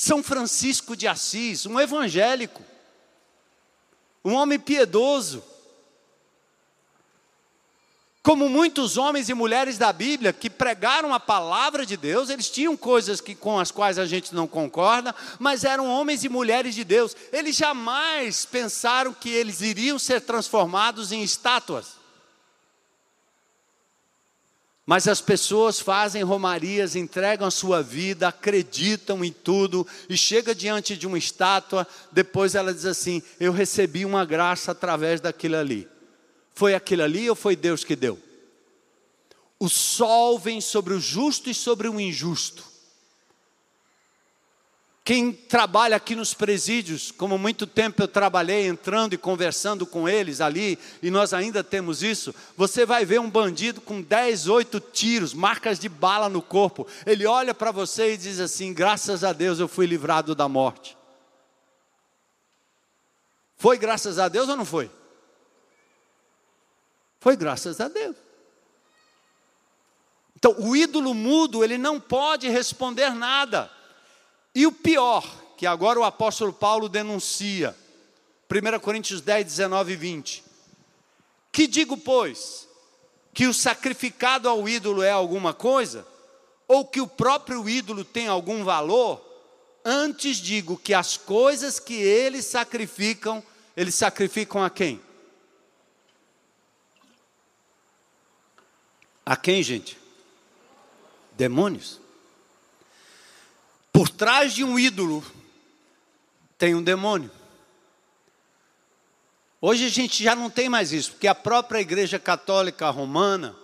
são 0.00 0.22
Francisco 0.22 0.96
de 0.96 1.08
Assis, 1.08 1.66
um 1.66 1.80
evangélico, 1.80 2.62
um 4.24 4.32
homem 4.34 4.56
piedoso, 4.56 5.42
como 8.22 8.48
muitos 8.48 8.96
homens 8.96 9.28
e 9.28 9.34
mulheres 9.34 9.76
da 9.76 9.92
Bíblia 9.92 10.32
que 10.32 10.48
pregaram 10.48 11.12
a 11.12 11.18
palavra 11.18 11.84
de 11.84 11.96
Deus, 11.96 12.30
eles 12.30 12.48
tinham 12.48 12.76
coisas 12.76 13.20
que, 13.20 13.34
com 13.34 13.58
as 13.58 13.72
quais 13.72 13.98
a 13.98 14.06
gente 14.06 14.32
não 14.32 14.46
concorda, 14.46 15.12
mas 15.36 15.64
eram 15.64 15.88
homens 15.88 16.22
e 16.22 16.28
mulheres 16.28 16.76
de 16.76 16.84
Deus. 16.84 17.16
Eles 17.32 17.56
jamais 17.56 18.44
pensaram 18.46 19.12
que 19.12 19.28
eles 19.28 19.62
iriam 19.62 19.98
ser 19.98 20.20
transformados 20.20 21.10
em 21.10 21.24
estátuas. 21.24 21.97
Mas 24.88 25.06
as 25.06 25.20
pessoas 25.20 25.78
fazem 25.78 26.22
romarias, 26.22 26.96
entregam 26.96 27.46
a 27.46 27.50
sua 27.50 27.82
vida, 27.82 28.26
acreditam 28.26 29.22
em 29.22 29.30
tudo 29.30 29.86
e 30.08 30.16
chega 30.16 30.54
diante 30.54 30.96
de 30.96 31.06
uma 31.06 31.18
estátua, 31.18 31.86
depois 32.10 32.54
ela 32.54 32.72
diz 32.72 32.86
assim: 32.86 33.22
"Eu 33.38 33.52
recebi 33.52 34.06
uma 34.06 34.24
graça 34.24 34.72
através 34.72 35.20
daquilo 35.20 35.56
ali". 35.56 35.86
Foi 36.54 36.74
aquilo 36.74 37.02
ali 37.02 37.28
ou 37.28 37.36
foi 37.36 37.54
Deus 37.54 37.84
que 37.84 37.94
deu? 37.94 38.18
O 39.60 39.68
sol 39.68 40.38
vem 40.38 40.58
sobre 40.58 40.94
o 40.94 41.00
justo 41.00 41.50
e 41.50 41.54
sobre 41.54 41.86
o 41.86 42.00
injusto. 42.00 42.64
Quem 45.08 45.32
trabalha 45.32 45.96
aqui 45.96 46.14
nos 46.14 46.34
presídios, 46.34 47.10
como 47.10 47.38
muito 47.38 47.66
tempo 47.66 48.02
eu 48.02 48.06
trabalhei 48.06 48.66
entrando 48.66 49.14
e 49.14 49.16
conversando 49.16 49.86
com 49.86 50.06
eles 50.06 50.38
ali, 50.38 50.78
e 51.02 51.10
nós 51.10 51.32
ainda 51.32 51.64
temos 51.64 52.02
isso, 52.02 52.34
você 52.54 52.84
vai 52.84 53.06
ver 53.06 53.18
um 53.18 53.30
bandido 53.30 53.80
com 53.80 54.02
10, 54.02 54.48
8 54.48 54.78
tiros, 54.80 55.32
marcas 55.32 55.78
de 55.78 55.88
bala 55.88 56.28
no 56.28 56.42
corpo. 56.42 56.86
Ele 57.06 57.24
olha 57.24 57.54
para 57.54 57.72
você 57.72 58.12
e 58.12 58.16
diz 58.18 58.38
assim: 58.38 58.74
graças 58.74 59.24
a 59.24 59.32
Deus 59.32 59.58
eu 59.58 59.66
fui 59.66 59.86
livrado 59.86 60.34
da 60.34 60.46
morte. 60.46 60.94
Foi 63.56 63.78
graças 63.78 64.18
a 64.18 64.28
Deus 64.28 64.46
ou 64.46 64.56
não 64.58 64.66
foi? 64.66 64.90
Foi 67.18 67.34
graças 67.34 67.80
a 67.80 67.88
Deus. 67.88 68.16
Então, 70.36 70.54
o 70.58 70.76
ídolo 70.76 71.14
mudo, 71.14 71.64
ele 71.64 71.78
não 71.78 71.98
pode 71.98 72.46
responder 72.50 73.08
nada. 73.14 73.77
E 74.58 74.66
o 74.66 74.72
pior, 74.72 75.24
que 75.56 75.64
agora 75.64 76.00
o 76.00 76.02
apóstolo 76.02 76.52
Paulo 76.52 76.88
denuncia, 76.88 77.76
1 78.50 78.80
Coríntios 78.80 79.20
10, 79.20 79.44
19 79.44 79.92
e 79.92 79.94
20. 79.96 80.44
Que 81.52 81.68
digo, 81.68 81.96
pois, 81.96 82.66
que 83.32 83.46
o 83.46 83.54
sacrificado 83.54 84.48
ao 84.48 84.68
ídolo 84.68 85.00
é 85.00 85.12
alguma 85.12 85.54
coisa? 85.54 86.04
Ou 86.66 86.84
que 86.84 87.00
o 87.00 87.06
próprio 87.06 87.68
ídolo 87.68 88.04
tem 88.04 88.26
algum 88.26 88.64
valor? 88.64 89.24
Antes 89.84 90.38
digo 90.38 90.76
que 90.76 90.92
as 90.92 91.16
coisas 91.16 91.78
que 91.78 91.94
eles 91.94 92.44
sacrificam, 92.44 93.40
eles 93.76 93.94
sacrificam 93.94 94.64
a 94.64 94.68
quem? 94.68 95.00
A 99.24 99.36
quem, 99.36 99.62
gente? 99.62 99.96
Demônios. 101.36 102.07
Por 103.98 104.08
trás 104.08 104.54
de 104.54 104.62
um 104.62 104.78
ídolo 104.78 105.24
tem 106.56 106.72
um 106.72 106.80
demônio. 106.80 107.32
Hoje 109.60 109.86
a 109.86 109.88
gente 109.88 110.22
já 110.22 110.36
não 110.36 110.48
tem 110.48 110.68
mais 110.68 110.92
isso, 110.92 111.10
porque 111.10 111.26
a 111.26 111.34
própria 111.34 111.80
Igreja 111.80 112.16
Católica 112.16 112.88
Romana, 112.90 113.56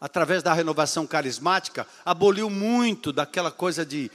através 0.00 0.42
da 0.42 0.54
renovação 0.54 1.06
carismática, 1.06 1.86
aboliu 2.06 2.48
muito 2.48 3.12
daquela 3.12 3.50
coisa 3.50 3.84
de 3.84 4.10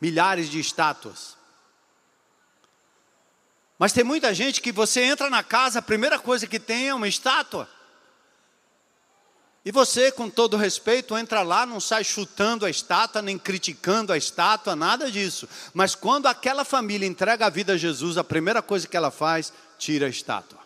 milhares 0.00 0.50
de 0.50 0.58
estátuas. 0.58 1.36
Mas 3.78 3.92
tem 3.92 4.02
muita 4.02 4.34
gente 4.34 4.60
que 4.60 4.72
você 4.72 5.00
entra 5.04 5.30
na 5.30 5.44
casa, 5.44 5.78
a 5.78 5.82
primeira 5.82 6.18
coisa 6.18 6.44
que 6.48 6.58
tem 6.58 6.88
é 6.88 6.94
uma 6.94 7.06
estátua. 7.06 7.68
E 9.64 9.72
você, 9.72 10.12
com 10.12 10.28
todo 10.28 10.58
respeito, 10.58 11.16
entra 11.16 11.40
lá, 11.40 11.64
não 11.64 11.80
sai 11.80 12.04
chutando 12.04 12.66
a 12.66 12.70
estátua, 12.70 13.22
nem 13.22 13.38
criticando 13.38 14.12
a 14.12 14.16
estátua, 14.18 14.76
nada 14.76 15.10
disso. 15.10 15.48
Mas 15.72 15.94
quando 15.94 16.26
aquela 16.26 16.66
família 16.66 17.06
entrega 17.06 17.46
a 17.46 17.50
vida 17.50 17.72
a 17.72 17.76
Jesus, 17.76 18.18
a 18.18 18.24
primeira 18.24 18.60
coisa 18.60 18.86
que 18.86 18.96
ela 18.96 19.10
faz, 19.10 19.54
tira 19.78 20.04
a 20.04 20.10
estátua. 20.10 20.58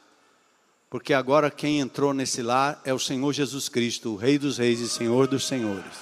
Porque 0.91 1.15
agora 1.15 1.49
quem 1.49 1.79
entrou 1.79 2.13
nesse 2.13 2.43
lar 2.43 2.81
é 2.85 2.93
o 2.93 2.99
Senhor 2.99 3.33
Jesus 3.33 3.69
Cristo, 3.69 4.15
o 4.15 4.17
Rei 4.17 4.37
dos 4.37 4.59
Reis 4.59 4.81
e 4.81 4.89
Senhor 4.89 5.29
dos 5.29 5.47
Senhores. 5.47 5.95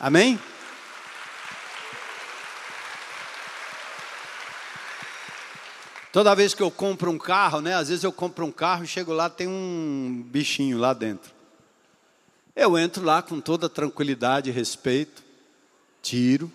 Amém? 0.00 0.36
Toda 6.12 6.34
vez 6.34 6.54
que 6.54 6.62
eu 6.62 6.72
compro 6.72 7.08
um 7.08 7.18
carro, 7.18 7.60
né? 7.60 7.74
Às 7.74 7.88
vezes 7.88 8.02
eu 8.02 8.10
compro 8.10 8.44
um 8.44 8.50
carro 8.50 8.82
e 8.82 8.88
chego 8.88 9.12
lá 9.12 9.30
tem 9.30 9.46
um 9.46 10.24
bichinho 10.26 10.76
lá 10.76 10.92
dentro. 10.92 11.39
Eu 12.54 12.76
entro 12.76 13.04
lá 13.04 13.22
com 13.22 13.40
toda 13.40 13.68
tranquilidade 13.68 14.50
e 14.50 14.52
respeito, 14.52 15.22
tiro 16.02 16.50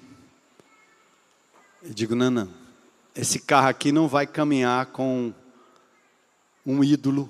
e 1.84 1.94
digo: 1.94 2.16
não, 2.16 2.30
não, 2.30 2.50
esse 3.16 3.40
carro 3.40 3.68
aqui 3.68 3.92
não 3.92 4.08
vai 4.08 4.28
caminhar 4.28 4.88
com 4.88 5.34
um 6.66 6.84
ídolo 6.84 7.30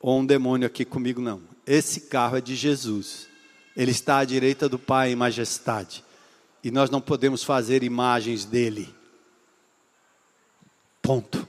ou 0.00 0.20
um 0.20 0.26
demônio 0.26 0.66
aqui 0.66 0.84
comigo, 0.84 1.20
não. 1.20 1.40
Esse 1.66 2.02
carro 2.02 2.36
é 2.36 2.40
de 2.40 2.54
Jesus, 2.54 3.28
ele 3.76 3.92
está 3.92 4.18
à 4.18 4.24
direita 4.24 4.68
do 4.68 4.78
Pai 4.78 5.12
em 5.12 5.16
majestade, 5.16 6.04
e 6.62 6.70
nós 6.70 6.90
não 6.90 7.00
podemos 7.00 7.44
fazer 7.44 7.82
imagens 7.82 8.44
dele. 8.44 8.94
Ponto. 11.00 11.48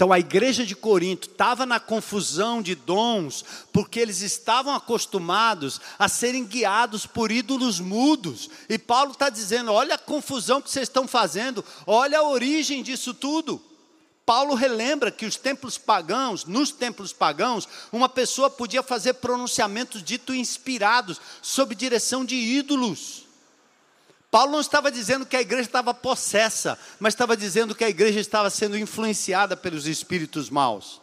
Então 0.00 0.14
a 0.14 0.18
igreja 0.18 0.64
de 0.64 0.74
Corinto 0.74 1.28
estava 1.28 1.66
na 1.66 1.78
confusão 1.78 2.62
de 2.62 2.74
dons, 2.74 3.44
porque 3.70 4.00
eles 4.00 4.22
estavam 4.22 4.74
acostumados 4.74 5.78
a 5.98 6.08
serem 6.08 6.42
guiados 6.42 7.04
por 7.04 7.30
ídolos 7.30 7.80
mudos. 7.80 8.48
E 8.66 8.78
Paulo 8.78 9.10
está 9.12 9.28
dizendo: 9.28 9.70
olha 9.70 9.96
a 9.96 9.98
confusão 9.98 10.62
que 10.62 10.70
vocês 10.70 10.88
estão 10.88 11.06
fazendo, 11.06 11.62
olha 11.86 12.20
a 12.20 12.26
origem 12.26 12.82
disso 12.82 13.12
tudo. 13.12 13.62
Paulo 14.24 14.54
relembra 14.54 15.10
que 15.10 15.26
os 15.26 15.36
templos 15.36 15.76
pagãos, 15.76 16.46
nos 16.46 16.70
templos 16.70 17.12
pagãos, 17.12 17.68
uma 17.92 18.08
pessoa 18.08 18.48
podia 18.48 18.82
fazer 18.82 19.12
pronunciamentos 19.14 20.02
dito 20.02 20.34
inspirados, 20.34 21.20
sob 21.42 21.74
direção 21.74 22.24
de 22.24 22.36
ídolos. 22.36 23.26
Paulo 24.30 24.52
não 24.52 24.60
estava 24.60 24.92
dizendo 24.92 25.26
que 25.26 25.36
a 25.36 25.40
igreja 25.40 25.62
estava 25.62 25.92
possessa, 25.92 26.78
mas 27.00 27.14
estava 27.14 27.36
dizendo 27.36 27.74
que 27.74 27.82
a 27.82 27.88
igreja 27.88 28.20
estava 28.20 28.48
sendo 28.48 28.78
influenciada 28.78 29.56
pelos 29.56 29.86
espíritos 29.86 30.48
maus. 30.48 31.00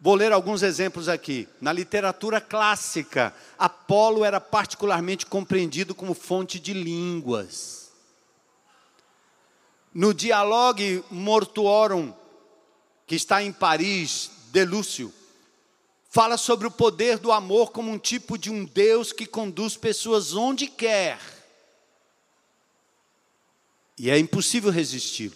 Vou 0.00 0.14
ler 0.14 0.32
alguns 0.32 0.62
exemplos 0.62 1.08
aqui. 1.08 1.46
Na 1.60 1.72
literatura 1.72 2.40
clássica, 2.40 3.34
Apolo 3.58 4.24
era 4.24 4.40
particularmente 4.40 5.26
compreendido 5.26 5.94
como 5.94 6.14
fonte 6.14 6.58
de 6.58 6.72
línguas. 6.72 7.90
No 9.92 10.14
Dialogue 10.14 11.04
Mortuorum, 11.10 12.12
que 13.06 13.14
está 13.14 13.42
em 13.42 13.52
Paris, 13.52 14.30
de 14.50 14.64
Lúcio, 14.64 15.12
fala 16.10 16.36
sobre 16.36 16.66
o 16.66 16.72
poder 16.72 17.18
do 17.18 17.30
amor 17.30 17.70
como 17.70 17.90
um 17.90 17.98
tipo 17.98 18.36
de 18.36 18.50
um 18.50 18.64
Deus 18.64 19.12
que 19.12 19.24
conduz 19.24 19.76
pessoas 19.76 20.34
onde 20.34 20.66
quer. 20.66 21.20
E 23.96 24.10
é 24.10 24.18
impossível 24.18 24.72
resistir. 24.72 25.32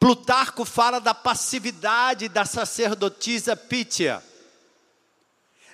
Plutarco 0.00 0.64
fala 0.64 0.98
da 0.98 1.14
passividade 1.14 2.28
da 2.28 2.46
sacerdotisa 2.46 3.54
Pítia. 3.54 4.24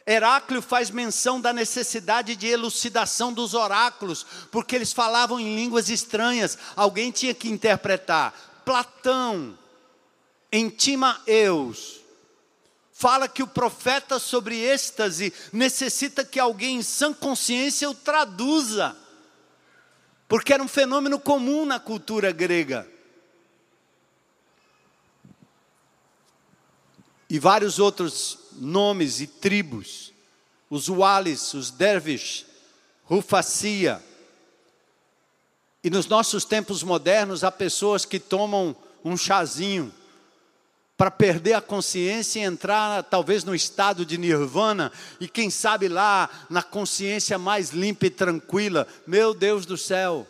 Heráclio 0.04 0.60
faz 0.60 0.90
menção 0.90 1.40
da 1.40 1.52
necessidade 1.52 2.34
de 2.34 2.46
elucidação 2.46 3.32
dos 3.32 3.54
oráculos, 3.54 4.26
porque 4.50 4.74
eles 4.74 4.92
falavam 4.92 5.38
em 5.38 5.54
línguas 5.54 5.90
estranhas, 5.90 6.58
alguém 6.74 7.12
tinha 7.12 7.34
que 7.34 7.48
interpretar. 7.48 8.62
Platão, 8.64 9.56
em 10.50 10.68
Timaeus, 10.70 11.97
fala 12.98 13.28
que 13.28 13.44
o 13.44 13.46
profeta 13.46 14.18
sobre 14.18 14.56
êxtase 14.56 15.32
necessita 15.52 16.24
que 16.24 16.40
alguém 16.40 16.78
em 16.78 16.82
sã 16.82 17.14
consciência 17.14 17.88
o 17.88 17.94
traduza, 17.94 18.96
porque 20.26 20.52
era 20.52 20.60
um 20.60 20.66
fenômeno 20.66 21.20
comum 21.20 21.64
na 21.64 21.78
cultura 21.78 22.32
grega. 22.32 22.90
E 27.30 27.38
vários 27.38 27.78
outros 27.78 28.36
nomes 28.54 29.20
e 29.20 29.28
tribos, 29.28 30.12
os 30.68 30.88
Walis, 30.88 31.54
os 31.54 31.70
Dervish, 31.70 32.46
Rufacia. 33.04 34.02
E 35.84 35.88
nos 35.88 36.08
nossos 36.08 36.44
tempos 36.44 36.82
modernos 36.82 37.44
há 37.44 37.52
pessoas 37.52 38.04
que 38.04 38.18
tomam 38.18 38.74
um 39.04 39.16
chazinho 39.16 39.94
para 40.98 41.12
perder 41.12 41.52
a 41.52 41.60
consciência 41.60 42.40
e 42.40 42.42
entrar 42.42 43.04
talvez 43.04 43.44
no 43.44 43.54
estado 43.54 44.04
de 44.04 44.18
nirvana 44.18 44.90
e 45.20 45.28
quem 45.28 45.48
sabe 45.48 45.86
lá 45.86 46.28
na 46.50 46.60
consciência 46.60 47.38
mais 47.38 47.70
limpa 47.70 48.06
e 48.06 48.10
tranquila. 48.10 48.84
Meu 49.06 49.32
Deus 49.32 49.64
do 49.64 49.78
céu. 49.78 50.26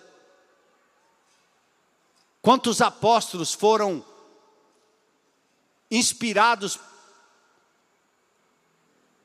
Quantos 2.42 2.82
apóstolos 2.82 3.54
foram 3.54 4.04
inspirados 5.90 6.78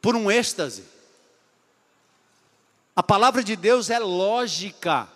por 0.02 0.16
um 0.16 0.32
êxtase? 0.32 0.86
A 2.96 3.04
palavra 3.04 3.44
de 3.44 3.58
Deus 3.58 3.90
é 3.90 4.00
lógica, 4.00 5.10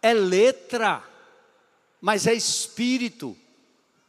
é 0.00 0.14
letra, 0.14 1.04
mas 2.00 2.26
é 2.26 2.32
espírito. 2.32 3.36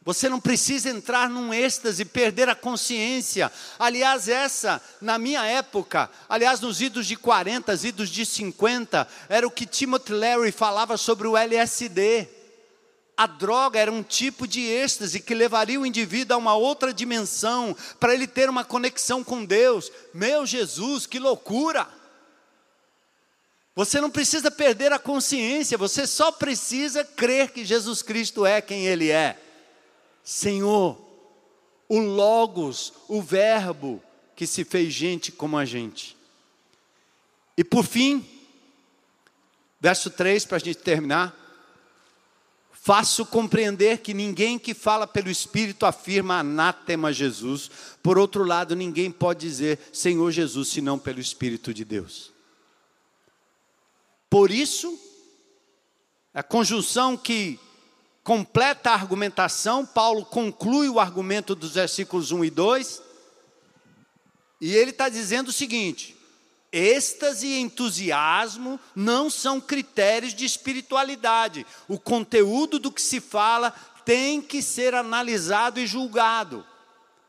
Você 0.04 0.28
não 0.28 0.40
precisa 0.40 0.90
entrar 0.90 1.30
num 1.30 1.54
êxtase, 1.54 2.04
perder 2.04 2.48
a 2.48 2.56
consciência. 2.56 3.52
Aliás, 3.78 4.28
essa, 4.28 4.82
na 5.00 5.16
minha 5.16 5.44
época, 5.44 6.10
aliás, 6.28 6.60
nos 6.60 6.80
idos 6.80 7.06
de 7.06 7.14
40, 7.14 7.72
idos 7.86 8.08
de 8.08 8.26
50, 8.26 9.06
era 9.28 9.46
o 9.46 9.50
que 9.50 9.64
Timothy 9.64 10.12
Leary 10.12 10.50
falava 10.50 10.96
sobre 10.96 11.28
o 11.28 11.36
LSD. 11.36 12.28
A 13.16 13.28
droga 13.28 13.78
era 13.78 13.92
um 13.92 14.02
tipo 14.02 14.48
de 14.48 14.62
êxtase 14.62 15.20
que 15.20 15.34
levaria 15.34 15.78
o 15.78 15.86
indivíduo 15.86 16.34
a 16.34 16.38
uma 16.38 16.56
outra 16.56 16.92
dimensão, 16.92 17.76
para 18.00 18.12
ele 18.12 18.26
ter 18.26 18.50
uma 18.50 18.64
conexão 18.64 19.22
com 19.22 19.44
Deus. 19.44 19.92
Meu 20.12 20.44
Jesus, 20.44 21.06
que 21.06 21.20
loucura! 21.20 21.86
Você 23.76 24.00
não 24.00 24.10
precisa 24.10 24.50
perder 24.50 24.92
a 24.92 24.98
consciência, 24.98 25.78
você 25.78 26.08
só 26.08 26.32
precisa 26.32 27.04
crer 27.04 27.52
que 27.52 27.64
Jesus 27.64 28.02
Cristo 28.02 28.44
é 28.44 28.60
quem 28.60 28.84
Ele 28.84 29.08
é. 29.08 29.38
Senhor, 30.24 30.98
o 31.88 31.98
Logos, 31.98 32.92
o 33.08 33.20
Verbo 33.20 34.02
que 34.34 34.46
se 34.46 34.64
fez 34.64 34.92
gente 34.92 35.30
como 35.30 35.56
a 35.56 35.64
gente. 35.64 36.16
E 37.56 37.62
por 37.62 37.84
fim, 37.84 38.26
verso 39.80 40.10
3, 40.10 40.44
para 40.46 40.56
a 40.56 40.60
gente 40.60 40.78
terminar. 40.78 41.38
Faço 42.72 43.24
compreender 43.24 43.98
que 43.98 44.12
ninguém 44.12 44.58
que 44.58 44.74
fala 44.74 45.06
pelo 45.06 45.30
Espírito 45.30 45.86
afirma 45.86 46.40
anátema 46.40 47.12
Jesus. 47.12 47.70
Por 48.02 48.18
outro 48.18 48.42
lado, 48.42 48.74
ninguém 48.74 49.10
pode 49.10 49.40
dizer 49.46 49.78
Senhor 49.92 50.30
Jesus 50.32 50.68
senão 50.68 50.98
pelo 50.98 51.20
Espírito 51.20 51.72
de 51.72 51.84
Deus. 51.84 52.32
Por 54.28 54.50
isso, 54.50 54.98
a 56.34 56.42
conjunção 56.42 57.16
que 57.16 57.60
completa 58.24 58.90
a 58.90 58.94
argumentação, 58.94 59.84
Paulo 59.84 60.24
conclui 60.24 60.88
o 60.88 61.00
argumento 61.00 61.54
dos 61.54 61.72
versículos 61.72 62.30
1 62.30 62.44
e 62.44 62.50
2, 62.50 63.02
e 64.60 64.74
ele 64.74 64.90
está 64.90 65.08
dizendo 65.08 65.48
o 65.48 65.52
seguinte: 65.52 66.16
êxtase 66.72 67.46
e 67.46 67.60
entusiasmo 67.60 68.78
não 68.94 69.28
são 69.28 69.60
critérios 69.60 70.34
de 70.34 70.44
espiritualidade, 70.44 71.66
o 71.88 71.98
conteúdo 71.98 72.78
do 72.78 72.92
que 72.92 73.02
se 73.02 73.20
fala 73.20 73.74
tem 74.04 74.40
que 74.40 74.62
ser 74.62 74.94
analisado 74.94 75.80
e 75.80 75.86
julgado. 75.86 76.64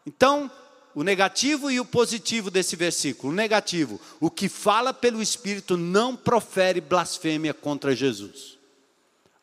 Então, 0.05 0.49
o 0.95 1.03
negativo 1.03 1.71
e 1.71 1.79
o 1.79 1.85
positivo 1.85 2.51
desse 2.51 2.75
versículo. 2.75 3.31
O 3.31 3.35
negativo, 3.35 3.99
o 4.19 4.29
que 4.29 4.47
fala 4.47 4.93
pelo 4.93 5.21
Espírito 5.21 5.75
não 5.75 6.15
profere 6.15 6.81
blasfêmia 6.81 7.53
contra 7.53 7.95
Jesus. 7.95 8.57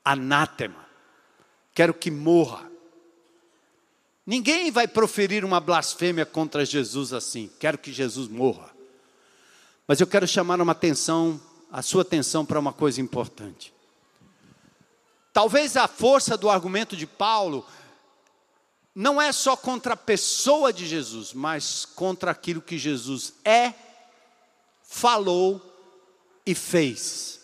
Anátema 0.05 0.89
Quero 1.75 1.95
que 1.95 2.11
morra. 2.11 2.71
Ninguém 4.27 4.71
vai 4.71 4.87
proferir 4.87 5.45
uma 5.45 5.61
blasfêmia 5.61 6.27
contra 6.27 6.64
Jesus 6.64 7.12
assim. 7.12 7.51
Quero 7.59 7.79
que 7.79 7.93
Jesus 7.93 8.29
morra. 8.29 8.71
Mas 9.87 10.01
eu 10.01 10.07
quero 10.07 10.27
chamar 10.27 10.61
uma 10.61 10.73
atenção, 10.73 11.41
a 11.71 11.83
sua 11.83 12.03
atenção 12.03 12.47
para 12.47 12.61
uma 12.61 12.73
coisa 12.73 13.01
importante. 13.01 13.73
Talvez 15.33 15.77
a 15.77 15.89
força 15.89 16.37
do 16.37 16.51
argumento 16.51 16.97
de 16.97 17.07
Paulo 17.07 17.66
não 18.95 19.21
é 19.21 19.33
só 19.33 19.57
contra 19.57 19.95
a 19.95 19.97
pessoa 19.97 20.73
de 20.73 20.87
Jesus, 20.87 21.33
mas 21.33 21.85
contra 21.85 22.31
aquilo 22.31 22.61
que 22.61 22.79
Jesus 22.79 23.35
é, 23.45 23.73
falou 24.83 25.61
e 26.45 26.55
fez. 26.55 27.39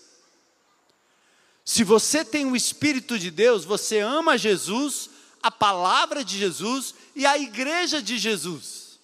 Se 1.67 1.83
você 1.83 2.25
tem 2.25 2.47
o 2.47 2.55
Espírito 2.55 3.19
de 3.19 3.29
Deus, 3.29 3.65
você 3.65 3.99
ama 3.99 4.39
Jesus, 4.39 5.11
a 5.43 5.51
palavra 5.51 6.25
de 6.25 6.39
Jesus 6.39 6.95
e 7.13 7.27
a 7.27 7.37
igreja 7.37 8.01
de 8.01 8.17
Jesus. 8.19 9.01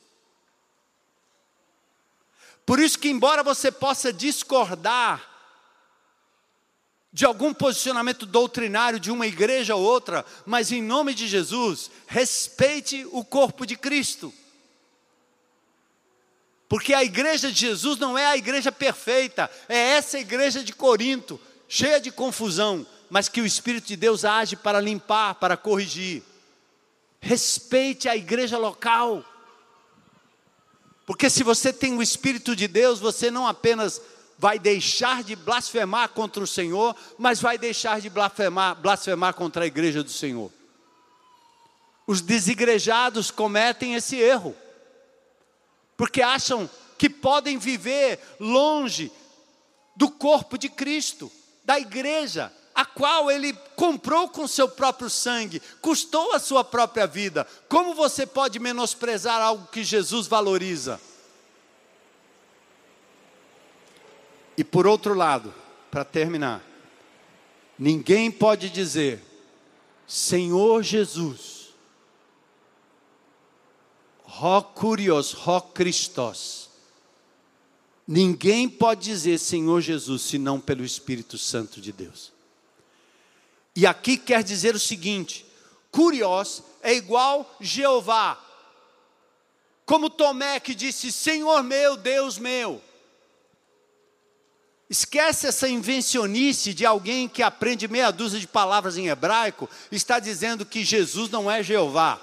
Por 2.64 2.78
isso 2.78 3.00
que, 3.00 3.08
embora 3.08 3.42
você 3.42 3.72
possa 3.72 4.12
discordar 4.12 5.28
de 7.12 7.24
algum 7.26 7.52
posicionamento 7.52 8.24
doutrinário 8.24 9.00
de 9.00 9.10
uma 9.10 9.26
igreja 9.26 9.74
ou 9.74 9.82
outra, 9.82 10.24
mas 10.46 10.70
em 10.70 10.80
nome 10.80 11.14
de 11.14 11.26
Jesus, 11.26 11.90
respeite 12.06 13.04
o 13.10 13.24
corpo 13.24 13.66
de 13.66 13.74
Cristo. 13.74 14.32
Porque 16.68 16.94
a 16.94 17.02
igreja 17.02 17.50
de 17.50 17.58
Jesus 17.58 17.98
não 17.98 18.16
é 18.16 18.26
a 18.26 18.36
igreja 18.36 18.70
perfeita, 18.70 19.50
é 19.68 19.76
essa 19.76 20.16
igreja 20.16 20.62
de 20.62 20.72
Corinto, 20.72 21.40
cheia 21.74 21.98
de 21.98 22.12
confusão, 22.12 22.86
mas 23.08 23.30
que 23.30 23.40
o 23.40 23.46
Espírito 23.46 23.86
de 23.86 23.96
Deus 23.96 24.26
age 24.26 24.56
para 24.56 24.78
limpar, 24.78 25.36
para 25.36 25.56
corrigir. 25.56 26.22
Respeite 27.18 28.10
a 28.10 28.14
igreja 28.14 28.58
local. 28.58 29.24
Porque 31.06 31.30
se 31.30 31.42
você 31.42 31.72
tem 31.72 31.96
o 31.96 32.02
Espírito 32.02 32.54
de 32.54 32.68
Deus, 32.68 33.00
você 33.00 33.30
não 33.30 33.46
apenas 33.46 34.02
vai 34.36 34.58
deixar 34.58 35.24
de 35.24 35.34
blasfemar 35.34 36.10
contra 36.10 36.44
o 36.44 36.46
Senhor, 36.46 36.94
mas 37.16 37.40
vai 37.40 37.56
deixar 37.56 38.02
de 38.02 38.10
blasfemar, 38.10 38.78
blasfemar 38.78 39.32
contra 39.32 39.64
a 39.64 39.66
igreja 39.66 40.02
do 40.02 40.10
Senhor. 40.10 40.52
Os 42.06 42.20
desigrejados 42.20 43.30
cometem 43.30 43.94
esse 43.94 44.16
erro, 44.16 44.54
porque 45.96 46.20
acham 46.20 46.68
que 46.98 47.08
podem 47.08 47.56
viver 47.56 48.20
longe 48.38 49.10
do 49.96 50.10
corpo 50.10 50.58
de 50.58 50.68
Cristo 50.68 51.32
da 51.64 51.78
igreja, 51.78 52.52
a 52.74 52.84
qual 52.84 53.30
ele 53.30 53.52
comprou 53.76 54.28
com 54.28 54.46
seu 54.48 54.68
próprio 54.68 55.10
sangue, 55.10 55.60
custou 55.80 56.32
a 56.32 56.38
sua 56.38 56.64
própria 56.64 57.06
vida. 57.06 57.46
Como 57.68 57.94
você 57.94 58.26
pode 58.26 58.58
menosprezar 58.58 59.40
algo 59.40 59.66
que 59.68 59.84
Jesus 59.84 60.26
valoriza? 60.26 61.00
E 64.56 64.64
por 64.64 64.86
outro 64.86 65.14
lado, 65.14 65.52
para 65.90 66.04
terminar, 66.04 66.62
ninguém 67.78 68.30
pode 68.30 68.68
dizer, 68.68 69.22
Senhor 70.06 70.82
Jesus, 70.82 71.74
Ró 74.24 74.62
Curios, 74.62 75.32
Ró 75.32 75.60
Christos, 75.60 76.70
Ninguém 78.06 78.68
pode 78.68 79.04
dizer 79.04 79.38
Senhor 79.38 79.80
Jesus 79.80 80.22
senão 80.22 80.60
pelo 80.60 80.84
Espírito 80.84 81.38
Santo 81.38 81.80
de 81.80 81.92
Deus. 81.92 82.32
E 83.74 83.86
aqui 83.86 84.16
quer 84.16 84.42
dizer 84.42 84.74
o 84.74 84.80
seguinte: 84.80 85.46
Curios 85.90 86.62
é 86.82 86.94
igual 86.94 87.56
Jeová. 87.60 88.38
Como 89.86 90.10
Tomé 90.10 90.58
que 90.58 90.74
disse: 90.74 91.12
Senhor 91.12 91.62
meu, 91.62 91.96
Deus 91.96 92.38
meu. 92.38 92.82
Esquece 94.90 95.46
essa 95.46 95.68
invencionice 95.68 96.74
de 96.74 96.84
alguém 96.84 97.26
que 97.26 97.42
aprende 97.42 97.88
meia 97.88 98.10
dúzia 98.10 98.38
de 98.38 98.46
palavras 98.46 98.98
em 98.98 99.08
hebraico, 99.08 99.66
está 99.90 100.18
dizendo 100.18 100.66
que 100.66 100.84
Jesus 100.84 101.30
não 101.30 101.50
é 101.50 101.62
Jeová. 101.62 102.20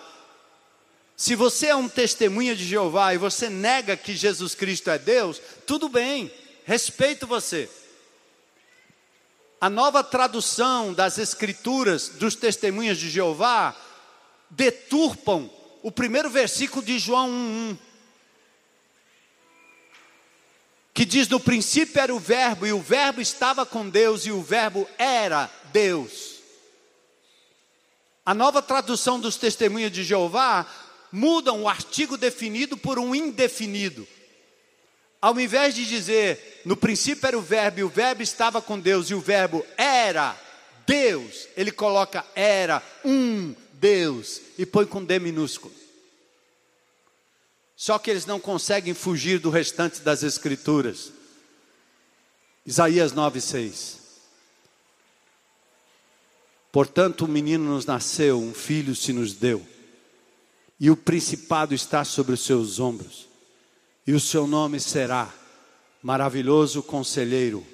Se 1.20 1.36
você 1.36 1.68
é 1.68 1.76
um 1.76 1.90
testemunha 1.90 2.56
de 2.56 2.64
Jeová 2.64 3.14
e 3.14 3.18
você 3.18 3.50
nega 3.50 3.98
que 3.98 4.16
Jesus 4.16 4.56
Cristo 4.56 4.90
é 4.90 4.98
Deus, 4.98 5.42
tudo 5.68 5.90
bem, 5.90 6.32
respeito 6.64 7.28
você. 7.28 7.70
A 9.60 9.70
nova 9.70 10.02
tradução 10.02 10.94
das 10.94 11.18
Escrituras 11.18 12.08
dos 12.08 12.36
testemunhas 12.36 12.98
de 12.98 13.10
Jeová 13.10 13.76
deturpam 14.50 15.52
o 15.84 15.92
primeiro 15.92 16.30
versículo 16.30 16.82
de 16.82 16.98
João 16.98 17.30
1:1. 17.30 17.78
Que 20.94 21.04
diz: 21.04 21.28
No 21.28 21.42
princípio 21.42 22.00
era 22.00 22.16
o 22.16 22.20
Verbo, 22.20 22.66
e 22.66 22.72
o 22.72 22.80
Verbo 22.80 23.20
estava 23.20 23.66
com 23.66 23.90
Deus, 23.90 24.26
e 24.26 24.32
o 24.32 24.42
Verbo 24.42 24.90
era 24.98 25.52
Deus. 25.74 26.40
A 28.26 28.34
nova 28.34 28.62
tradução 28.62 29.20
dos 29.20 29.36
testemunhas 29.36 29.92
de 29.92 30.02
Jeová 30.02 30.66
mudam 31.12 31.64
o 31.64 31.70
artigo 31.70 32.18
definido 32.18 32.78
por 32.78 33.00
um 33.00 33.14
indefinido. 33.16 34.08
Ao 35.22 35.38
invés 35.40 35.76
de 35.76 35.86
dizer, 35.86 36.62
no 36.64 36.78
princípio 36.78 37.28
era 37.28 37.38
o 37.38 37.42
verbo, 37.42 37.80
e 37.80 37.84
o 37.84 37.90
verbo 37.90 38.22
estava 38.22 38.62
com 38.62 38.80
Deus, 38.80 39.10
e 39.10 39.14
o 39.14 39.20
verbo 39.20 39.66
era 39.78 40.40
Deus, 40.88 41.48
ele 41.58 41.72
coloca 41.72 42.26
era 42.36 42.82
um 43.04 43.54
Deus, 43.74 44.42
e 44.58 44.66
põe 44.66 44.86
com 44.86 45.04
D 45.04 45.20
minúsculo. 45.20 45.74
Só 47.76 47.98
que 47.98 48.10
eles 48.12 48.26
não 48.26 48.40
conseguem 48.40 48.94
fugir 48.94 49.40
do 49.40 49.50
restante 49.50 50.02
das 50.02 50.22
Escrituras. 50.24 51.12
Isaías 52.66 53.14
9,6. 53.14 54.00
Portanto, 56.72 57.26
um 57.26 57.28
menino 57.28 57.74
nos 57.74 57.86
nasceu, 57.86 58.40
um 58.40 58.54
filho 58.54 58.96
se 58.96 59.12
nos 59.12 59.34
deu 59.34 59.66
e 60.80 60.90
o 60.90 60.96
principado 60.96 61.74
está 61.74 62.06
sobre 62.06 62.34
os 62.34 62.42
seus 62.42 62.80
ombros, 62.80 63.28
e 64.08 64.14
o 64.14 64.20
seu 64.20 64.48
nome 64.48 64.80
será 64.80 65.34
Maravilhoso 66.02 66.82
Conselheiro, 66.82 67.66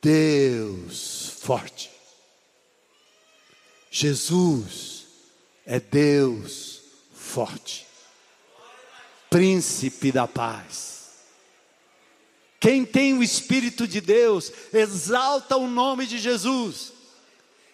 Deus 0.00 1.36
Forte. 1.40 1.90
Jesus 3.90 5.06
é 5.66 5.78
Deus 5.78 6.80
Forte, 7.14 7.86
Príncipe 9.28 10.10
da 10.10 10.26
Paz. 10.26 10.92
Quem 12.58 12.86
tem 12.86 13.12
o 13.12 13.22
Espírito 13.22 13.86
de 13.86 14.00
Deus, 14.00 14.50
exalta 14.72 15.56
o 15.56 15.68
nome 15.68 16.06
de 16.06 16.18
Jesus. 16.18 16.92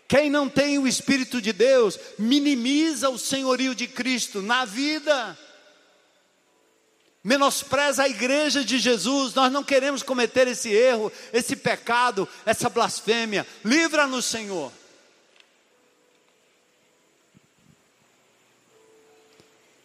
Quem 0.08 0.30
não 0.30 0.48
tem 0.48 0.78
o 0.78 0.88
Espírito 0.88 1.40
de 1.40 1.52
Deus, 1.52 2.00
minimiza 2.18 3.10
o 3.10 3.18
senhorio 3.18 3.74
de 3.74 3.86
Cristo 3.86 4.40
na 4.40 4.64
vida, 4.64 5.38
menospreza 7.22 8.04
a 8.04 8.08
igreja 8.08 8.64
de 8.64 8.78
Jesus. 8.78 9.34
Nós 9.34 9.52
não 9.52 9.62
queremos 9.62 10.02
cometer 10.02 10.48
esse 10.48 10.70
erro, 10.70 11.12
esse 11.30 11.54
pecado, 11.54 12.26
essa 12.46 12.70
blasfêmia. 12.70 13.46
Livra-nos, 13.62 14.24
Senhor. 14.24 14.72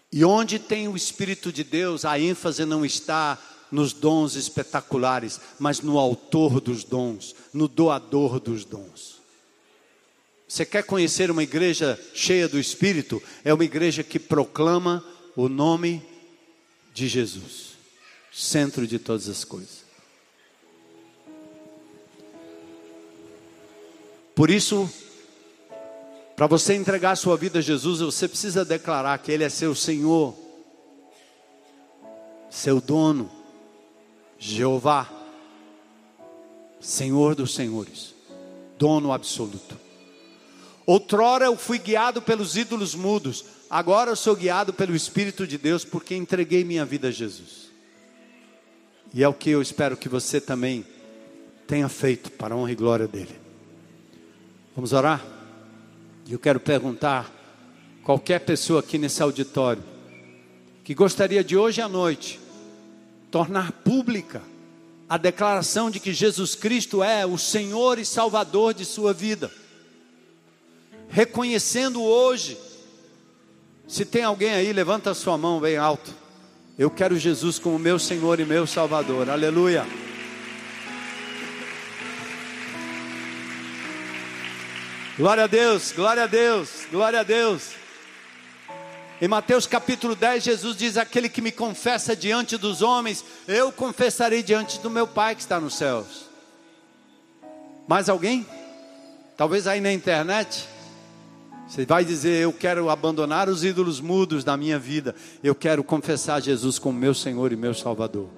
E 0.10 0.24
onde 0.24 0.58
tem 0.58 0.88
o 0.88 0.96
Espírito 0.96 1.52
de 1.52 1.66
Deus, 1.66 2.06
a 2.06 2.18
ênfase 2.18 2.64
não 2.64 2.86
está 2.86 3.38
nos 3.70 3.92
dons 3.92 4.36
espetaculares, 4.36 5.42
mas 5.60 5.82
no 5.82 6.00
autor 6.00 6.62
dos 6.62 6.86
dons, 6.86 7.36
no 7.52 7.68
doador 7.68 8.40
dos 8.40 8.64
dons. 8.64 9.12
Você 10.54 10.68
quer 10.68 10.84
conhecer 10.84 11.32
uma 11.32 11.41
igreja 11.41 11.99
cheia 12.14 12.47
do 12.47 12.60
Espírito? 12.60 13.20
É 13.43 13.51
uma 13.51 13.66
igreja 13.66 14.04
que 14.04 14.20
proclama 14.20 15.04
o 15.36 15.49
nome 15.49 16.06
de 16.93 17.08
Jesus, 17.08 17.70
centro 18.32 18.86
de 18.86 18.99
todas 18.99 19.28
as 19.28 19.43
coisas. 19.43 19.84
Por 24.36 24.51
isso, 24.51 24.88
para 26.36 26.45
você 26.45 26.76
entregar 26.76 27.16
sua 27.16 27.36
vida 27.36 27.58
a 27.58 27.62
Jesus, 27.64 28.01
você 28.01 28.28
precisa 28.28 28.64
declarar 28.64 29.18
que 29.18 29.32
Ele 29.32 29.43
é 29.43 29.49
seu 29.49 29.74
Senhor, 29.74 30.38
seu 32.51 32.80
dono, 32.80 33.28
Jeová, 34.38 35.12
Senhor 36.80 37.34
dos 37.34 37.56
Senhores, 37.56 38.14
dono 38.78 39.12
absoluto. 39.12 39.83
Outrora 40.86 41.46
eu 41.46 41.56
fui 41.56 41.80
guiado 41.80 42.22
pelos 42.22 42.58
ídolos 42.58 42.94
mudos, 42.94 43.46
agora 43.70 44.12
eu 44.12 44.16
sou 44.16 44.36
guiado 44.36 44.74
pelo 44.74 44.96
Espírito 44.96 45.48
de 45.48 45.58
Deus, 45.58 45.86
porque 45.86 46.16
entreguei 46.16 46.64
minha 46.64 46.84
vida 46.84 47.08
a 47.08 47.12
Jesus. 47.12 47.72
E 49.14 49.24
é 49.24 49.28
o 49.28 49.34
que 49.34 49.50
eu 49.50 49.62
espero 49.62 49.96
que 49.96 50.10
você 50.10 50.42
também 50.42 50.86
tenha 51.68 51.88
feito 51.88 52.32
para 52.32 52.54
a 52.54 52.58
honra 52.58 52.72
e 52.72 52.76
glória 52.76 53.08
dele. 53.08 53.40
Vamos 54.76 54.92
orar? 54.92 55.24
E 56.26 56.34
eu 56.34 56.40
quero 56.40 56.60
perguntar 56.60 57.32
qualquer 58.04 58.40
pessoa 58.40 58.80
aqui 58.80 58.98
nesse 58.98 59.22
auditório 59.22 59.84
que 60.84 60.94
gostaria 60.94 61.44
de 61.44 61.56
hoje 61.56 61.82
à 61.82 61.88
noite 61.88 62.40
tornar 63.32 63.72
pública 63.72 64.42
a 65.08 65.18
declaração 65.18 65.90
de 65.90 66.00
que 66.00 66.12
Jesus 66.14 66.56
Cristo 66.56 67.04
é 67.04 67.26
o 67.26 67.38
Senhor 67.38 68.00
e 68.00 68.06
Salvador 68.06 68.74
de 68.74 68.84
sua 68.84 69.14
vida. 69.14 69.52
Reconhecendo 71.14 72.01
hoje, 72.01 72.57
se 73.88 74.03
tem 74.03 74.24
alguém 74.24 74.49
aí, 74.49 74.74
levanta 74.74 75.11
a 75.11 75.14
sua 75.14 75.38
mão 75.38 75.59
bem 75.59 75.78
alto. 75.78 76.11
Eu 76.76 76.89
quero 76.89 77.16
Jesus 77.20 77.59
como 77.59 77.78
meu 77.78 77.99
Senhor 77.99 78.39
e 78.39 78.45
meu 78.45 78.66
Salvador. 78.66 79.30
Aleluia. 79.30 79.86
Glória 85.16 85.43
a 85.43 85.47
Deus, 85.47 85.91
glória 85.91 86.24
a 86.24 86.26
Deus, 86.26 86.88
glória 86.89 87.20
a 87.20 87.24
Deus. 87.24 87.74
Em 89.22 89.28
Mateus 89.28 89.68
capítulo 89.68 90.16
10, 90.16 90.43
Jesus 90.43 90.76
diz: 90.76 90.97
Aquele 90.97 91.30
que 91.30 91.43
me 91.43 91.51
confessa 91.51 92.16
diante 92.16 92.57
dos 92.57 92.82
homens, 92.82 93.24
eu 93.47 93.72
confessarei 93.72 94.41
diante 94.41 94.80
do 94.80 94.89
meu 94.89 95.05
Pai 95.05 95.36
que 95.36 95.41
está 95.41 95.59
nos 95.59 95.76
céus. 95.76 96.28
Mais 97.88 98.09
alguém? 98.09 98.47
Talvez 99.38 99.68
aí 99.68 99.80
na 99.80 99.93
internet. 99.93 100.73
Você 101.68 101.86
vai 101.86 102.03
dizer: 102.03 102.41
Eu 102.41 102.53
quero 102.53 102.89
abandonar 102.89 103.49
os 103.49 103.64
ídolos 103.64 103.99
mudos 103.99 104.43
da 104.43 104.55
minha 104.57 104.78
vida. 104.78 105.16
Eu 105.43 105.55
quero 105.55 105.84
confessar 105.84 106.41
Jesus 106.41 106.78
como 106.78 106.99
meu 106.99 107.14
Senhor 107.14 107.51
e 107.51 107.55
meu 107.55 107.74
Salvador. 107.74 108.30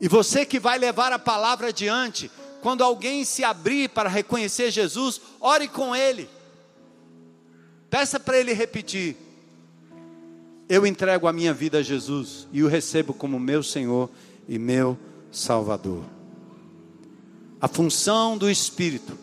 E 0.00 0.08
você 0.08 0.44
que 0.44 0.60
vai 0.60 0.78
levar 0.78 1.12
a 1.12 1.18
palavra 1.18 1.68
adiante, 1.68 2.30
quando 2.62 2.84
alguém 2.84 3.24
se 3.24 3.42
abrir 3.42 3.88
para 3.88 4.08
reconhecer 4.08 4.70
Jesus, 4.70 5.20
ore 5.40 5.66
com 5.66 5.94
ele. 5.94 6.28
Peça 7.90 8.20
para 8.20 8.38
ele 8.38 8.52
repetir: 8.52 9.16
Eu 10.68 10.86
entrego 10.86 11.26
a 11.26 11.32
minha 11.32 11.54
vida 11.54 11.78
a 11.78 11.82
Jesus 11.82 12.46
e 12.52 12.62
o 12.62 12.68
recebo 12.68 13.14
como 13.14 13.40
meu 13.40 13.62
Senhor 13.62 14.10
e 14.46 14.58
meu 14.58 14.96
Salvador. 15.32 16.04
A 17.60 17.66
função 17.66 18.38
do 18.38 18.48
Espírito 18.48 19.18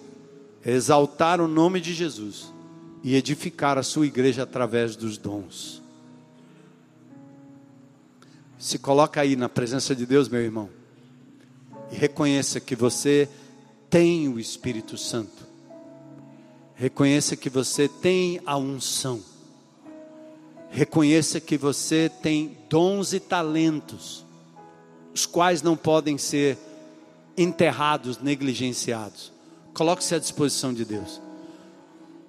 é 0.61 0.71
exaltar 0.71 1.39
o 1.39 1.47
nome 1.47 1.79
de 1.79 1.93
Jesus 1.93 2.54
e 3.05 3.15
edificar 3.15 3.77
a 3.77 3.83
sua 3.83 4.05
igreja 4.05 4.43
através 4.43 4.97
dos 4.97 5.17
dons. 5.17 5.81
Se 8.59 8.77
coloca 8.77 9.21
aí 9.21 9.37
na 9.37 9.47
presença 9.47 9.95
de 9.95 10.05
Deus, 10.05 10.27
meu 10.27 10.41
irmão 10.41 10.69
e 11.91 11.95
reconheça 11.95 12.59
que 12.59 12.75
você 12.75 13.29
tem 13.89 14.27
o 14.27 14.39
Espírito 14.39 14.97
Santo. 14.97 15.45
Reconheça 16.75 17.35
que 17.35 17.49
você 17.49 17.87
tem 17.87 18.41
a 18.45 18.57
unção. 18.57 19.21
Reconheça 20.69 21.39
que 21.39 21.57
você 21.57 22.11
tem 22.21 22.57
dons 22.69 23.13
e 23.13 23.19
talentos, 23.19 24.25
os 25.13 25.25
quais 25.25 25.61
não 25.61 25.77
podem 25.77 26.17
ser 26.17 26.57
enterrados, 27.37 28.17
negligenciados. 28.17 29.31
Coloque-se 29.73 30.15
à 30.15 30.19
disposição 30.19 30.73
de 30.73 30.83
Deus. 30.83 31.21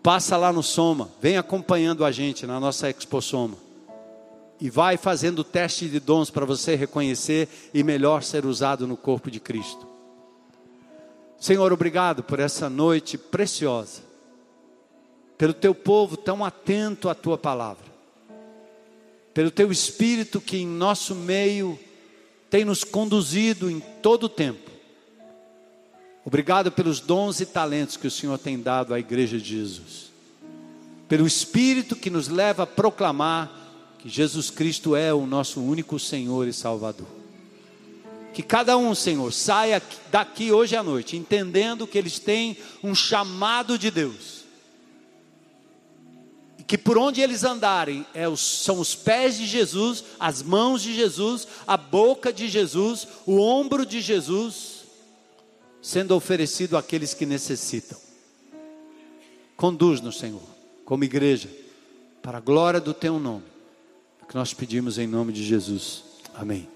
Passa 0.07 0.37
lá 0.37 0.53
no 0.53 0.63
Soma, 0.63 1.11
vem 1.21 1.37
acompanhando 1.37 2.05
a 2.05 2.13
gente 2.13 2.47
na 2.47 2.61
nossa 2.61 2.89
Expo 2.89 3.21
Soma 3.21 3.57
e 4.61 4.71
vai 4.71 4.97
fazendo 4.97 5.43
teste 5.43 5.89
de 5.89 5.99
dons 5.99 6.31
para 6.31 6.47
você 6.47 6.77
reconhecer 6.77 7.49
e 7.75 7.83
melhor 7.83 8.23
ser 8.23 8.47
usado 8.47 8.87
no 8.87 8.97
corpo 8.97 9.33
de 9.33 9.41
Cristo. 9.41 9.85
Senhor, 11.41 11.73
obrigado 11.73 12.23
por 12.23 12.39
essa 12.39 12.71
noite 12.71 13.19
preciosa, 13.19 14.03
pelo 15.37 15.53
teu 15.53 15.75
povo 15.75 16.17
tão 16.17 16.45
atento 16.45 17.09
à 17.09 17.15
tua 17.15 17.37
palavra, 17.37 17.87
pelo 19.35 19.51
teu 19.51 19.73
espírito 19.73 20.41
que 20.41 20.59
em 20.59 20.69
nosso 20.69 21.17
meio 21.17 21.77
tem 22.49 22.65
nos 22.65 22.85
conduzido 22.85 23.69
em 23.69 23.81
todo 23.81 24.27
o 24.27 24.29
tempo. 24.29 24.71
Obrigado 26.27 26.73
pelos 26.73 26.99
dons 26.99 27.41
e 27.41 27.47
talentos 27.47 27.97
que 27.97 28.09
o 28.09 28.11
Senhor 28.11 28.37
tem 28.37 28.61
dado 28.61 28.93
à 28.93 28.99
igreja 28.99 29.39
de 29.39 29.49
Jesus, 29.49 30.11
pelo 31.09 31.25
espírito 31.25 31.95
que 31.95 32.11
nos 32.11 32.27
leva 32.27 32.65
a 32.65 32.67
proclamar 32.67 33.49
que 34.01 34.09
Jesus 34.09 34.51
Cristo 34.51 34.97
é 34.97 35.15
o 35.15 35.25
nosso 35.25 35.61
único 35.61 36.01
Senhor 36.01 36.49
e 36.49 36.53
Salvador. 36.53 37.07
Que 38.35 38.43
cada 38.43 38.77
um, 38.77 38.93
Senhor, 38.93 39.33
saia 39.33 39.81
daqui 40.11 40.51
hoje 40.51 40.75
à 40.75 40.83
noite 40.83 41.17
entendendo 41.17 41.87
que 41.87 41.97
eles 41.97 42.19
têm 42.19 42.57
um 42.83 42.93
chamado 42.93 43.79
de 43.79 43.89
Deus. 43.89 44.45
E 46.59 46.65
que 46.65 46.77
por 46.77 46.99
onde 46.99 47.21
eles 47.21 47.45
andarem 47.45 48.05
é 48.13 48.29
os, 48.29 48.41
são 48.41 48.81
os 48.81 48.97
pés 48.97 49.39
de 49.39 49.47
Jesus, 49.47 50.03
as 50.19 50.43
mãos 50.43 50.83
de 50.83 50.93
Jesus, 50.93 51.47
a 51.69 51.77
boca 51.77 52.33
de 52.33 52.49
Jesus, 52.49 53.07
o 53.25 53.39
ombro 53.39 53.87
de 53.87 54.01
Jesus, 54.01 54.76
sendo 55.87 56.17
oferecido 56.17 56.77
àqueles 56.77 57.15
que 57.15 57.25
necessitam. 57.25 57.97
Conduz-nos, 59.57 60.19
Senhor, 60.19 60.43
como 60.85 61.05
igreja, 61.05 61.49
para 62.21 62.39
a 62.39 62.41
glória 62.41 62.81
do 62.81 62.93
Teu 62.93 63.21
nome 63.21 63.45
que 64.29 64.35
nós 64.35 64.53
pedimos 64.53 64.99
em 64.99 65.07
nome 65.07 65.33
de 65.33 65.45
Jesus. 65.45 66.03
Amém. 66.35 66.76